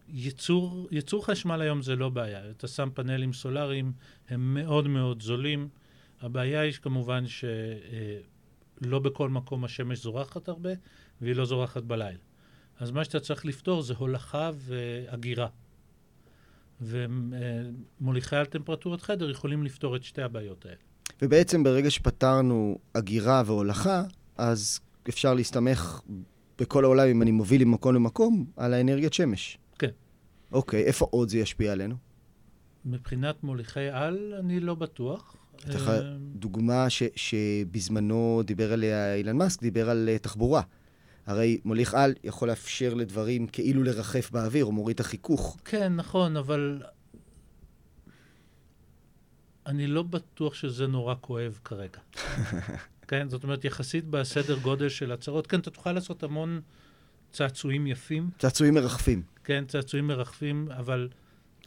ייצור, 0.09 0.87
ייצור 0.91 1.25
חשמל 1.25 1.61
היום 1.61 1.81
זה 1.81 1.95
לא 1.95 2.09
בעיה. 2.09 2.49
אתה 2.51 2.67
שם 2.67 2.89
פאנלים 2.93 3.33
סולאריים, 3.33 3.91
הם 4.29 4.53
מאוד 4.53 4.87
מאוד 4.87 5.21
זולים. 5.21 5.69
הבעיה 6.21 6.61
היא 6.61 6.73
כמובן 6.73 7.23
שלא 7.27 8.99
בכל 8.99 9.29
מקום 9.29 9.65
השמש 9.65 10.03
זורחת 10.03 10.47
הרבה, 10.47 10.69
והיא 11.21 11.35
לא 11.35 11.45
זורחת 11.45 11.83
בלילה. 11.83 12.19
אז 12.79 12.91
מה 12.91 13.03
שאתה 13.03 13.19
צריך 13.19 13.45
לפתור 13.45 13.81
זה 13.81 13.93
הולכה 13.97 14.51
ואגירה. 14.55 15.47
ומוליכי 16.81 18.35
על 18.35 18.45
טמפרטורת 18.45 19.01
חדר 19.01 19.29
יכולים 19.29 19.63
לפתור 19.63 19.95
את 19.95 20.03
שתי 20.03 20.21
הבעיות 20.21 20.65
האלה. 20.65 20.88
ובעצם 21.21 21.63
ברגע 21.63 21.91
שפתרנו 21.91 22.77
אגירה 22.93 23.43
והולכה, 23.45 24.03
אז 24.37 24.79
אפשר 25.09 25.33
להסתמך 25.33 26.01
בכל 26.59 26.83
העולם, 26.83 27.07
אם 27.07 27.21
אני 27.21 27.31
מוביל 27.31 27.63
ממקום 27.63 27.95
למקום, 27.95 28.45
על 28.57 28.73
האנרגיית 28.73 29.13
שמש. 29.13 29.57
כן. 29.79 29.89
אוקיי, 30.51 30.83
איפה 30.83 31.07
עוד 31.11 31.29
זה 31.29 31.37
ישפיע 31.37 31.71
עלינו? 31.71 31.95
מבחינת 32.85 33.43
מוליכי 33.43 33.89
על, 33.89 34.33
אני 34.39 34.59
לא 34.59 34.75
בטוח. 34.75 35.35
אה, 35.69 36.01
דוגמה 36.19 36.89
ש, 36.89 37.03
שבזמנו 37.15 38.41
דיבר 38.45 38.73
עליה 38.73 39.15
אילן 39.15 39.37
מאסק, 39.37 39.61
דיבר 39.61 39.89
על 39.89 40.09
uh, 40.15 40.19
תחבורה. 40.19 40.61
הרי 41.25 41.59
מוליך 41.65 41.93
על 41.93 42.13
יכול 42.23 42.47
לאפשר 42.47 42.93
לדברים 42.93 43.47
כאילו 43.47 43.83
לרחף 43.83 44.31
באוויר, 44.31 44.65
הוא 44.65 44.73
מוריד 44.73 44.93
את 44.93 44.99
החיכוך. 44.99 45.57
כן, 45.65 45.95
נכון, 45.95 46.37
אבל 46.37 46.81
אני 49.69 49.87
לא 49.87 50.03
בטוח 50.03 50.53
שזה 50.53 50.87
נורא 50.87 51.15
כואב 51.21 51.59
כרגע. 51.65 51.99
כן, 53.09 53.29
זאת 53.29 53.43
אומרת, 53.43 53.65
יחסית 53.65 54.05
בסדר 54.05 54.57
גודל 54.57 54.89
של 54.89 55.11
הצהרות, 55.11 55.47
כן, 55.47 55.59
אתה 55.59 55.69
תוכל 55.69 55.91
לעשות 55.91 56.23
המון 56.23 56.61
צעצועים 57.31 57.87
יפים, 57.87 58.29
צעצועים 58.39 58.73
מרחפים. 58.73 59.21
כן, 59.43 59.63
צעצועים 59.67 60.07
מרחפים, 60.07 60.67
אבל 60.71 61.09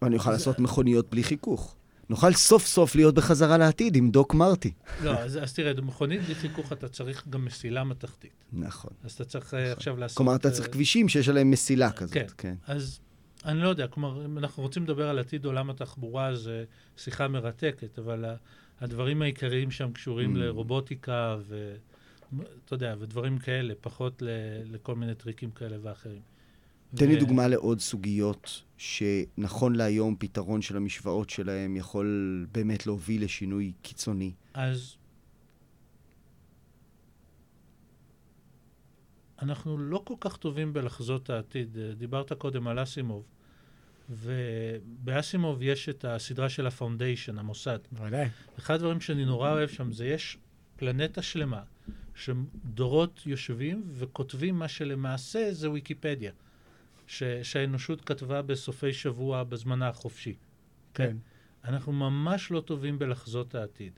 ואני 0.03 0.17
אוכל 0.17 0.31
לעשות 0.31 0.59
מכוניות 0.59 1.11
בלי 1.11 1.25
חיכוך. 1.25 1.77
נוכל 2.11 2.33
סוף 2.33 2.67
סוף 2.67 2.95
להיות 2.95 3.15
בחזרה 3.15 3.59
לעתיד 3.59 3.97
עם 3.97 4.11
דוק 4.11 4.35
מרטי. 4.35 4.73
לא, 5.03 5.19
אז, 5.19 5.39
אז 5.43 5.53
תראה, 5.53 5.75
במכונית 5.75 6.23
בלי 6.23 6.35
חיכוך 6.35 6.73
אתה 6.73 6.89
צריך 6.89 7.29
גם 7.29 7.45
מסילה 7.45 7.85
מתכתית. 7.85 8.31
נכון. 8.53 8.91
אז 9.05 9.13
אתה 9.13 9.25
צריך 9.25 9.55
אה, 9.55 9.73
עכשיו 9.73 9.97
לעשות... 9.97 10.17
כלומר, 10.17 10.35
אתה 10.35 10.49
אה, 10.49 10.55
צריך 10.55 10.73
כבישים 10.73 11.09
שיש 11.09 11.29
עליהם 11.29 11.51
מסילה 11.51 11.93
כזאת. 11.93 12.15
כן. 12.15 12.27
כן. 12.39 12.55
אז 12.67 13.01
אני 13.45 13.59
לא 13.59 13.69
יודע, 13.69 13.87
כלומר, 13.87 14.25
אם 14.25 14.39
אנחנו 14.39 14.63
רוצים 14.63 14.83
לדבר 14.83 15.09
על 15.09 15.19
עתיד 15.19 15.45
עולם 15.45 15.71
התחבורה, 15.71 16.35
זו 16.35 16.51
שיחה 16.97 17.29
מרתקת, 17.29 17.99
אבל 17.99 18.25
הדברים 18.81 19.23
העיקריים 19.23 19.71
שם 19.71 19.93
קשורים 19.93 20.37
Mm. 20.37 20.39
לרובוטיקה 20.39 21.37
ו... 21.41 21.75
אתה 22.65 22.75
יודע, 22.75 22.95
ודברים 22.99 23.39
כאלה, 23.39 23.75
פחות 23.81 24.23
ל... 24.23 24.29
לכל 24.65 24.95
מיני 24.95 25.15
טריקים 25.15 25.51
כאלה 25.51 25.77
ואחרים. 25.83 26.21
תן 26.97 27.09
לי 27.09 27.17
ו- 27.17 27.21
דוגמה 27.21 27.49
לעוד 27.49 27.81
סוגיות 27.81 28.63
שנכון 28.77 29.75
להיום 29.77 30.17
פתרון 30.19 30.63
של 30.63 30.77
המשוואות 30.77 31.31
שלהם 31.31 31.77
יכול 31.77 32.07
באמת 32.53 32.87
להוביל 32.87 33.25
לשינוי 33.25 33.73
קיצוני. 33.83 34.33
אז 34.55 34.97
אנחנו 39.43 39.79
לא 39.79 40.03
כל 40.05 40.15
כך 40.21 40.37
טובים 40.37 40.73
בלחזות 40.73 41.31
העתיד. 41.31 41.79
דיברת 41.97 42.33
קודם 42.33 42.69
על 42.69 42.83
אסימוב, 42.83 43.25
ובאסימוב 44.11 45.63
יש 45.63 45.89
את 45.89 46.05
הסדרה 46.05 46.49
של 46.49 46.67
הפאונדיישן, 46.67 47.39
המוסד. 47.39 47.79
בוודאי. 47.93 48.29
אחד 48.59 48.75
הדברים 48.75 49.01
שאני 49.01 49.25
נורא 49.25 49.51
אוהב 49.51 49.69
שם 49.69 49.93
זה 49.93 50.07
יש 50.07 50.39
פלנטה 50.77 51.23
שלמה 51.23 51.63
שדורות 52.15 53.21
יושבים 53.27 53.83
וכותבים 53.87 54.59
מה 54.59 54.69
שלמעשה 54.69 55.53
זה 55.53 55.71
ויקיפדיה, 55.71 56.33
ש, 57.07 57.23
שהאנושות 57.43 58.05
כתבה 58.05 58.43
בסופי 58.43 58.93
שבוע 58.93 59.45
בזמנה 59.45 59.89
החופשי. 59.89 60.35
כן. 60.95 61.17
אנחנו 61.65 61.93
ממש 61.93 62.51
לא 62.51 62.61
טובים 62.61 62.99
בלחזות 62.99 63.55
העתיד. 63.55 63.93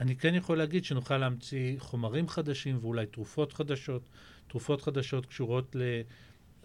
אני 0.00 0.16
כן 0.16 0.34
יכול 0.34 0.58
להגיד 0.58 0.84
שנוכל 0.84 1.18
להמציא 1.18 1.78
חומרים 1.78 2.28
חדשים 2.28 2.78
ואולי 2.80 3.06
תרופות 3.06 3.52
חדשות. 3.52 4.08
תרופות 4.48 4.82
חדשות 4.82 5.26
קשורות 5.26 5.76
ל... 5.76 5.82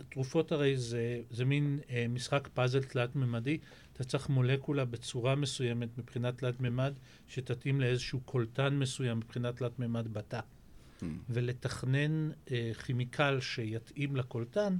תרופות 0.10 0.52
הרי 0.52 0.78
זה, 0.78 1.22
זה 1.32 1.46
מין 1.46 1.80
אה, 1.90 2.06
משחק 2.10 2.48
פאזל 2.54 2.84
תלת-ממדי. 2.84 3.58
אתה 3.94 4.04
צריך 4.04 4.30
מולקולה 4.30 4.86
בצורה 4.86 5.36
מסוימת 5.36 5.90
מבחינת 5.98 6.38
תלת-ממד, 6.38 6.94
שתתאים 7.28 7.82
לאיזשהו 7.82 8.20
קולטן 8.20 8.80
מסוים 8.80 9.18
מבחינת 9.18 9.56
תלת-ממד 9.58 10.14
בתא. 10.14 10.40
Mm. 10.40 11.06
ולתכנן 11.30 12.30
אה, 12.52 12.72
כימיקל 12.86 13.40
שיתאים 13.40 14.16
לקולטן, 14.16 14.78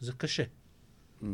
זה 0.00 0.12
קשה. 0.12 0.44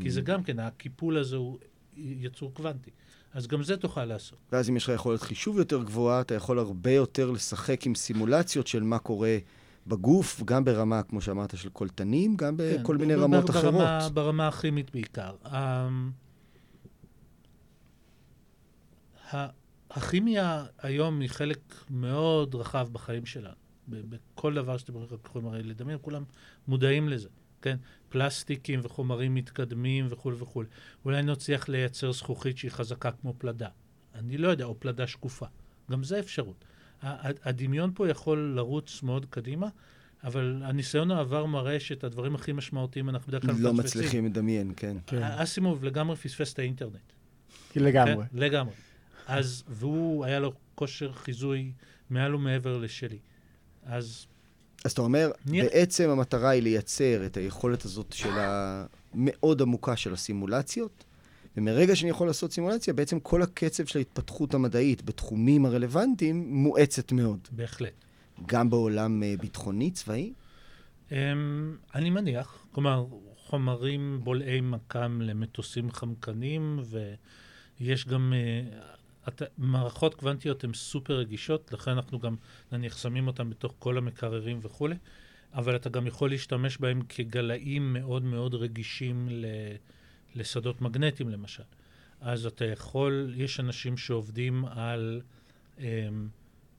כי 0.01 0.11
זה 0.11 0.21
גם 0.21 0.43
כן, 0.43 0.59
הקיפול 0.59 1.17
הזה 1.19 1.37
הוא 1.37 1.59
יצור 1.97 2.55
קוונטי. 2.55 2.91
אז 3.35 3.47
גם 3.47 3.63
זה 3.63 3.77
תוכל 3.77 4.05
לעשות. 4.05 4.39
ואז 4.53 4.71
אם 4.71 4.77
יש 4.77 4.85
לך 4.85 4.93
יכולת 4.95 5.23
חישוב 5.23 5.59
יותר 5.59 5.83
גבוהה, 5.83 6.21
אתה 6.21 6.35
יכול 6.35 6.59
הרבה 6.59 6.91
יותר 6.91 7.31
לשחק 7.31 7.87
עם 7.87 7.95
סימולציות 7.95 8.67
של 8.67 8.83
מה 8.83 8.99
קורה 8.99 9.39
בגוף, 9.87 10.43
גם 10.45 10.65
ברמה, 10.65 11.03
כמו 11.03 11.21
שאמרת, 11.21 11.59
של 11.59 11.69
קולטנים, 11.69 12.37
גם 12.37 12.57
כן, 12.57 12.83
בכל 12.83 12.97
מיני 12.97 13.15
רמות 13.15 13.45
ב- 13.45 13.51
אחרות. 13.51 13.75
ברמה, 13.75 14.09
ברמה 14.15 14.49
הכימית 14.49 14.91
בעיקר. 14.91 15.35
אמ, 15.47 16.11
הכימיה 19.91 20.67
היום 20.79 21.21
היא 21.21 21.29
חלק 21.31 21.59
מאוד 21.91 22.55
רחב 22.55 22.89
בחיים 22.93 23.27
שלנו. 23.27 23.55
בכל 23.89 24.55
דבר 24.55 24.77
שאתם 24.77 24.93
יכולים 25.27 25.49
הרי 25.49 25.63
לדמיין, 25.63 25.99
כולם 26.03 26.25
מודעים 26.69 27.09
לזה, 27.09 27.29
כן? 27.63 27.77
פלסטיקים 28.09 28.81
וחומרים 28.83 29.35
מתקדמים 29.35 30.07
וכולי 30.11 30.37
וכולי. 30.41 30.69
אולי 31.05 31.23
נצליח 31.23 31.69
לייצר 31.69 32.13
זכוכית 32.13 32.59
שהיא 32.59 32.71
חזקה 32.71 33.11
כמו 33.11 33.35
פלדה. 33.39 33.69
אני 34.15 34.39
לא 34.39 34.49
יודע, 34.49 34.65
או 34.65 34.81
פלדה 34.81 35.07
שקופה. 35.07 35.47
גם 35.91 36.05
זה 36.05 36.19
אפשרות. 36.19 36.65
הדמיון 37.03 37.91
פה 37.95 38.09
יכול 38.09 38.53
לרוץ 38.57 39.03
מאוד 39.03 39.27
קדימה, 39.31 39.69
אבל 40.25 40.63
הניסיון 40.65 41.11
העבר 41.11 41.47
מראה 41.47 41.81
שאת 41.81 42.05
הדברים 42.05 42.35
הכי 42.35 42.53
משמעותיים 42.53 43.09
אנחנו 43.09 43.29
בדרך 43.29 43.43
כלל 43.43 43.55
לא 43.59 43.73
מפספסים. 43.73 44.01
מצליחים 44.01 44.27
לדמיין, 44.27 44.73
כן. 44.77 44.97
כן. 45.07 45.23
אסימוב 45.23 45.85
לגמרי 45.85 46.17
פספס 46.17 46.53
את 46.53 46.59
האינטרנט. 46.59 47.13
כן, 47.73 47.81
לגמרי. 47.81 48.15
כן? 48.15 48.39
לגמרי. 48.39 48.73
אז, 49.27 49.65
והוא, 49.69 50.25
היה 50.25 50.41
לו 50.41 50.53
כושר 50.75 51.13
חיזוי 51.13 51.73
מעל 52.11 52.35
ומעבר 52.35 52.79
לשלי. 52.79 53.19
אז 53.85 54.27
אז 54.85 54.93
אתה 54.93 55.03
אומר, 55.03 55.31
נראה- 55.47 55.69
בעצם 55.69 56.11
המטרה 56.11 56.51
היא 56.51 56.63
לייצר 56.63 57.27
את 57.27 57.37
היכולת 57.37 57.85
הזאת 57.85 58.13
של 58.13 58.31
המאוד 59.15 59.63
עמוקה 59.63 59.97
של 59.97 60.13
הסימולציות, 60.13 61.05
ומרגע 61.57 61.97
שאני 61.97 62.11
יכול 62.11 62.27
לעשות 62.27 62.53
סימולציה, 62.53 62.95
בעצם 62.95 63.21
כל 63.21 63.43
הקצב 63.43 63.85
של 63.87 63.99
ההתפתחות 63.99 64.55
המדעית 64.55 65.03
בתחומים 65.03 65.67
הרלוונטיים 65.67 66.49
מואצת 66.55 67.13
מאוד. 67.13 67.49
בהחלט. 67.53 68.05
גם 68.47 68.71
בעולם 68.71 69.23
אה, 69.23 69.35
ביטחוני, 69.41 69.91
צבאי, 69.91 70.33
אמ, 71.13 71.17
אני 71.95 72.11
מניח, 72.11 72.67
כלומר, 72.73 73.07
חומרים 73.37 74.21
בולעי 74.23 74.61
מקם 74.61 75.21
למטוסים 75.23 75.91
חמקנים, 75.91 76.81
ויש 77.81 78.07
גם... 78.07 78.33
אה, 78.37 78.79
הת- 79.27 79.43
מערכות 79.59 80.15
קוונטיות 80.15 80.65
הן 80.65 80.75
סופר 80.75 81.15
רגישות, 81.19 81.73
לכן 81.73 81.91
אנחנו 81.91 82.19
גם, 82.19 82.37
נניח, 82.73 82.97
שמים 82.99 83.27
אותן 83.27 83.51
בתוך 83.51 83.75
כל 83.79 83.99
המקררים 83.99 84.59
וכולי, 84.63 84.95
אבל 85.55 85.77
אתה 85.77 85.89
גם 85.89 86.07
יכול 86.07 86.31
להשתמש 86.31 86.79
בהם 86.79 87.03
כגלאים 87.09 87.93
מאוד 87.93 88.25
מאוד 88.25 88.55
רגישים 88.55 89.29
ל- 89.31 89.47
לשדות 90.37 90.81
מגנטיים, 90.81 91.29
למשל. 91.29 91.63
אז 92.21 92.47
אתה 92.47 92.65
יכול, 92.65 93.33
יש 93.37 93.61
אנשים 93.61 93.97
שעובדים 93.97 94.65
על 94.65 95.21
אמ, 95.79 95.85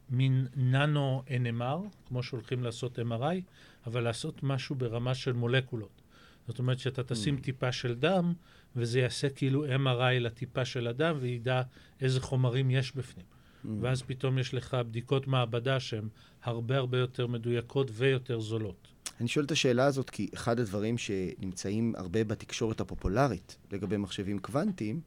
מין 0.09 0.47
ננו 0.55 1.23
NMR, 1.27 2.07
כמו 2.07 2.23
שהולכים 2.23 2.63
לעשות 2.63 2.99
MRI, 2.99 3.41
אבל 3.87 4.03
לעשות 4.03 4.43
משהו 4.43 4.75
ברמה 4.75 5.15
של 5.15 5.31
מולקולות. 5.33 6.01
זאת 6.47 6.59
אומרת 6.59 6.79
שאתה 6.79 7.03
תשים 7.03 7.35
Mm. 7.37 7.41
טיפה 7.41 7.71
של 7.71 7.95
דם, 7.95 8.33
וזה 8.75 8.99
יעשה 8.99 9.29
כאילו 9.29 9.65
MRI 9.65 10.19
לטיפה 10.19 10.65
של 10.65 10.87
הדם, 10.87 11.17
וידע 11.19 11.61
איזה 12.01 12.21
חומרים 12.21 12.71
יש 12.71 12.95
בפנים. 12.95 13.25
Mm. 13.25 13.67
ואז 13.81 14.01
פתאום 14.01 14.37
יש 14.37 14.53
לך 14.53 14.73
בדיקות 14.73 15.27
מעבדה 15.27 15.79
שהן 15.79 16.09
הרבה 16.43 16.77
הרבה 16.77 16.97
יותר 16.97 17.27
מדויקות 17.27 17.91
ויותר 17.93 18.39
זולות. 18.39 18.87
אני 19.19 19.27
שואל 19.27 19.45
את 19.45 19.51
השאלה 19.51 19.85
הזאת 19.85 20.09
כי 20.09 20.29
אחד 20.33 20.59
הדברים 20.59 20.97
שנמצאים 20.97 21.93
הרבה 21.97 22.23
בתקשורת 22.23 22.81
הפופולרית 22.81 23.57
לגבי 23.71 23.97
מחשבים 23.97 24.39
קוונטיים, 24.39 25.01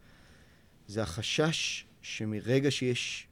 זה 0.86 1.02
החשש 1.02 1.86
שמרגע 2.02 2.70
שיש 2.70 3.28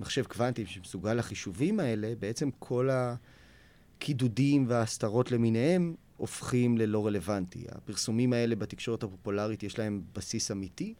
מחשב 0.00 0.24
קוונטי 0.24 0.66
שמסוגל 0.66 1.14
לחישובים 1.14 1.80
האלה, 1.80 2.12
בעצם 2.18 2.50
כל 2.58 2.88
הקידודים 2.92 4.64
וההסתרות 4.68 5.32
למיניהם 5.32 5.94
הופכים 6.16 6.78
ללא 6.78 7.06
רלוונטי. 7.06 7.64
הפרסומים 7.68 8.32
האלה 8.32 8.56
בתקשורת 8.56 9.02
הפופולרית, 9.02 9.62
יש 9.62 9.78
להם 9.78 10.02
בסיס 10.14 10.50
אמיתי? 10.50 10.94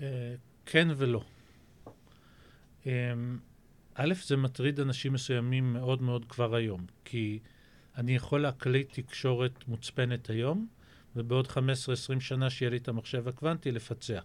אה, 0.00 0.34
כן 0.66 0.88
ולא. 0.96 1.24
אה, 2.86 3.12
א', 3.94 4.14
זה 4.24 4.36
מטריד 4.36 4.80
אנשים 4.80 5.12
מסוימים 5.12 5.72
מאוד 5.72 6.02
מאוד 6.02 6.24
כבר 6.24 6.54
היום, 6.54 6.86
כי 7.04 7.38
אני 7.98 8.14
יכול 8.14 8.42
להקליט 8.42 9.00
תקשורת 9.00 9.68
מוצפנת 9.68 10.30
היום, 10.30 10.66
ובעוד 11.16 11.46
15-20 11.46 11.50
שנה 12.20 12.50
שיהיה 12.50 12.70
לי 12.70 12.76
את 12.76 12.88
המחשב 12.88 13.28
הקוונטי 13.28 13.70
לפצח. 13.72 14.24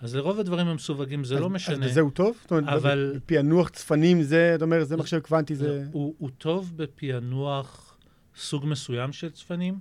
אז 0.00 0.14
לרוב 0.16 0.40
הדברים 0.40 0.66
המסווגים 0.66 1.24
זה 1.24 1.34
אז- 1.34 1.40
לא 1.40 1.50
משנה. 1.50 1.86
אז 1.86 1.92
זהו 1.94 2.10
טוב? 2.10 2.36
זאת 2.42 2.50
אומרת, 2.50 2.64
אבל- 2.68 3.12
בפענוח 3.16 3.68
צפנים 3.68 4.22
זה, 4.22 4.52
אתה 4.54 4.64
אומר, 4.64 4.84
זה 4.84 4.96
מחשב 4.96 5.18
קוונטי, 5.20 5.54
זה... 5.54 5.84
הוא, 5.92 6.14
הוא 6.18 6.30
טוב 6.38 6.72
בפענוח 6.76 7.96
סוג 8.36 8.66
מסוים 8.66 9.12
של 9.12 9.30
צפנים. 9.30 9.78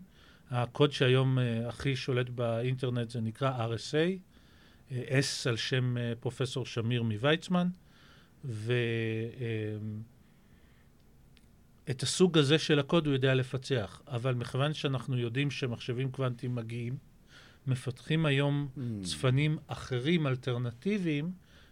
הקוד 0.52 0.92
שהיום 0.92 1.38
uh, 1.38 1.42
הכי 1.68 1.96
שולט 1.96 2.30
באינטרנט 2.30 3.10
זה 3.10 3.22
נקרא 3.22 3.68
RSA, 3.68 4.18
uh, 4.90 4.94
S 5.10 5.50
על 5.50 5.56
שם 5.58 5.98
uh, 5.98 6.00
פרופסור 6.20 6.66
שמיר 6.66 7.04
מוויצמן, 7.04 7.68
ואת 8.46 8.70
uh, 11.90 12.04
הסוג 12.04 12.38
הזה 12.38 12.58
של 12.58 12.80
הקוד 12.80 13.06
הוא 13.06 13.14
יודע 13.14 13.34
לפצח. 13.36 14.02
אבל 14.08 14.34
מכיוון 14.34 14.74
שאנחנו 14.74 15.18
יודעים 15.18 15.52
שמחשבים 15.52 16.12
קוונטיים 16.12 16.56
מגיעים, 16.56 16.98
מפתחים 17.68 18.26
היום 18.26 18.68
Mm. 18.78 18.80
צפנים 19.06 19.58
אחרים, 19.68 20.28
אלטרנטיביים, 20.28 21.32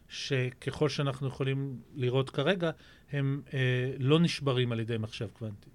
שככל 0.10 0.89
שאנחנו 0.89 1.27
יכולים 1.27 1.75
לראות 1.95 2.30
כרגע, 2.30 2.71
הם 3.12 3.41
אה, 3.53 3.60
לא 3.99 4.19
נשברים 4.19 4.71
על 4.71 4.80
ידי 4.80 4.97
מחשב 4.97 5.27
קוונטי. 5.34 5.69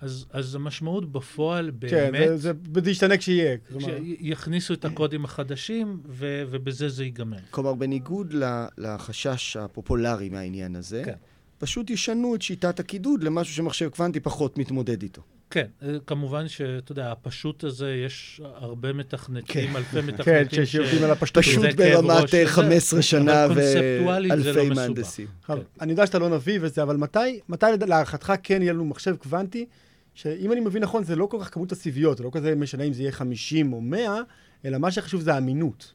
אז, 0.00 0.26
אז 0.30 0.54
המשמעות 0.54 1.12
בפועל 1.12 1.70
כן, 1.80 1.88
באמת, 2.12 2.28
זה- 2.28 2.36
זה 2.36 2.52
זה 2.84 2.90
ישתנה 2.90 3.16
כשיהיה. 3.16 3.56
כלומר, 3.68 3.86
שיכניסו 4.20 4.74
את 4.74 4.84
הקודים 4.84 5.24
החדשים, 5.24 6.00
ו, 6.08 6.42
ובזה 6.50 6.88
זה 6.88 7.04
ייגמר. 7.04 7.36
כלומר, 7.50 7.74
בניגוד 7.74 8.32
ל- 8.32 8.66
לחשש 8.78 9.56
הפופולרי 9.56 10.28
מהעניין 10.28 10.76
הזה, 10.76 11.02
כן. 11.04 11.14
פשוט 11.62 11.90
ישנו 11.90 12.34
את 12.34 12.42
שיטת 12.42 12.80
הקידוד 12.80 13.22
למשהו 13.22 13.54
שמחשב 13.54 13.88
קוונטי 13.88 14.20
פחות 14.20 14.58
מתמודד 14.58 15.02
איתו. 15.02 15.22
כן, 15.50 15.66
אה, 15.82 15.88
כמובן 16.06 16.48
שאתה 16.48 16.92
יודע, 16.92 17.12
הפשוט 17.12 17.64
הזה, 17.64 17.90
יש 18.06 18.40
הרבה 18.54 18.92
מתכנתים, 18.92 19.44
כן. 19.70 19.76
אלפי 19.76 20.00
כן, 20.02 20.06
מתכנתים 20.06 20.66
שיודעים 20.66 21.04
על 21.04 21.10
הפשטות. 21.10 21.44
פשוט 21.44 21.64
ברמת 21.76 22.10
ראש, 22.22 22.34
אה, 22.34 22.44
זה- 22.44 22.50
15 22.50 23.02
שנה 23.02 23.46
לא 23.46 23.52
ואלפי 23.54 24.42
מסובך. 24.44 24.76
מהנדסים. 24.76 25.26
כן. 25.46 25.52
אני 25.80 25.92
יודע 25.92 26.06
שאתה 26.06 26.18
לא 26.18 26.28
נביא 26.28 26.58
וזה, 26.62 26.82
אבל 26.82 26.96
מתי, 26.96 27.40
מתי 27.48 27.66
להערכתך 27.86 28.32
כן 28.42 28.62
יהיה 28.62 28.72
לנו 28.72 28.84
מחשב 28.84 29.16
קוונטי, 29.16 29.66
שאם 30.14 30.52
אני 30.52 30.60
מבין 30.60 30.82
נכון, 30.82 31.04
זה 31.04 31.16
לא 31.16 31.26
כל 31.26 31.38
כך 31.40 31.54
כמות 31.54 31.72
הסיביות, 31.72 32.18
זה 32.18 32.24
לא 32.24 32.30
כזה 32.32 32.54
משנה 32.54 32.84
אם 32.84 32.92
זה 32.92 33.02
יהיה 33.02 33.12
50 33.12 33.72
או 33.72 33.80
100, 33.80 34.20
אלא 34.64 34.78
מה 34.78 34.90
שחשוב 34.90 35.20
זה 35.20 35.34
האמינות. 35.34 35.92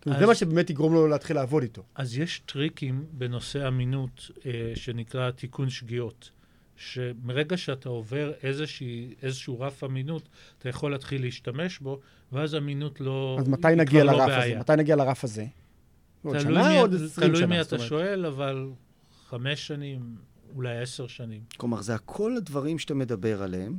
כאילו, 0.00 0.16
זה 0.16 0.22
אז- 0.22 0.28
מה 0.28 0.34
שבאמת 0.34 0.70
יגרום 0.70 0.94
לו 0.94 1.06
להתחיל 1.08 1.36
לעבוד 1.36 1.62
איתו. 1.62 1.82
אז 1.94 2.18
יש 2.18 2.40
טריקים 2.46 3.04
בנושא 3.12 3.68
אמינות 3.68 4.30
אה, 4.46 4.52
שנקרא 4.74 5.30
תיקון 5.30 5.70
שגיאות. 5.70 6.30
שמרגע 6.76 7.56
שאתה 7.56 7.88
עובר 7.88 8.32
איזושהי, 8.42 9.14
איזשהו 9.22 9.60
רף 9.60 9.84
אמינות, 9.84 10.28
אתה 10.58 10.68
יכול 10.68 10.92
להתחיל 10.92 11.22
להשתמש 11.22 11.78
בו, 11.78 12.00
ואז 12.32 12.54
אמינות 12.54 13.00
לא... 13.00 13.36
אז 13.40 13.48
מתי 13.48 13.68
נגיע 13.76 14.04
לא 14.04 14.12
לרף 14.12 14.26
בעיה. 14.28 14.44
הזה? 14.44 14.58
מתי 14.60 14.72
נגיע 14.76 14.96
לרף 14.96 15.24
הזה? 15.24 15.46
עוד 16.22 16.38
שנה 16.40 16.68
מי- 16.68 16.76
או 16.76 16.80
עוד 16.80 16.94
20 16.94 17.10
שנה? 17.14 17.28
תלוי 17.36 17.46
מי 17.46 17.60
אתה. 17.60 17.78
שואל, 17.78 18.26
אבל 18.26 18.68
חמש 19.28 19.66
שנים, 19.66 20.00
אולי 20.54 20.78
עשר 20.78 21.06
שנים. 21.06 21.40
כלומר, 21.56 21.82
זה 21.82 21.94
הכל 21.94 22.36
הדברים 22.36 22.78
שאתה 22.78 22.94
מדבר 22.94 23.42
עליהם, 23.42 23.74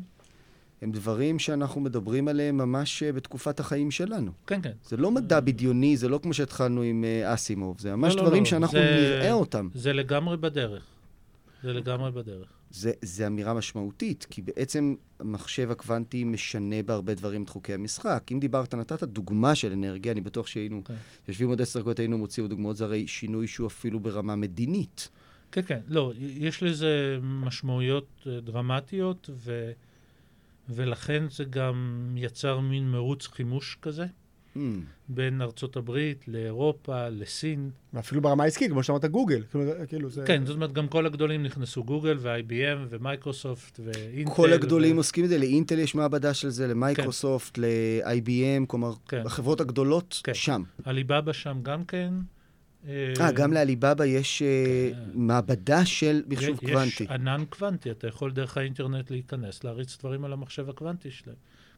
הם 0.82 0.92
דברים 0.92 1.40
שאנחנו 1.40 1.82
מדברים 1.82 2.28
עליהם 2.28 2.58
ממש 2.58 3.04
אה, 3.04 3.12
בתקופת 3.14 3.60
החיים 3.60 3.92
שלנו. 3.92 4.32
כן, 4.48 4.62
כן. 4.62 4.72
זה 4.84 4.98
לא 4.98 5.12
מדע 5.12 5.40
בדיוני, 5.40 5.98
זה 5.98 6.10
לא 6.10 6.20
כמו 6.24 6.34
שהתחלנו 6.34 6.82
עם 6.82 7.04
אה, 7.04 7.34
אסימוב, 7.34 7.80
זה 7.80 7.96
ממש 7.96 8.14
לא, 8.16 8.22
לא, 8.22 8.28
דברים 8.28 8.44
לא, 8.44 8.50
שאנחנו 8.50 8.78
זה- 8.78 9.18
נראה 9.20 9.32
אותם. 9.34 9.70
זה 9.74 9.94
לגמרי 9.94 10.38
בדרך. 10.38 10.84
זה 11.64 11.74
לגמרי 11.74 12.12
בדרך. 12.12 12.48
זה, 12.72 12.92
זה 13.02 13.28
אמירה 13.28 13.54
משמעותית, 13.54 14.28
כי 14.30 14.42
בעצם 14.42 14.96
המחשב 15.20 15.72
הקוונטי 15.72 16.24
משנה 16.24 16.84
בהרבה 16.86 17.14
דברים 17.14 17.44
את 17.44 17.50
חוקי 17.50 17.74
המשחק. 17.74 18.24
אם 18.32 18.40
דיברת, 18.40 18.76
נתת 18.76 19.04
דוגמה 19.04 19.56
של 19.56 19.72
אנרגיה, 19.72 20.12
אני 20.12 20.22
בטוח 20.22 20.48
שהיינו, 20.48 20.84
כן. 20.84 20.94
יושבים 21.28 21.50
עוד 21.50 21.62
עשר 21.62 21.80
דקות, 21.80 22.00
היינו 22.00 22.18
מוציאים 22.18 22.50
דוגמאות, 22.50 22.78
זה 22.78 22.84
הרי 22.86 23.08
שינוי 23.08 23.48
שהוא 23.48 23.68
אפילו 23.68 24.00
ברמה 24.00 24.36
מדינית. 24.36 25.10
כן, 25.52 25.62
כן. 25.68 25.80
לא, 25.88 26.14
יש 26.20 26.64
לזה 26.64 27.20
משמעויות 27.22 28.08
אה, 28.28 28.40
דרמטיות, 28.42 29.30
ו... 29.34 29.72
ולכן 30.76 31.24
זה 31.30 31.44
גם 31.44 32.08
יצר 32.16 32.60
מין 32.60 32.92
מרוץ 32.92 33.28
חימוש 33.28 33.78
כזה 33.82 34.06
Hmm. 34.56 34.60
בין 35.10 35.42
ארצות 35.42 35.76
הברית 35.76 36.28
לאירופה, 36.28 37.10
לסין. 37.10 37.70
ואפילו 37.94 38.22
ברמה 38.22 38.44
העסקית, 38.44 38.72
כמו 38.72 38.84
שאמרת, 38.84 39.06
גוגל. 39.06 39.44
כאילו, 39.88 40.10
זה... 40.10 40.24
כן, 40.26 40.46
זאת 40.46 40.56
אומרת, 40.56 40.74
גם 40.74 40.88
כל 40.88 41.06
הגדולים 41.06 41.44
נכנסו, 41.44 41.84
גוגל 41.84 42.18
ו-IBM 42.20 42.78
ומייקרוסופט 42.90 43.80
ואינטל. 43.84 44.34
כל 44.34 44.54
הגדולים 44.54 44.96
ו... 44.96 45.00
עוסקים 45.00 45.24
בזה, 45.26 45.38
לאינטל 45.38 45.80
יש 45.80 45.96
מעבדה 45.96 46.34
של 46.34 46.50
זה, 46.50 46.68
למייקרוסופט, 46.68 47.58
ל-IBM, 47.58 48.66
כלומר, 48.68 48.94
כן. 49.08 49.26
החברות 49.26 49.62
הגדולות 49.62 50.22
כן. 50.24 50.34
שם. 50.34 50.64
עליבאבא 50.84 51.34
שם 51.34 51.60
גם 51.64 51.86
כן. 51.86 52.14
אה, 52.88 53.32
גם 53.34 53.54
לעליבאבא 53.54 54.06
יש 54.06 54.42
אה, 54.42 54.48
כן. 54.94 55.00
מעבדה 55.14 55.86
של 55.86 56.24
מחשוב 56.28 56.60
יש 56.64 56.70
קוונטי. 56.70 57.08
ענן 57.10 57.44
קוונטי, 57.50 57.92
אתה 57.92 58.08
יכול 58.08 58.32
דרך 58.32 58.58
האינטרנט 58.58 59.12
להיכנס, 59.12 59.64
להריץ 59.64 59.98
דברים 59.98 60.26
על 60.26 60.34
המחשב 60.34 60.70
הקוונטי 60.70 61.12
שלהם. 61.12 61.36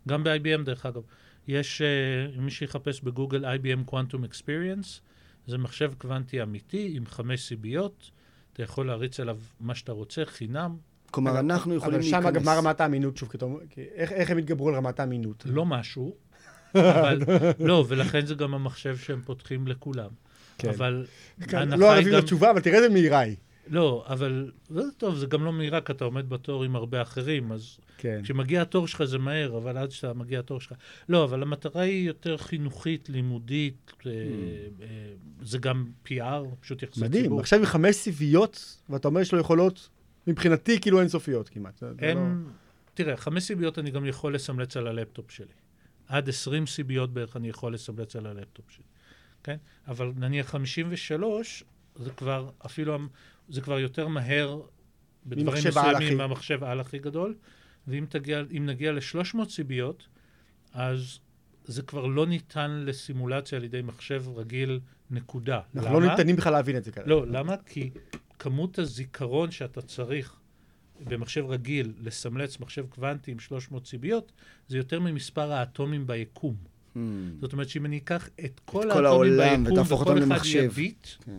גם 0.08 0.24
ב-IBM, 0.24 0.62
דרך 0.66 0.86
אגב. 0.86 1.02
יש, 1.48 1.82
אה, 1.82 2.42
מי 2.42 2.52
שיחפש 2.52 3.02
בגוגל 3.02 3.46
IBM 3.46 3.90
Quantum 3.92 4.18
Experience, 4.32 4.88
זה 5.48 5.58
מחשב 5.58 5.92
קוונטי 5.98 6.44
אמיתי 6.44 6.94
עם 6.96 7.06
חמש 7.06 7.42
סיביות, 7.48 8.12
אתה 8.54 8.64
יכול 8.64 8.88
להריץ 8.88 9.20
עליו 9.20 9.38
מה 9.60 9.76
שאתה 9.76 9.92
רוצה, 9.92 10.26
חינם, 10.26 10.76
כלומר, 11.12 11.32
אבל- 11.32 11.40
אנחנו 11.40 11.74
יכולים 11.76 11.94
אבל 12.00 12.04
להיכנס... 12.04 12.22
שם, 12.24 12.28
אגב, 12.28 12.44
מה 12.46 12.54
רמת 12.56 12.82
האמינות, 12.82 13.18
שוב, 13.18 13.30
כי 13.70 13.82
איך 13.96 14.12
איך 14.12 14.30
הם 14.30 14.38
התגברו 14.38 14.70
על 14.70 14.76
רמת 14.76 15.00
האמינות? 15.00 15.44
לא 15.46 15.66
משהו, 15.66 16.16
אבל, 16.76 17.20
לא, 17.60 17.86
ולכן 17.88 18.26
זה 18.26 18.36
גם 18.36 18.54
המחשב 18.54 18.98
שהם 18.98 19.22
פותחים 19.26 19.68
לכולם. 19.68 20.10
כן. 20.58 20.70
אבל 20.70 21.06
כן, 21.48 21.80
לא 21.80 21.94
ערבים 21.94 22.14
גם... 22.14 22.20
לתשובה, 22.20 22.52
אבל 22.52 22.60
תראה 22.60 22.78
איזה 22.78 22.90
מהירה 22.90 23.20
היא. 23.20 23.36
לא, 23.68 24.06
אבל 24.08 24.52
זה 24.70 24.82
טוב, 24.98 25.16
זה 25.16 25.26
גם 25.26 25.46
לא 25.46 25.54
מהירה, 25.54 25.82
כי 25.82 25.92
אתה 25.92 26.06
עומד 26.06 26.30
בתור 26.30 26.64
עם 26.64 26.76
הרבה 26.76 27.02
אחרים, 27.02 27.52
אז 27.52 27.78
כן. 27.98 28.20
כשמגיע 28.24 28.62
התור 28.62 28.88
שלך 28.88 29.04
זה 29.04 29.18
מהר, 29.18 29.58
אבל 29.58 29.78
עד 29.78 29.92
שאתה 29.92 30.14
מגיע 30.14 30.40
התור 30.40 30.62
שלך... 30.62 30.74
לא, 31.10 31.24
אבל 31.24 31.42
המטרה 31.42 31.82
היא 31.82 32.08
יותר 32.08 32.38
חינוכית, 32.38 33.10
לימודית, 33.10 33.94
אה, 34.06 34.12
אה, 34.12 34.88
זה 35.42 35.58
גם 35.58 35.86
PR, 36.08 36.46
פשוט 36.60 36.84
יחסי 36.84 37.02
מדהים, 37.02 37.24
ציבור. 37.24 37.40
עכשיו 37.40 37.60
עם 37.60 37.66
חמש 37.66 37.96
סיביות, 37.96 38.78
ואתה 38.90 39.08
אומר 39.08 39.24
שיש 39.24 39.34
לו 39.34 39.40
יכולות, 39.40 39.90
מבחינתי, 40.28 40.80
כאילו 40.80 41.00
אינסופיות 41.00 41.50
כמעט. 41.50 41.78
זה 41.80 42.14
לא-. 42.16 42.22
תראה, 42.94 43.18
חמש 43.18 43.44
סיביות 43.44 43.80
אני 43.80 43.92
גם 43.92 44.06
יכול 44.06 44.36
לסמלץ 44.36 44.78
על 44.78 44.88
הלפטופ 44.88 45.32
שלי. 45.32 45.54
עד 46.08 46.30
20 46.30 46.68
סיביות 46.68 47.14
בערך 47.14 47.38
אני 47.38 47.50
יכול 47.50 47.74
לסמלץ 47.74 48.16
על 48.16 48.26
הלפטופ 48.26 48.66
שלי, 48.70 48.84
כן? 49.44 49.58
אבל 49.88 50.12
נניח 50.16 50.50
53, 50.50 51.64
זה 51.96 52.12
כבר 52.12 52.50
אפילו, 52.66 52.98
זה 53.50 53.62
כבר 53.62 53.80
יותר 53.80 54.08
מהר 54.08 54.62
בדברים 55.26 55.64
מסוימים. 55.68 56.18
מהמחשב 56.18 56.64
העל 56.64 56.80
הכי 56.80 57.00
גדול, 57.00 57.36
ואם 57.88 58.06
תגיע, 58.10 58.42
נגיע 58.52 58.92
ל-300 58.92 59.50
סיביות, 59.50 60.08
אז 60.74 61.20
זה 61.66 61.82
כבר 61.82 62.06
לא 62.06 62.26
ניתן 62.26 62.84
לסימולציה 62.86 63.58
על 63.58 63.64
ידי 63.64 63.82
מחשב 63.82 64.24
רגיל, 64.36 64.80
נקודה. 65.12 65.62
אנחנו 65.76 66.00
לא 66.00 66.08
ניתנים 66.08 66.36
בכלל 66.36 66.54
להבין 66.54 66.78
את 66.78 66.84
זה 66.84 66.92
כרגע. 66.92 67.08
לא, 67.08 67.28
למה? 67.28 67.56
כי 67.66 67.90
כמות 68.40 68.80
הזיכרון 68.80 69.52
שאתה 69.52 69.82
צריך 69.82 70.40
במחשב 71.00 71.46
רגיל 71.46 71.94
לסמלץ 72.00 72.60
מחשב 72.60 72.86
קוונטי 72.90 73.32
עם 73.32 73.40
300 73.40 73.86
סיביות, 73.86 74.32
זה 74.68 74.78
יותר 74.78 75.00
ממספר 75.00 75.52
האטומים 75.52 76.08
ביקום. 76.08 76.56
Hmm. 76.96 77.00
זאת 77.42 77.54
אומרת 77.54 77.70
שאם 77.70 77.86
אני 77.86 77.98
אקח 77.98 78.30
את 78.46 78.62
כל 78.66 78.72
כל 78.94 79.06
האטומים 79.06 79.06
העולם 79.06 79.64
ביקום 79.64 79.80
וכל 79.80 79.94
אותם 79.96 80.12
אחד 80.12 80.22
למחשב. 80.22 80.56
יהיה 80.58 80.70
ביט, 80.70 81.08
כן. 81.26 81.38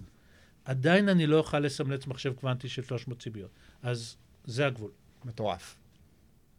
עדיין 0.64 1.09
אני 1.09 1.27
לא 1.27 1.38
אוכל 1.38 1.59
לסמלץ 1.59 2.07
מחשב 2.07 2.33
קוונטי 2.33 2.69
של 2.69 2.83
300 2.83 3.23
סיביות. 3.23 3.51
אז 3.83 4.17
זה 4.45 4.67
הגבול. 4.67 4.90
מטורף. 5.25 5.77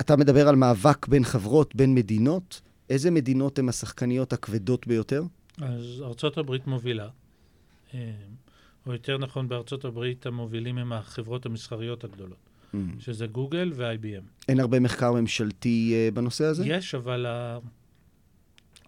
אתה 0.01 0.15
מדבר 0.15 0.47
על 0.47 0.55
מאבק 0.55 1.07
בין 1.07 1.23
חברות, 1.23 1.75
בין 1.75 1.95
מדינות. 1.95 2.61
איזה 2.89 3.11
מדינות 3.11 3.59
הן 3.59 3.69
השחקניות 3.69 4.33
הכבדות 4.33 4.87
ביותר? 4.87 5.23
אז 5.61 6.01
ארצות 6.03 6.37
הברית 6.37 6.67
מובילה, 6.67 7.07
אה, 7.93 8.11
או 8.87 8.93
יותר 8.93 9.17
נכון, 9.17 9.47
בארצות 9.49 9.85
הברית 9.85 10.25
המובילים 10.25 10.77
הם 10.77 10.93
החברות 10.93 11.45
המסחריות 11.45 12.03
הגדולות, 12.03 12.37
Hmm. 12.73 12.77
שזה 12.99 13.27
גוגל 13.27 13.71
ו-IBM. 13.75 14.23
אין 14.49 14.59
הרבה 14.59 14.79
מחקר 14.79 15.11
ממשלתי 15.13 15.91
אה, 15.95 16.09
בנושא 16.13 16.45
הזה? 16.45 16.65
יש, 16.67 16.95
אבל 16.95 17.25
ה... 17.25 17.57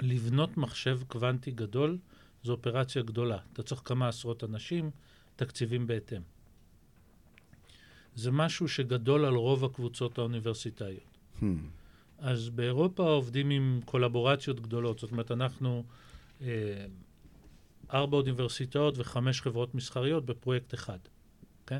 לבנות 0.01 0.57
מחשב 0.57 0.99
קוונטי 1.07 1.51
גדול 1.51 1.97
זו 2.43 2.51
אופרציה 2.51 3.01
גדולה. 3.01 3.37
אתה 3.53 3.63
צריך 3.63 3.81
כמה 3.85 4.07
עשרות 4.07 4.43
אנשים, 4.43 4.89
תקציבים 5.35 5.87
בהתאם. 5.87 6.21
זה 8.15 8.31
משהו 8.31 8.67
שגדול 8.67 9.25
על 9.25 9.33
רוב 9.35 9.65
הקבוצות 9.65 10.17
האוניברסיטאיות. 10.17 11.17
Hmm. 11.41 11.45
אז 12.19 12.49
באירופה 12.49 13.03
עובדים 13.03 13.49
עם 13.49 13.79
קולבורציות 13.85 14.59
גדולות. 14.59 14.99
זאת 14.99 15.11
אומרת, 15.11 15.31
אנחנו 15.31 15.83
אה, 16.41 16.47
ארבע 17.93 18.17
אוניברסיטאות 18.17 18.93
וחמש 18.97 19.41
חברות 19.41 19.75
מסחריות 19.75 20.25
בפרויקט 20.25 20.73
אחד. 20.73 20.97
כן? 21.67 21.79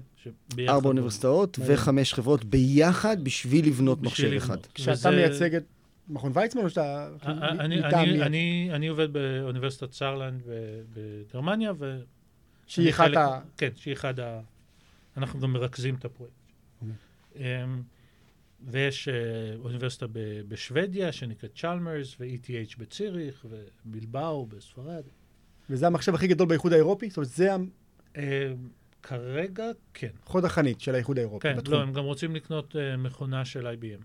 ארבע 0.70 0.88
אוניברסיטאות. 0.90 1.60
וחמש 1.66 2.14
חברות 2.14 2.46
ביחד 2.46 3.24
בשביל 3.24 3.68
לבנות 3.68 4.02
מחשב 4.02 4.24
בשביל 4.24 4.38
אחד. 4.38 4.54
לבנות. 4.54 4.68
כשאתה 4.74 4.92
וזה- 4.92 5.10
מייצג 5.12 5.56
את 5.56 5.64
מכון 6.10 6.32
ויצמן 6.36 6.64
או 6.64 6.70
שאתה... 6.70 7.10
א- 7.22 7.30
א- 7.32 7.46
אני, 7.60 7.80
מטעם 7.80 7.94
אני, 8.22 8.30
מי? 8.30 8.72
אני, 8.72 8.88
עובד 8.88 9.14
באוניברסיטת 9.14 9.92
סארלנד 9.94 10.42
בגרמניה, 10.94 11.72
ו... 11.80 12.00
שהיא 12.68 12.90
אחת 12.90 13.06
חלק- 13.06 13.18
ה... 13.18 13.40
כן, 13.58 13.70
שהיא 13.76 13.94
אחד 13.94 14.20
ה... 14.20 14.40
אנחנו 15.18 15.40
גם 15.40 15.54
מרכזים 15.54 15.96
את 15.96 16.06
הפרויקט. 16.06 16.34
אמ, 17.36 17.42
ויש 18.66 19.08
אה, 19.08 19.14
אוניברסיטה 19.64 20.06
בשוודיה 20.48 21.12
שנקראת 21.12 21.52
צ'למרס, 21.56 22.16
ו-ETH 22.20 22.76
בציריך, 22.80 23.46
ובלבאו 23.86 24.46
בספרד. 24.46 25.04
וזה 25.70 25.88
המחשב 25.88 26.16
הכי 26.16 26.28
גדול 26.28 26.48
באיחוד 26.48 26.74
האירופי? 26.74 27.10
זאת 27.10 27.18
אומרת, 27.18 27.30
זה 27.30 27.50
אמ, 28.18 28.22
כרגע 29.04 29.64
כן. 29.94 30.08
החוד 30.24 30.46
החנית 30.46 30.82
של 30.82 30.96
האיחוד 30.96 31.18
האירופי 31.18 31.48
כן. 31.48 31.58
לא, 31.68 31.82
הם 31.82 31.94
גם 31.94 32.04
רוצים 32.04 32.36
לקנות 32.36 32.76
אה, 32.76 32.98
מכונה 32.98 33.46
של 33.46 33.68
IBM. 33.68 34.04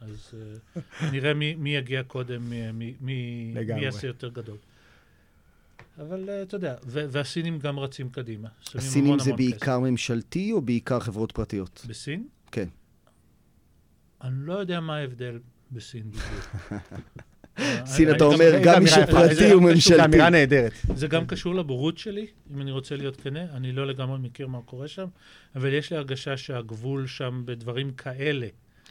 אז 0.00 0.34
אה, 0.76 1.10
נראה 1.12 1.34
מי, 1.34 1.54
מי 1.54 1.76
יגיע 1.76 2.02
קודם, 2.02 2.50
מי, 2.50 2.72
מי, 2.72 2.94
מי, 3.00 3.54
מי. 3.74 3.82
יעשה 3.84 4.06
יותר 4.06 4.28
גדול. 4.28 4.56
אבל 6.00 6.28
אה, 6.30 6.42
אתה 6.42 6.56
יודע, 6.56 6.74
ו- 6.86 7.04
והסינים 7.10 7.58
גם 7.58 7.78
רצים 7.78 8.08
קדימה. 8.08 8.48
הסינים 8.74 9.06
המון 9.06 9.18
זה 9.18 9.24
המון 9.30 9.36
בעיקר 9.36 9.78
ממשלתי 9.78 10.52
או 10.52 10.62
בעיקר 10.62 11.00
חברות 11.00 11.32
פרטיות? 11.32 11.70
כסף. 11.78 11.86
בסין? 11.86 12.26
כן. 12.52 12.68
אני 14.22 14.34
לא 14.46 14.52
יודע 14.52 14.80
מה 14.80 14.96
ההבדל 14.96 15.38
בסין 15.72 16.02
בדיוק. 16.10 16.72
סין, 17.86 18.10
אתה 18.10 18.18
גם- 18.18 18.24
אומר, 18.32 18.52
גם 18.64 18.82
מי 18.82 18.88
שפרטי 18.90 19.50
הוא 19.52 19.60
זו 19.62 19.74
ממשלתי. 19.74 20.04
אמירה 20.04 20.30
נהדרת. 20.30 20.72
זה 20.94 21.06
גם 21.06 21.26
קשור 21.26 21.54
לבורות 21.54 21.98
שלי, 21.98 22.26
אם 22.54 22.60
אני 22.60 22.70
רוצה 22.70 22.96
להיות 22.96 23.20
כנה. 23.20 23.42
אני 23.56 23.72
לא 23.72 23.86
לגמרי 23.86 24.18
מכיר 24.18 24.46
מה 24.46 24.58
קורה 24.64 24.88
שם, 24.88 25.06
אבל 25.56 25.72
יש 25.72 25.90
לי 25.90 25.96
הרגשה 25.96 26.36
שהגבול 26.36 27.06
שם 27.06 27.42
בדברים 27.44 27.92
כאלה, 27.92 28.46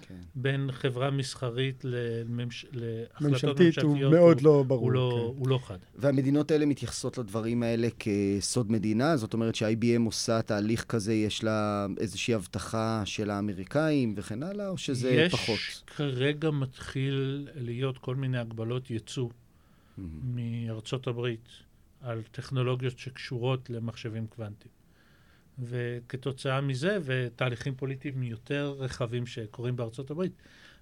כן. 0.08 0.16
בין 0.36 0.70
חברה 0.72 1.12
מסחרית 1.12 1.82
לממש... 1.84 2.66
להחלטות 2.72 3.22
ממשלתית 3.32 3.78
הוא 3.78 3.92
ממשלתיות, 3.92 4.14
מאוד 4.14 4.38
הוא, 4.38 4.46
לא 4.46 4.64
ברור. 4.64 4.84
הוא, 4.84 4.92
לא, 4.92 5.32
כן. 5.34 5.40
הוא 5.40 5.48
לא 5.48 5.60
חד. 5.64 5.78
והמדינות 5.96 6.52
האלה 6.52 6.66
מתייחסות 6.66 7.18
לדברים 7.18 7.64
האלה 7.64 7.88
כסוד 8.00 8.72
מדינה? 8.72 9.18
זאת 9.18 9.34
אומרת 9.34 9.56
ש-IBM 9.56 10.02
עושה 10.06 10.42
תהליך 10.42 10.84
כזה, 10.84 11.14
יש 11.14 11.44
לה 11.44 11.88
איזושהי 11.98 12.34
הבטחה 12.34 13.02
של 13.06 13.30
האמריקאים 13.30 14.14
וכן 14.18 14.44
הלאה, 14.44 14.70
או 14.70 14.78
שזה 14.78 15.10
יש 15.12 15.34
פחות? 15.34 15.60
כרגע 15.96 16.52
מתחיל 16.52 17.48
להיות 17.56 17.98
כל 17.98 18.16
מיני 18.16 18.38
הגבלות 18.38 18.92
ייצוא 18.92 19.30
Mhm. 19.98 20.02
מארצות 20.24 21.08
הברית 21.08 21.48
על 22.02 22.22
טכנולוגיות 22.32 23.00
שקשורות 23.00 23.70
למחשבים 23.70 24.28
קוונטיים. 24.28 24.72
וכתוצאה 25.60 26.62
מזה, 26.62 26.98
ותהליכים 27.04 27.76
פוליטיים 27.76 28.24
יותר 28.24 28.76
רחבים 28.80 29.26
שקורים 29.26 29.76
בארצות 29.76 30.12
הברית, 30.12 30.32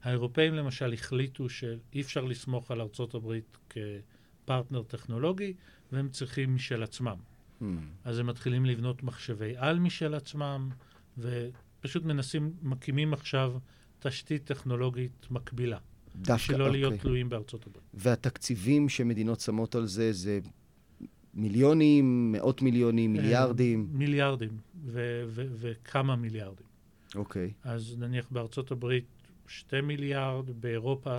האירופאים 0.04 0.54
למשל 0.54 0.94
החליטו 0.94 1.50
שאי 1.50 2.02
אפשר 2.02 2.26
לסמוך 2.26 2.72
על 2.72 2.82
ארצות 2.82 3.14
הברית 3.16 3.58
כפרטנר 3.70 4.84
טכנולוגי, 4.84 5.54
והם 5.92 6.10
צריכים 6.10 6.56
משל 6.56 6.84
עצמם. 6.84 7.18
Hmm. 7.62 7.64
אז 8.04 8.20
הם 8.20 8.28
מתחילים 8.28 8.66
לבנות 8.66 9.04
מחשבי 9.04 9.54
על 9.58 9.80
משל 9.80 10.14
עצמם, 10.14 10.70
ופשוט 11.18 12.04
מנסים, 12.04 12.54
מקימים 12.62 13.14
עכשיו 13.14 13.54
תשתית 14.00 14.44
טכנולוגית 14.44 15.28
מקבילה, 15.32 15.78
דווקא, 16.16 16.36
בשביל 16.36 16.58
לא 16.58 16.72
להיות 16.72 16.94
אוקיי. 16.94 17.02
תלויים 17.04 17.30
בארצות 17.30 17.68
הברית. 17.68 17.86
והתקציבים 17.94 18.90
שמדינות 18.90 19.40
שמות 19.40 19.76
על 19.76 19.86
זה, 19.86 20.14
זה 20.14 20.40
מיליונים, 21.34 22.32
מאות 22.32 22.62
מיליונים, 22.62 23.14
מיליארדים? 23.14 23.88
אה, 23.92 23.98
מיליארדים, 23.98 24.58
ו- 24.86 25.24
ו- 25.28 25.48
וכמה 25.60 26.16
מיליארדים. 26.16 26.66
אוקיי. 27.16 27.52
אז 27.64 27.96
נניח 28.00 28.26
בארצות 28.32 28.72
הברית 28.72 29.06
שתי 29.48 29.82
מיליארד, 29.82 30.50
באירופה 30.62 31.18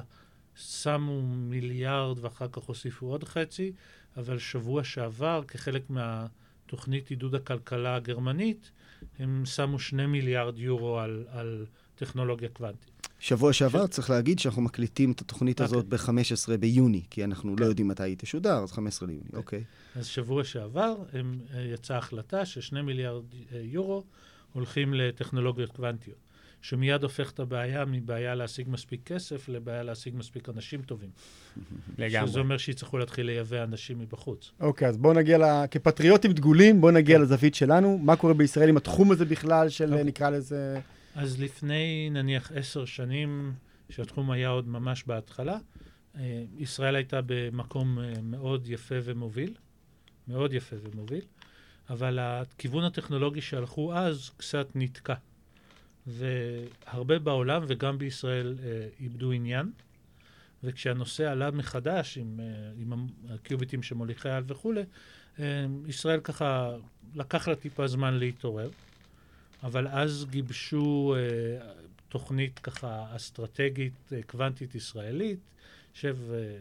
שמו 0.56 1.22
מיליארד 1.22 2.18
ואחר 2.20 2.48
כך 2.52 2.62
הוסיפו 2.62 3.06
עוד 3.06 3.24
חצי, 3.24 3.72
אבל 4.16 4.38
שבוע 4.38 4.84
שעבר, 4.84 5.42
כחלק 5.48 5.82
מהתוכנית 5.90 7.10
עידוד 7.10 7.34
הכלכלה 7.34 7.96
הגרמנית, 7.96 8.70
הם 9.18 9.44
שמו 9.44 9.78
שני 9.78 10.06
מיליארד 10.06 10.58
יורו 10.58 10.98
על, 10.98 11.24
על 11.28 11.66
טכנולוגיה 11.94 12.48
קוונטית. 12.48 12.91
שבוע 13.22 13.52
שעבר 13.52 13.86
צריך 13.86 14.10
להגיד 14.10 14.38
שאנחנו 14.38 14.62
מקליטים 14.62 15.12
את 15.12 15.20
התוכנית 15.20 15.60
אוקיי. 15.60 15.78
הזאת 15.78 15.86
ב-15 15.88 16.56
ביוני, 16.60 17.02
כי 17.10 17.24
אנחנו 17.24 17.52
לא 17.52 17.56
כן. 17.56 17.64
יודעים 17.64 17.88
מתי 17.88 18.02
היא 18.02 18.16
תשודר, 18.16 18.56
אז 18.56 18.72
15 18.72 19.08
ליוני, 19.08 19.28
אוקיי. 19.34 19.64
אז 19.96 20.06
שבוע 20.06 20.44
שעבר 20.44 20.96
הם, 21.12 21.38
אה, 21.54 21.60
יצאה 21.60 21.98
החלטה 21.98 22.46
ששני 22.46 22.82
מיליארד 22.82 23.24
אה, 23.52 23.60
יורו 23.62 24.04
הולכים 24.52 24.94
לטכנולוגיות 24.94 25.70
קוונטיות, 25.70 26.16
שמיד 26.62 27.02
הופך 27.02 27.30
את 27.30 27.40
הבעיה 27.40 27.84
מבעיה 27.84 28.34
להשיג 28.34 28.68
מספיק 28.70 29.00
כסף 29.04 29.48
לבעיה 29.48 29.82
להשיג 29.82 30.16
מספיק 30.16 30.48
אנשים 30.48 30.82
טובים. 30.82 31.10
שזה 32.26 32.40
אומר 32.40 32.58
שיצטרכו 32.58 32.98
להתחיל 32.98 33.26
לייבא 33.26 33.64
אנשים 33.64 33.98
מבחוץ. 33.98 34.50
אוקיי, 34.60 34.88
אז 34.88 34.96
בואו 34.96 35.12
נגיע, 35.12 35.38
ל... 35.38 35.66
כפטריוטים 35.70 36.32
דגולים, 36.32 36.80
בואו 36.80 36.92
נגיע 36.92 37.18
לזווית 37.18 37.54
שלנו. 37.54 37.98
מה 37.98 38.16
קורה 38.16 38.34
בישראל 38.34 38.68
עם 38.68 38.76
התחום 38.76 39.10
הזה 39.10 39.24
בכלל, 39.24 39.68
של 39.68 39.90
אוקיי. 39.90 40.04
נקרא 40.04 40.30
לזה... 40.30 40.80
אז 41.14 41.40
לפני 41.40 42.10
נניח 42.10 42.52
עשר 42.52 42.84
שנים, 42.84 43.54
שהתחום 43.90 44.30
היה 44.30 44.48
עוד 44.48 44.68
ממש 44.68 45.04
בהתחלה, 45.06 45.58
אה, 46.16 46.44
ישראל 46.58 46.96
הייתה 46.96 47.20
במקום 47.26 47.98
אה, 47.98 48.12
מאוד 48.22 48.68
יפה 48.68 48.94
ומוביל, 49.04 49.54
מאוד 50.28 50.52
יפה 50.52 50.76
ומוביל, 50.82 51.24
אבל 51.90 52.18
הכיוון 52.18 52.84
הטכנולוגי 52.84 53.40
שהלכו 53.40 53.94
אז 53.94 54.30
קצת 54.36 54.66
נתקע. 54.74 55.14
והרבה 56.06 57.18
בעולם 57.18 57.64
וגם 57.66 57.98
בישראל 57.98 58.56
אה, 58.64 58.88
איבדו 59.00 59.32
עניין, 59.32 59.72
וכשהנושא 60.64 61.30
עלה 61.30 61.50
מחדש 61.50 62.18
עם, 62.18 62.40
עם 62.78 63.06
הקיוביטים 63.28 63.82
שמוליכי 63.82 64.28
על 64.28 64.44
וכולי, 64.46 64.82
ישראל 65.88 66.20
ככה 66.20 66.70
לקח 67.14 67.48
לה 67.48 67.56
טיפה 67.56 67.86
זמן 67.86 68.14
להתעורר. 68.14 68.70
אבל 69.62 69.88
אז 69.88 70.26
גיבשו 70.30 71.14
אה, 71.16 71.72
תוכנית 72.08 72.58
ככה 72.58 73.16
אסטרטגית 73.16 74.12
אה, 74.12 74.22
קוונטית 74.22 74.74
ישראלית, 74.74 75.38
שב 75.94 76.16
אה, 76.32 76.56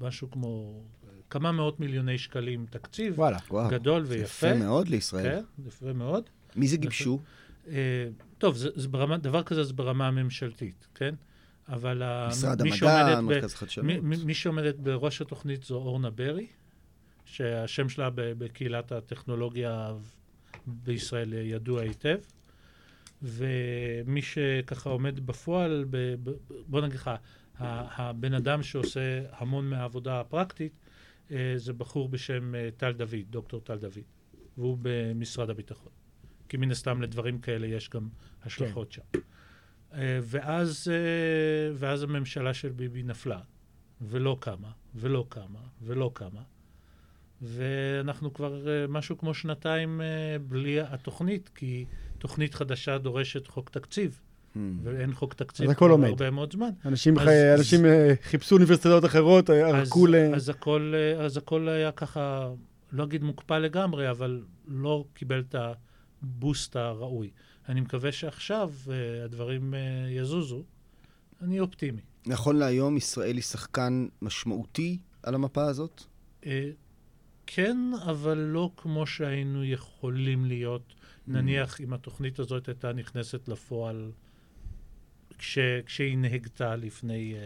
משהו 0.00 0.30
כמו 0.30 0.80
אה, 1.04 1.08
כמה 1.30 1.52
מאות 1.52 1.80
מיליוני 1.80 2.18
שקלים 2.18 2.66
תקציב, 2.70 3.18
וואלה. 3.18 3.38
וואו. 3.50 3.70
גדול 3.70 4.02
ויפה. 4.06 4.46
יפה 4.46 4.58
מאוד 4.58 4.88
לישראל. 4.88 5.24
כן, 5.24 5.66
יפה 5.66 5.92
מאוד. 5.92 6.24
מי 6.56 6.68
זה 6.68 6.76
גיבשו? 6.76 7.20
אה, 7.68 8.08
טוב, 8.38 8.56
זה, 8.56 8.68
זה 8.74 8.88
ברמה, 8.88 9.16
דבר 9.16 9.42
כזה 9.42 9.64
זה 9.64 9.72
ברמה 9.72 10.08
הממשלתית, 10.08 10.86
כן? 10.94 11.14
אבל 11.68 12.02
משרד 12.28 12.62
מי 12.62 12.70
המדע, 12.72 13.20
מרכז 13.20 13.54
חדשנות. 13.54 13.86
מי, 13.86 14.16
מי, 14.24 14.34
שעומדת 14.34 14.76
בראש 14.76 15.20
התוכנית 15.20 15.62
זו 15.62 15.74
אורנה 15.74 16.10
ברי, 16.10 16.46
שהשם 17.24 17.88
שלה 17.88 18.10
בקהילת 18.14 18.92
הטכנולוגיה 18.92 19.92
בישראל 20.66 21.32
ידוע 21.32 21.82
היטב, 21.82 22.18
ומי 23.22 24.22
שככה 24.22 24.90
עומד 24.90 25.26
בפועל, 25.26 25.84
ב, 25.90 26.14
ב, 26.22 26.30
בוא 26.66 26.80
נגיד 26.80 26.96
לך, 26.96 27.10
הבן 27.58 28.34
אדם 28.34 28.62
שעושה 28.62 29.22
המון 29.32 29.70
מהעבודה 29.70 30.20
הפרקטית, 30.20 30.72
אה, 31.30 31.52
זה 31.56 31.72
בחור 31.72 32.08
בשם 32.08 32.54
אה, 32.54 32.68
טל 32.76 32.92
דוד, 32.92 33.14
דוקטור 33.30 33.60
טל 33.60 33.78
דוד, 33.78 33.98
והוא 34.58 34.78
במשרד 34.82 35.50
הביטחון. 35.50 35.92
כי 36.48 36.56
מן 36.56 36.70
הסתם 36.70 37.02
לדברים 37.02 37.38
כאלה 37.38 37.66
יש 37.66 37.90
גם 37.90 38.08
השלכות 38.42 38.92
כן. 38.92 39.02
שם. 39.12 39.20
אה, 39.92 40.18
ואז, 40.22 40.92
ואז 41.74 42.02
הממשלה 42.02 42.54
של 42.54 42.68
ביבי 42.68 43.02
נפלה, 43.02 43.40
ולא 44.00 44.36
קמה, 44.40 44.70
ולא 44.94 45.26
קמה, 45.28 45.60
ולא 45.82 46.10
קמה. 46.14 46.42
ואנחנו 47.42 48.34
כבר 48.34 48.64
משהו 48.88 49.18
כמו 49.18 49.34
שנתיים 49.34 50.00
בלי 50.48 50.80
התוכנית, 50.80 51.50
כי 51.54 51.84
תוכנית 52.18 52.54
חדשה 52.54 52.98
דורשת 52.98 53.46
חוק 53.46 53.70
תקציב. 53.70 54.20
Hmm. 54.54 54.58
ואין 54.82 55.14
חוק 55.14 55.34
תקציב 55.34 55.74
כבר 55.74 55.90
הרבה 55.90 56.30
מאוד 56.30 56.52
זמן. 56.52 56.70
אנשים, 56.84 57.18
אז, 57.18 57.24
חי... 57.24 57.54
אנשים 57.58 57.84
אז, 57.84 57.92
חיפשו 58.22 58.54
אוניברסיטאות 58.54 59.04
אחרות, 59.04 59.50
ערקו 59.50 60.06
ל... 60.06 60.14
אז 60.14 60.48
הכל, 60.48 60.92
אז 61.20 61.36
הכל 61.36 61.68
היה 61.68 61.92
ככה, 61.92 62.50
לא 62.92 63.04
אגיד 63.04 63.22
מוקפא 63.22 63.54
לגמרי, 63.54 64.10
אבל 64.10 64.42
לא 64.66 65.04
קיבל 65.14 65.44
את 65.48 65.54
הבוסט 66.22 66.76
הראוי. 66.76 67.30
אני 67.68 67.80
מקווה 67.80 68.12
שעכשיו 68.12 68.72
הדברים 69.24 69.74
יזוזו. 70.08 70.62
אני 71.42 71.60
אופטימי. 71.60 72.00
נכון 72.26 72.56
להיום, 72.56 72.96
ישראל 72.96 73.36
היא 73.36 73.42
שחקן 73.42 74.06
משמעותי 74.22 74.98
על 75.22 75.34
המפה 75.34 75.64
הזאת? 75.64 76.04
כן, 77.50 77.76
אבל 78.02 78.38
לא 78.38 78.70
כמו 78.76 79.06
שהיינו 79.06 79.64
יכולים 79.64 80.44
להיות. 80.44 80.94
Hmm. 80.94 81.32
נניח 81.32 81.80
אם 81.80 81.92
התוכנית 81.92 82.38
הזאת 82.38 82.68
הייתה 82.68 82.92
נכנסת 82.92 83.48
לפועל 83.48 84.10
כש, 85.38 85.58
כשהיא 85.86 86.18
נהגתה 86.18 86.76
לפני, 86.76 87.34
אה, 87.34 87.40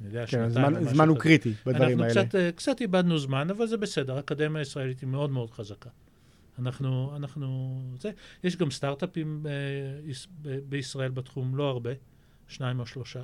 אני 0.00 0.08
יודע, 0.08 0.26
כן, 0.26 0.50
שנתיים. 0.50 0.74
כן, 0.74 0.84
זמן 0.84 1.08
הוא 1.08 1.18
קריטי 1.18 1.52
בדברים 1.66 2.00
האלה. 2.00 2.12
אנחנו 2.12 2.28
קצת, 2.28 2.34
אה, 2.34 2.52
קצת 2.52 2.80
איבדנו 2.80 3.18
זמן, 3.18 3.50
אבל 3.50 3.66
זה 3.66 3.76
בסדר, 3.76 4.16
האקדמיה 4.16 4.58
הישראלית 4.58 5.00
היא 5.00 5.08
מאוד 5.08 5.30
מאוד 5.30 5.50
חזקה. 5.50 5.90
אנחנו, 6.58 7.16
אנחנו, 7.16 7.80
זה, 8.00 8.10
יש 8.44 8.56
גם 8.56 8.70
סטארט-אפים 8.70 9.42
ב- 9.42 9.46
אה, 9.46 10.56
בישראל 10.68 11.10
בתחום, 11.10 11.56
לא 11.56 11.68
הרבה, 11.68 11.90
שניים 12.48 12.80
או 12.80 12.86
שלושה. 12.86 13.22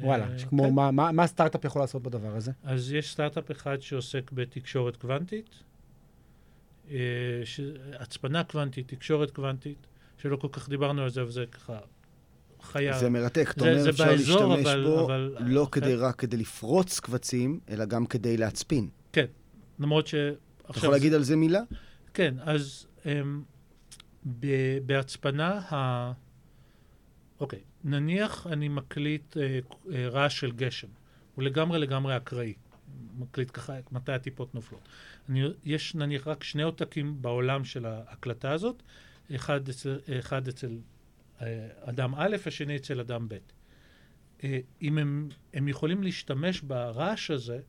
וואלה, 0.00 0.26
כמו, 0.48 0.62
כן. 0.62 0.74
מה, 0.74 0.90
מה, 0.90 1.12
מה 1.12 1.22
הסטארט-אפ 1.22 1.64
יכול 1.64 1.82
לעשות 1.82 2.02
בדבר 2.02 2.36
הזה? 2.36 2.52
אז 2.62 2.92
יש 2.92 3.12
סטארט-אפ 3.12 3.50
אחד 3.50 3.80
שעוסק 3.80 4.32
בתקשורת 4.32 4.96
קוונטית, 4.96 5.62
הצפנה 8.00 8.44
קוונטית, 8.44 8.88
תקשורת 8.88 9.30
קוונטית, 9.30 9.86
שלא 10.18 10.36
כל 10.36 10.48
כך 10.52 10.68
דיברנו 10.68 11.02
על 11.02 11.10
זה, 11.10 11.22
אבל 11.22 11.30
זה 11.30 11.44
ככה 11.46 11.78
חיה. 12.62 12.98
זה 12.98 13.10
מרתק, 13.10 13.50
אתה 13.50 13.60
אומר 13.60 13.90
אפשר 13.90 14.04
באזור, 14.04 14.54
להשתמש 14.54 14.66
אבל, 14.66 14.84
בו 14.84 15.04
אבל, 15.04 15.32
לא 15.40 15.62
אבל, 15.62 15.70
כדי 15.70 15.94
רק 15.94 16.16
כדי 16.16 16.36
לפרוץ 16.36 17.00
קבצים, 17.00 17.60
אלא 17.68 17.84
גם 17.84 18.06
כדי 18.06 18.36
להצפין. 18.36 18.88
כן, 19.12 19.26
למרות 19.78 20.06
ש... 20.06 20.14
אתה 20.70 20.78
יכול 20.78 20.90
להגיד 20.90 21.10
זה... 21.10 21.16
על 21.16 21.22
זה 21.22 21.36
מילה? 21.36 21.60
כן, 22.14 22.34
אז 22.40 22.86
um, 23.02 23.06
ב, 24.40 24.46
בהצפנה, 24.86 25.58
ה... 25.58 26.12
אוקיי, 27.40 27.60
נניח 27.84 28.46
אני 28.46 28.68
מקליט 28.68 29.36
uh, 29.36 29.38
uh, 29.38 29.88
רעש 29.94 30.40
של 30.40 30.52
גשם, 30.52 30.88
הוא 31.34 31.44
לגמרי 31.44 31.78
לגמרי 31.78 32.16
אקראי. 32.16 32.54
מקליט 33.18 33.50
ככה 33.52 33.72
מתי 33.92 34.12
הטיפות 34.12 34.54
נופלות. 34.54 34.88
אני, 35.28 35.42
יש 35.64 35.94
נניח 35.94 36.28
רק 36.28 36.44
שני 36.44 36.62
עותקים 36.62 37.22
בעולם 37.22 37.64
של 37.64 37.86
ההקלטה 37.86 38.52
הזאת, 38.52 38.82
אחד 39.36 39.68
אצל, 39.68 39.98
אחד 40.18 40.48
אצל 40.48 40.78
אה, 41.42 41.68
אדם 41.80 42.14
א', 42.14 42.36
השני 42.46 42.76
אצל 42.76 43.00
אדם 43.00 43.28
ב'. 43.28 43.38
אה, 44.44 44.58
אם 44.82 44.98
הם, 44.98 45.28
הם 45.54 45.68
יכולים 45.68 46.02
להשתמש 46.02 46.60
ברעש 46.60 47.30
הזה 47.30 47.60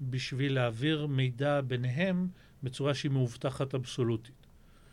בשביל 0.00 0.54
להעביר 0.54 1.06
מידע 1.06 1.60
ביניהם 1.60 2.28
בצורה 2.62 2.94
שהיא 2.94 3.10
מאובטחת 3.10 3.74
אבסולוטית. 3.74 4.41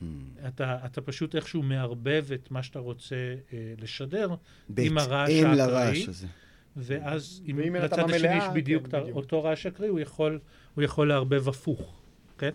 Hmm. 0.02 0.47
אתה, 0.47 0.78
אתה 0.86 1.02
פשוט 1.02 1.36
איכשהו 1.36 1.64
מערבב 1.64 2.26
את 2.34 2.52
מה 2.52 2.64
שאתה 2.64 2.80
רוצה 2.80 3.16
אה, 3.54 3.74
לשדר 3.78 4.36
עם 4.78 4.97
הרעש 4.97 5.30
האקראי. 5.30 5.56
לרעש 5.56 6.08
הזה. 6.08 6.28
ואז 6.76 7.41
אם 7.45 7.76
לצד 7.76 8.00
השני 8.00 8.38
יש 8.38 8.43
בדיוק 8.54 8.88
כן, 8.88 9.02
בדיוק. 9.02 9.16
אותו 9.16 9.43
רעש 9.43 9.66
אקראי, 9.66 9.89
הוא 9.89 10.00
יכול, 10.00 10.39
הוא 10.76 10.84
יכול 10.84 11.10
לערבב 11.10 11.50
הפוך, 11.50 12.02
כן? 12.38 12.52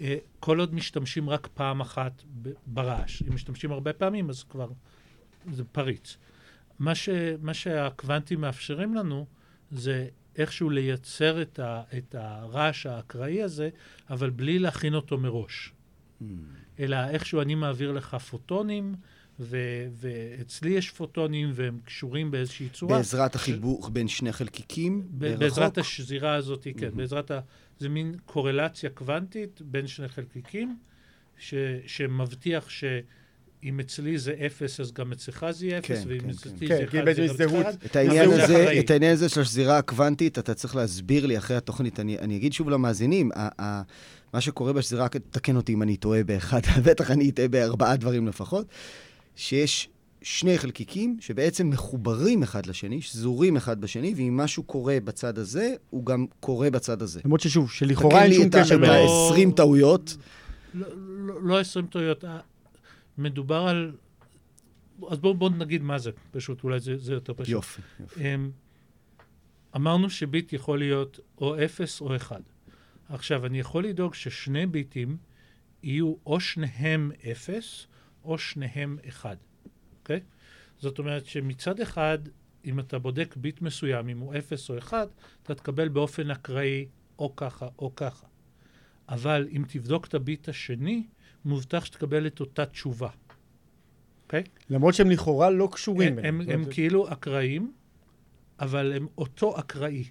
אה, 0.00 0.16
כל 0.40 0.58
עוד 0.58 0.74
משתמשים 0.74 1.30
רק 1.30 1.48
פעם 1.54 1.80
אחת 1.80 2.22
ברעש. 2.66 3.22
אם 3.22 3.34
משתמשים 3.34 3.72
הרבה 3.72 3.92
פעמים, 3.92 4.30
אז 4.30 4.42
כבר 4.42 4.68
זה 5.52 5.64
פריץ. 5.64 6.16
מה, 6.78 6.94
ש, 6.94 7.08
מה 7.42 7.54
שהקוונטים 7.54 8.40
מאפשרים 8.40 8.94
לנו 8.94 9.26
זה 9.70 10.08
איכשהו 10.36 10.70
לייצר 10.70 11.42
את, 11.42 11.58
ה, 11.58 11.82
את 11.98 12.14
הרעש 12.14 12.86
האקראי 12.86 13.42
הזה, 13.42 13.68
אבל 14.10 14.30
בלי 14.30 14.58
להכין 14.58 14.94
אותו 14.94 15.18
מראש. 15.18 15.72
אלא 16.78 16.96
איכשהו 17.08 17.40
אני 17.40 17.54
מעביר 17.54 17.92
לך 17.92 18.14
פוטונים, 18.14 18.94
ו- 19.40 19.86
ואצלי 19.92 20.70
יש 20.70 20.90
פוטונים 20.90 21.50
והם 21.54 21.78
קשורים 21.84 22.30
באיזושהי 22.30 22.68
צורה. 22.68 22.96
בעזרת 22.96 23.34
החיבור 23.34 23.86
ש... 23.86 23.90
בין 23.90 24.08
שני 24.08 24.32
חלקיקים? 24.32 25.08
ב- 25.10 25.34
בעזרת 25.34 25.78
השזירה 25.78 26.34
הזאת, 26.34 26.66
כן. 26.78 26.88
Mm-hmm. 26.88 26.96
בעזרת 26.96 27.30
ה... 27.30 27.40
זה 27.78 27.88
מין 27.88 28.14
קורלציה 28.26 28.90
קוונטית 28.90 29.62
בין 29.64 29.86
שני 29.86 30.08
חלקיקים, 30.08 30.78
ש- 31.38 31.54
שמבטיח 31.86 32.70
ש... 32.70 32.84
אם 33.64 33.80
אצלי 33.80 34.18
זה 34.18 34.34
אפס, 34.46 34.80
אז 34.80 34.92
גם 34.92 35.12
אצלך 35.12 35.46
זה 35.50 35.66
יהיה 35.66 35.78
אפס, 35.78 35.88
כן, 35.88 36.02
ואם 36.08 36.20
כן, 36.20 36.30
אצלי 36.30 36.68
כן. 36.68 36.76
זה 36.76 36.86
כן, 36.90 37.08
אחד, 37.08 37.14
זה 37.14 37.44
גם 37.44 37.48
אצלך 37.48 37.66
אחד. 37.66 37.84
את 37.86 37.96
העניין 37.96 38.30
הזה, 38.30 38.78
את 38.80 38.90
העניין 38.90 39.12
הזה 39.12 39.28
של 39.28 39.40
השזירה 39.40 39.78
הקוונטית, 39.78 40.38
אתה 40.38 40.54
צריך 40.54 40.76
להסביר 40.76 41.26
לי 41.26 41.38
אחרי 41.38 41.56
התוכנית. 41.56 42.00
אני, 42.00 42.18
אני 42.18 42.36
אגיד 42.36 42.52
שוב 42.52 42.70
למאזינים, 42.70 43.30
ה, 43.34 43.62
ה, 43.62 43.82
מה 44.32 44.40
שקורה 44.40 44.72
בשזירה, 44.72 45.08
תקן 45.08 45.56
אותי 45.56 45.72
אם 45.72 45.82
אני 45.82 45.96
טועה 45.96 46.24
באחד, 46.24 46.60
בטח 46.86 47.10
אני 47.10 47.30
אטעה 47.30 47.48
בארבעה 47.48 47.96
דברים 47.96 48.28
לפחות, 48.28 48.66
שיש 49.36 49.88
שני 50.22 50.58
חלקיקים 50.58 51.16
שבעצם 51.20 51.70
מחוברים 51.70 52.42
אחד 52.42 52.66
לשני, 52.66 53.02
שזורים 53.02 53.56
אחד 53.56 53.80
בשני, 53.80 54.14
ואם 54.16 54.36
משהו 54.36 54.62
קורה 54.62 54.98
בצד 55.04 55.38
הזה, 55.38 55.74
הוא 55.90 56.06
גם 56.06 56.26
קורה 56.40 56.70
בצד 56.70 57.02
הזה. 57.02 57.20
למרות 57.24 57.40
ששוב, 57.40 57.70
שלכאורה 57.70 58.24
אין 58.24 58.32
שום 58.32 58.48
קשר 58.52 58.78
בין 58.78 58.90
ה-20 58.90 59.52
טעויות. 59.56 60.16
לא 61.42 61.60
20 61.60 61.86
טעויות, 61.86 62.24
מדובר 63.18 63.62
על... 63.68 63.96
אז 65.08 65.18
בואו 65.18 65.34
בוא 65.34 65.50
נגיד 65.50 65.82
מה 65.82 65.98
זה, 65.98 66.10
פשוט, 66.30 66.64
אולי 66.64 66.80
זה, 66.80 66.96
זה 66.96 67.12
יותר 67.12 67.34
פשוט. 67.34 67.48
יופי, 67.48 67.82
יופי. 68.00 68.34
אמ, 68.34 68.50
אמרנו 69.76 70.10
שביט 70.10 70.52
יכול 70.52 70.78
להיות 70.78 71.20
או 71.38 71.64
0 71.64 72.00
או 72.00 72.16
1. 72.16 72.40
עכשיו, 73.08 73.46
אני 73.46 73.60
יכול 73.60 73.84
לדאוג 73.84 74.14
ששני 74.14 74.66
ביטים 74.66 75.16
יהיו 75.82 76.14
או 76.26 76.40
שניהם 76.40 77.12
0 77.32 77.86
או 78.24 78.38
שניהם 78.38 78.98
1, 79.08 79.38
אוקיי? 79.98 80.20
זאת 80.78 80.98
אומרת 80.98 81.26
שמצד 81.26 81.80
אחד, 81.80 82.18
אם 82.64 82.80
אתה 82.80 82.98
בודק 82.98 83.36
ביט 83.36 83.62
מסוים, 83.62 84.08
אם 84.08 84.18
הוא 84.18 84.34
0 84.38 84.70
או 84.70 84.78
1, 84.78 85.08
אתה 85.42 85.54
תקבל 85.54 85.88
באופן 85.88 86.30
אקראי 86.30 86.86
או 87.18 87.36
ככה 87.36 87.68
או 87.78 87.94
ככה. 87.94 88.26
אבל 89.08 89.48
אם 89.50 89.64
תבדוק 89.68 90.06
את 90.06 90.14
הביט 90.14 90.48
השני, 90.48 91.06
מובטח 91.44 91.84
שתקבל 91.84 92.26
את 92.26 92.40
אותה 92.40 92.66
תשובה. 92.66 93.08
אוקיי? 94.24 94.42
Okay? 94.42 94.64
למרות 94.70 94.94
שהם 94.94 95.10
לכאורה 95.10 95.50
לא 95.50 95.68
קשורים. 95.72 96.18
הם, 96.18 96.24
הם, 96.24 96.50
הם 96.50 96.64
זה... 96.64 96.70
כאילו 96.70 97.12
אקראיים, 97.12 97.72
אבל 98.60 98.92
הם 98.92 99.06
אותו 99.18 99.58
אקראי. 99.58 100.04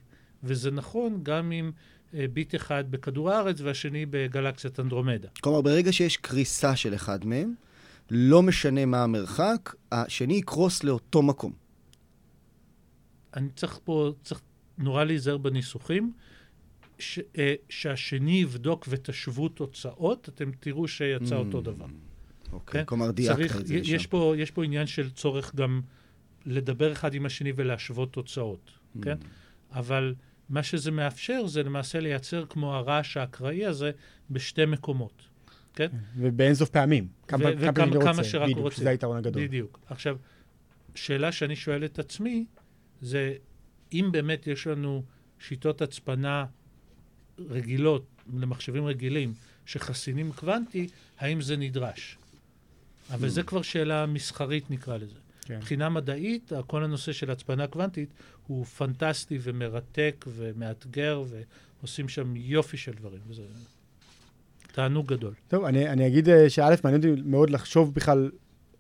וזה 0.43 0.71
נכון 0.71 1.19
גם 1.23 1.51
עם 1.51 1.71
uh, 1.71 2.15
ביט 2.33 2.55
אחד 2.55 2.91
בכדור 2.91 3.31
הארץ 3.31 3.61
והשני 3.61 4.05
בגלקסיית 4.05 4.79
אנדרומדה. 4.79 5.27
כלומר, 5.41 5.61
ברגע 5.61 5.93
שיש 5.93 6.17
קריסה 6.17 6.75
של 6.75 6.95
אחד 6.95 7.25
מהם, 7.25 7.53
לא 8.11 8.43
משנה 8.43 8.85
מה 8.85 9.03
המרחק, 9.03 9.73
השני 9.91 10.33
יקרוס 10.33 10.83
לאותו 10.83 11.21
מקום. 11.21 11.53
אני 13.33 13.49
צריך 13.55 13.79
פה, 13.83 14.11
צריך 14.23 14.41
נורא 14.77 15.03
להיזהר 15.03 15.37
בניסוחים. 15.37 16.13
ש, 16.99 17.19
אה, 17.37 17.53
שהשני 17.69 18.41
יבדוק 18.41 18.85
ותשוו 18.89 19.49
תוצאות, 19.49 20.29
אתם 20.29 20.51
תראו 20.59 20.87
שיצא 20.87 21.35
mm, 21.35 21.39
אותו 21.39 21.61
דבר. 21.61 21.85
אוקיי, 22.51 22.81
כן? 22.81 22.85
כלומר 22.85 23.11
דייקת 23.11 23.55
את 23.59 23.67
זה 23.67 23.75
יש 23.75 23.91
לשם. 23.93 24.09
פה, 24.09 24.33
יש 24.37 24.51
פה 24.51 24.63
עניין 24.63 24.87
של 24.87 25.09
צורך 25.09 25.55
גם 25.55 25.81
לדבר 26.45 26.91
אחד 26.91 27.13
עם 27.13 27.25
השני 27.25 27.53
ולהשוות 27.55 28.13
תוצאות, 28.13 28.71
mm. 28.71 29.03
כן? 29.03 29.17
אבל 29.71 30.15
מה 30.49 30.63
שזה 30.63 30.91
מאפשר 30.91 31.47
זה 31.47 31.63
למעשה 31.63 31.99
לייצר 31.99 32.45
כמו 32.49 32.75
הרעש 32.75 33.17
האקראי 33.17 33.65
הזה 33.65 33.91
בשתי 34.31 34.65
מקומות, 34.65 35.23
כן? 35.73 35.87
ובאינסוף 36.17 36.69
פעמים. 36.69 37.07
כמה, 37.27 37.49
וכמה 37.57 37.73
כמה, 37.73 38.01
כמה 38.01 38.23
שרק 38.23 38.43
בדיוק, 38.43 38.59
רוצה. 38.59 38.75
שזה 38.77 38.89
היתרון 38.89 39.17
הגדול. 39.17 39.43
בדיוק. 39.43 39.79
עכשיו, 39.85 40.17
שאלה 40.95 41.31
שאני 41.31 41.55
שואל 41.55 41.85
את 41.85 41.99
עצמי, 41.99 42.45
זה 43.01 43.33
אם 43.93 44.09
באמת 44.11 44.47
יש 44.47 44.67
לנו 44.67 45.03
שיטות 45.39 45.81
הצפנה 45.81 46.45
רגילות, 47.49 48.05
למחשבים 48.39 48.85
רגילים, 48.85 49.33
שחסינים 49.65 50.31
קוונטי, 50.31 50.87
האם 51.19 51.41
זה 51.41 51.57
נדרש? 51.57 52.17
אבל 53.11 53.29
זה 53.29 53.43
כבר 53.43 53.61
שאלה 53.61 54.05
מסחרית, 54.05 54.71
נקרא 54.71 54.97
לזה. 54.97 55.15
כן. 55.41 55.57
מבחינה 55.57 55.89
מדעית, 55.89 56.51
כל 56.67 56.83
הנושא 56.83 57.11
של 57.11 57.31
הצפנה 57.31 57.67
קוונטית 57.67 58.09
הוא 58.47 58.65
פנטסטי 58.65 59.39
ומרתק 59.41 60.25
ומאתגר, 60.27 61.23
ועושים 61.81 62.09
שם 62.09 62.35
יופי 62.35 62.77
של 62.77 62.91
דברים. 62.91 63.19
וזה 63.27 63.41
תענוג 64.71 65.07
גדול. 65.07 65.33
טוב, 65.47 65.63
אני, 65.65 65.89
אני 65.89 66.07
אגיד 66.07 66.29
אה, 66.29 66.49
שא', 66.49 66.75
מעניין 66.83 67.09
אותי 67.09 67.21
מאוד 67.25 67.49
לחשוב 67.49 67.93
בכלל 67.93 68.31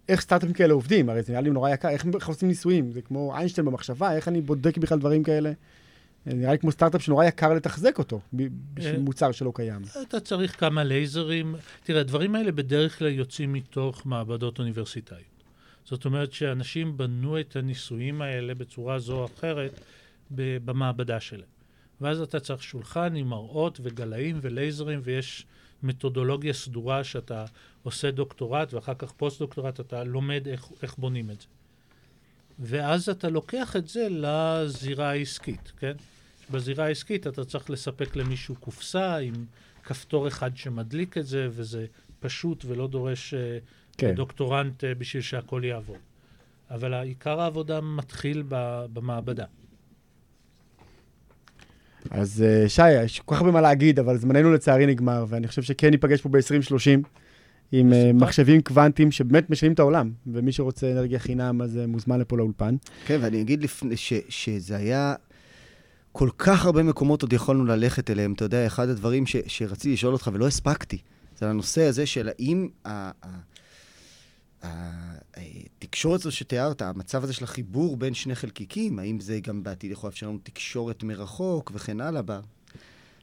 איך 0.09 0.21
סטארט-אפים 0.21 0.53
כאלה 0.53 0.73
עובדים, 0.73 1.09
הרי 1.09 1.23
זה 1.23 1.31
נראה 1.31 1.41
לי 1.41 1.49
נורא 1.49 1.69
יקר, 1.69 1.89
איך 1.89 2.05
איך 2.15 2.27
עושים 2.27 2.47
ניסויים? 2.47 2.91
זה 2.91 3.01
כמו 3.01 3.35
איינשטיין 3.35 3.65
במחשבה, 3.65 4.15
איך 4.15 4.27
אני 4.27 4.41
בודק 4.41 4.77
בכלל 4.77 4.99
דברים 4.99 5.23
כאלה? 5.23 5.51
נראה 6.33 6.51
לי 6.51 6.59
כמו 6.59 6.71
סטארט-אפ 6.71 7.01
שנורא 7.01 7.25
יקר 7.25 7.53
לתחזק 7.53 7.99
אותו, 7.99 8.19
בשביל 8.33 8.95
אה, 8.95 8.99
מוצר 8.99 9.31
שלא 9.31 9.51
קיים. 9.55 9.81
אתה 10.01 10.19
צריך 10.19 10.59
כמה 10.59 10.83
לייזרים. 10.83 11.55
תראה, 11.83 12.01
הדברים 12.01 12.35
האלה 12.35 12.51
בדרך 12.51 12.99
כלל 12.99 13.11
יוצאים 13.11 13.53
מתוך 13.53 14.05
מעבדות 14.05 14.59
אוניברסיטאיות. 14.59 15.37
זאת 15.85 16.05
אומרת 16.05 16.33
שאנשים 16.33 16.97
בנו 16.97 17.39
את 17.39 17.55
הניסויים 17.55 18.21
האלה 18.21 18.55
בצורה 18.55 18.99
זו 18.99 19.17
או 19.17 19.25
אחרת 19.25 19.79
במעבדה 20.31 21.19
שלהם. 21.19 21.49
ואז 22.01 22.21
אתה 22.21 22.39
צריך 22.39 22.63
שולחן 22.63 23.15
עם 23.15 23.27
מראות 23.27 23.79
וגלאים 23.83 24.39
ולייזרים, 24.41 24.99
ויש 25.03 25.45
מתודולוגיה 25.83 26.53
סדורה 26.53 27.03
שאתה 27.03 27.45
עושה 27.83 28.11
דוקטורט, 28.11 28.73
ואחר 28.73 28.93
כך 28.93 29.11
פוסט-דוקטורט, 29.11 29.79
אתה 29.79 30.03
לומד 30.03 30.47
איך, 30.47 30.65
איך 30.81 30.95
בונים 30.97 31.31
את 31.31 31.41
זה. 31.41 31.47
ואז 32.59 33.09
אתה 33.09 33.29
לוקח 33.29 33.75
את 33.75 33.87
זה 33.87 34.07
לזירה 34.11 35.09
העסקית, 35.09 35.71
כן? 35.79 35.93
בזירה 36.51 36.85
העסקית 36.85 37.27
אתה 37.27 37.45
צריך 37.45 37.69
לספק 37.69 38.15
למישהו 38.15 38.55
קופסה 38.55 39.17
עם 39.17 39.33
כפתור 39.83 40.27
אחד 40.27 40.57
שמדליק 40.57 41.17
את 41.17 41.25
זה, 41.25 41.47
וזה 41.51 41.85
פשוט 42.19 42.65
ולא 42.67 42.87
דורש 42.87 43.33
אה, 43.33 43.57
כן. 43.97 44.15
דוקטורנט 44.15 44.83
אה, 44.83 44.95
בשביל 44.95 45.23
שהכל 45.23 45.61
יעבוד. 45.65 45.97
אבל 46.71 46.93
עיקר 46.93 47.41
העבודה 47.41 47.81
מתחיל 47.81 48.43
ב- 48.49 48.85
במעבדה. 48.93 49.45
אז 52.09 52.43
אה, 52.47 52.69
שי, 52.69 52.91
יש 52.91 53.19
כל 53.19 53.35
כך 53.35 53.41
הרבה 53.41 53.51
מה 53.51 53.61
להגיד, 53.61 53.99
אבל 53.99 54.17
זמננו 54.17 54.53
לצערי 54.53 54.85
נגמר, 54.85 55.25
ואני 55.27 55.47
חושב 55.47 55.61
שכן 55.61 55.89
ניפגש 55.89 56.21
פה 56.21 56.29
ב-2030 56.29 57.07
עם. 57.71 57.93
מחשבים 58.13 58.61
קוונטיים 58.61 59.11
שבאמת 59.11 59.49
משנים 59.49 59.73
את 59.73 59.79
העולם, 59.79 60.11
ומי 60.27 60.51
שרוצה 60.51 60.91
אנרגיה 60.91 61.19
חינם, 61.19 61.61
אז 61.61 61.79
מוזמן 61.87 62.19
לפה 62.19 62.37
לאולפן. 62.37 62.75
כן, 63.05 63.19
ואני 63.21 63.41
אגיד 63.41 63.63
לפני, 63.63 63.97
ש, 63.97 64.13
שזה 64.29 64.75
היה... 64.75 65.15
כל 66.11 66.29
כך 66.37 66.65
הרבה 66.65 66.83
מקומות 66.83 67.21
עוד 67.21 67.33
יכולנו 67.33 67.65
ללכת 67.65 68.09
אליהם. 68.09 68.33
אתה 68.33 68.45
יודע, 68.45 68.67
אחד 68.67 68.89
הדברים 68.89 69.25
ש, 69.25 69.35
שרציתי 69.47 69.93
לשאול 69.93 70.13
אותך 70.13 70.29
ולא 70.33 70.47
הספקתי, 70.47 70.97
זה 71.37 71.45
על 71.45 71.51
הנושא 71.51 71.83
הזה 71.83 72.05
של 72.05 72.29
האם 72.29 72.69
התקשורת 74.63 76.19
הזו 76.19 76.31
שתיארת, 76.31 76.81
המצב 76.81 77.23
הזה 77.23 77.33
של 77.33 77.43
החיבור 77.43 77.97
בין 77.97 78.13
שני 78.13 78.35
חלקיקים, 78.35 78.99
האם 78.99 79.19
זה 79.19 79.39
גם 79.39 79.63
בעתיד 79.63 79.91
יכול 79.91 80.07
לאפשר 80.07 80.27
לנו 80.27 80.37
תקשורת 80.43 81.03
מרחוק 81.03 81.71
וכן 81.75 82.01
הלאה? 82.01 82.21
בה? 82.21 82.39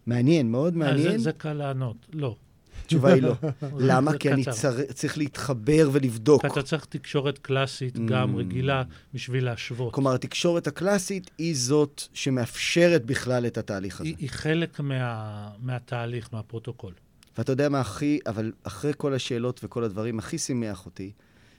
מעניין, 0.07 0.51
מאוד 0.51 0.73
אה, 0.73 0.79
מעניין. 0.79 1.19
זה, 1.19 1.25
זה 1.25 1.33
קל 1.33 1.53
לענות, 1.53 1.97
לא. 2.13 2.37
התשובה 2.85 3.13
היא 3.15 3.23
לא. 3.23 3.35
למה? 3.89 4.19
כי 4.19 4.33
אני. 4.33 4.45
צר... 4.45 4.93
צריך 4.93 5.19
להתחבר 5.19 5.91
ולבדוק. 5.93 6.41
כי 6.41 6.47
אתה 6.47 6.63
צריך 6.63 6.85
תקשורת 6.85 7.39
קלאסית, 7.39 7.99
גם 8.07 8.35
Mm. 8.35 8.39
רגילה, 8.39 8.83
בשביל 9.15 9.45
להשוות. 9.45 9.95
כלומר, 9.95 10.15
התקשורת 10.15 10.67
הקלאסית 10.67 11.31
היא 11.39 11.57
זאת 11.57 12.03
שמאפשרת 12.13 13.05
בכלל 13.05 13.47
את 13.47 13.59
התהליך 13.59 14.01
הזה. 14.01 14.09
היא, 14.09 14.17
היא 14.19 14.31
חלק 14.31 14.81
מה, 14.81 15.51
מהתהליך, 15.59 16.29
מהפרוטוקול. 16.33 16.93
ואתה 17.39 17.53
יודע 17.53 17.69
מה 17.69 17.81
הכי, 17.81 18.19
אבל 18.27 18.53
אחרי 18.63 18.93
כל 18.97 19.15
השאלות 19.15 19.61
וכל 19.65 19.85
הדברים, 19.85 20.19
הכי 20.19 20.39
שימח 20.39 20.87
אותי, 20.87 21.13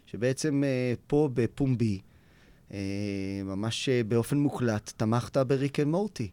שבעצם 0.05 0.63
אה, 0.63 0.93
פה 1.07 1.29
בפומבי, 1.33 1.99
אה, 2.73 2.77
ממש 3.43 3.89
אה, 3.89 4.01
באופן 4.07 4.37
מוקלט, 4.37 4.93
תמכת 4.97 5.37
ב-Rick 5.37 5.79
and 5.79 5.87
Morty. 5.87 6.29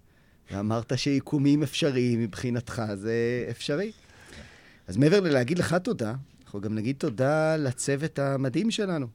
ואמרת 0.51 0.93
שעיקומים 0.99 1.63
אפשריים 1.63 2.21
מבחינתך, 2.21 2.83
זה 2.95 3.47
אפשרי. 3.51 3.93
אז 4.87 4.97
מעבר 4.97 5.21
ללהגיד 5.21 5.59
לך 5.59 5.75
תודה, 5.75 6.15
אנחנו 6.45 6.61
גם 6.61 6.75
נגיד 6.75 6.97
תודה 6.99 7.57
לצוות 7.57 8.19
המדהים 8.19 8.71
שלנו, 8.71 9.07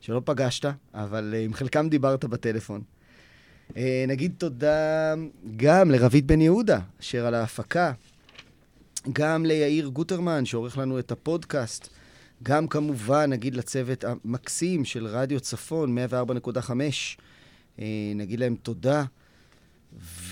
שלא 0.00 0.22
פגשת, 0.24 0.64
אבל 0.94 1.34
אה, 1.36 1.44
עם 1.44 1.54
חלקם 1.54 1.88
דיברת 1.88 2.24
בטלפון. 2.24 2.82
אה, 3.76 4.04
נגיד 4.08 4.32
תודה 4.38 5.14
גם 5.56 5.90
לרבית 5.90 6.26
בן 6.26 6.40
יהודה, 6.40 6.80
אשר 7.00 7.26
על 7.26 7.34
ההפקה, 7.34 7.92
גם 9.12 9.46
ליאיר 9.46 9.86
גוטרמן, 9.86 10.44
שעורך 10.44 10.78
לנו 10.78 10.98
את 10.98 11.12
הפודקאסט, 11.12 11.88
גם 12.42 12.68
כמובן, 12.68 13.30
נגיד 13.30 13.54
לצוות 13.54 14.04
המקסים 14.04 14.84
של 14.84 15.06
רדיו 15.06 15.40
צפון, 15.40 15.98
104.5, 15.98 16.70
אה, 17.78 17.86
נגיד 18.14 18.40
להם 18.40 18.56
תודה. 18.62 19.04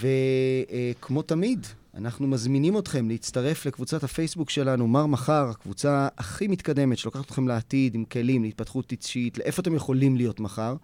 וכמו 0.00 1.22
תמיד, 1.22 1.66
אנחנו 1.96 2.26
מזמינים 2.26 2.78
אתכם 2.78 3.08
להצטרף 3.08 3.66
לקבוצת 3.66 4.04
הפייסבוק 4.04 4.50
שלנו, 4.50 4.88
מר 4.88 5.06
מחר, 5.06 5.48
הקבוצה 5.50 6.08
הכי 6.18 6.46
מתקדמת 6.46 6.98
שלוקחת 6.98 7.24
אתכם 7.24 7.48
לעתיד 7.48 7.94
עם 7.94 8.04
כלים, 8.04 8.42
להתפתחות 8.42 8.92
אישית, 8.92 9.38
לאיפה 9.38 9.62
אתם 9.62 9.74
יכולים 9.74 10.16
להיות 10.16 10.40
מחר. 10.40 10.76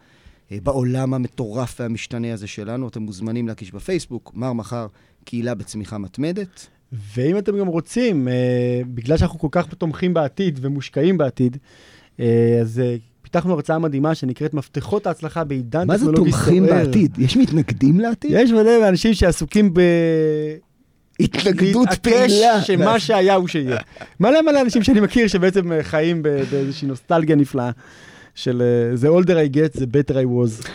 אה, 0.52 0.58
בעולם 0.62 1.14
המטורף 1.14 1.76
והמשתנה 1.80 2.32
הזה 2.32 2.46
שלנו, 2.46 2.88
אתם 2.88 3.02
מוזמנים 3.02 3.48
להקיש 3.48 3.72
בפייסבוק, 3.72 4.32
מר 4.34 4.52
מחר, 4.52 4.86
קהילה 5.24 5.54
בצמיחה 5.54 5.98
מתמדת. 5.98 6.66
ואם 7.14 7.38
אתם 7.38 7.58
גם 7.58 7.66
רוצים, 7.66 8.28
אה, 8.28 8.80
בגלל 8.94 9.16
שאנחנו 9.16 9.38
כל 9.38 9.48
כך 9.50 9.74
תומכים 9.74 10.14
בעתיד 10.14 10.58
ומושקעים 10.62 11.18
בעתיד, 11.18 11.56
אה, 12.20 12.58
אז 12.61 12.82
פיתחנו 13.22 13.52
הרצאה 13.52 13.78
מדהימה 13.78 14.14
שנקראת 14.14 14.54
מפתחות 14.54 15.06
ההצלחה 15.06 15.44
בעידן 15.44 15.86
מה 15.86 15.98
זה 15.98 16.04
טכנולוגי 16.06 16.30
תומכים 16.30 16.66
סוער. 16.66 16.84
בעתיד? 16.84 17.18
יש 17.18 17.36
מתנגדים 17.36 18.00
לעתיד? 18.00 18.30
יש 18.34 18.50
מלא 18.50 18.88
אנשים 18.88 19.14
שעסוקים 19.14 19.74
ב... 19.74 19.80
התנגדות 21.21 21.89
פעילה. 22.03 22.62
שמה 22.62 23.01
שהיה 23.01 23.35
הוא 23.35 23.49
שיהיה. 23.49 23.79
מלא 24.21 24.43
מלא 24.43 24.61
אנשים 24.61 24.83
שאני 24.83 25.01
מכיר 25.01 25.29
שבעצם 25.29 25.73
אה, 25.73 25.83
חיים 25.83 26.23
באיזושהי 26.23 26.89
נוסטלגיה 26.89 27.37
נפלאה 27.37 27.71
של 28.35 28.62
אה, 28.62 28.95
The 29.03 29.23
older 29.23 29.31
I 29.31 29.57
get, 29.57 29.81
the 29.81 29.87
better 29.87 30.14
I 30.14 30.27
was. 30.27 30.66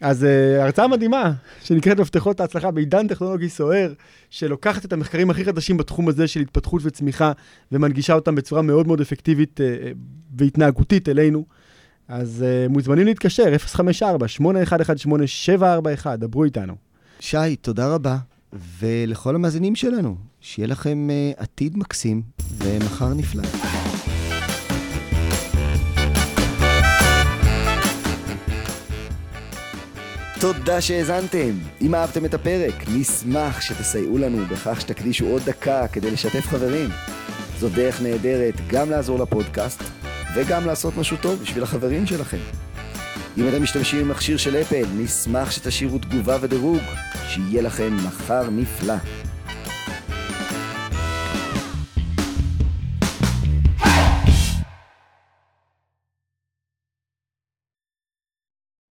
אז 0.00 0.22
uh, 0.22 0.26
הרצאה 0.62 0.88
מדהימה, 0.88 1.32
שנקראת 1.64 2.00
מפתחות 2.00 2.40
ההצלחה 2.40 2.70
בעידן 2.70 3.08
טכנולוגי 3.08 3.48
סוער, 3.48 3.92
שלוקחת 4.30 4.84
את 4.84 4.92
המחקרים 4.92 5.30
הכי 5.30 5.44
חדשים 5.44 5.76
בתחום 5.76 6.08
הזה 6.08 6.26
של 6.26 6.40
התפתחות 6.40 6.82
וצמיחה, 6.84 7.32
ומנגישה 7.72 8.14
אותם 8.14 8.34
בצורה 8.34 8.62
מאוד 8.62 8.86
מאוד 8.86 9.00
אפקטיבית 9.00 9.60
uh, 9.60 9.62
והתנהגותית 10.38 11.08
אלינו. 11.08 11.44
אז 12.08 12.44
uh, 12.44 12.72
מוזמנים 12.72 13.06
להתקשר, 13.06 13.52
054-8118-741, 13.76 13.80
דברו 16.16 16.44
איתנו. 16.44 16.74
שי, 17.20 17.56
תודה 17.56 17.94
רבה. 17.94 18.16
ולכל 18.52 19.34
המאזינים 19.34 19.76
שלנו, 19.76 20.16
שיהיה 20.40 20.68
לכם 20.68 21.08
uh, 21.10 21.42
עתיד 21.42 21.78
מקסים 21.78 22.22
ומחר 22.58 23.14
נפלא. 23.14 23.42
תודה 30.40 30.80
שהאזנתם. 30.80 31.58
אם 31.80 31.94
אהבתם 31.94 32.24
את 32.24 32.34
הפרק, 32.34 32.74
נשמח 32.88 33.60
שתסייעו 33.60 34.18
לנו 34.18 34.46
בכך 34.46 34.80
שתקדישו 34.80 35.26
עוד 35.26 35.42
דקה 35.42 35.88
כדי 35.88 36.10
לשתף 36.10 36.46
חברים. 36.46 36.90
זו 37.58 37.68
דרך 37.68 38.02
נהדרת 38.02 38.54
גם 38.68 38.90
לעזור 38.90 39.18
לפודקאסט 39.18 39.82
וגם 40.34 40.66
לעשות 40.66 40.96
משהו 40.96 41.16
טוב 41.16 41.38
בשביל 41.42 41.62
החברים 41.62 42.06
שלכם. 42.06 42.67
אם 43.38 43.48
אתם 43.48 43.62
משתמשים 43.62 44.04
במכשיר 44.04 44.36
של 44.36 44.56
אפל, 44.56 44.84
נשמח 44.96 45.50
שתשאירו 45.50 45.98
תגובה 45.98 46.36
ודירוג. 46.40 46.82
שיהיה 47.28 47.62
לכם 47.62 47.96
מחר 48.06 48.50
נפלא. 48.50 48.94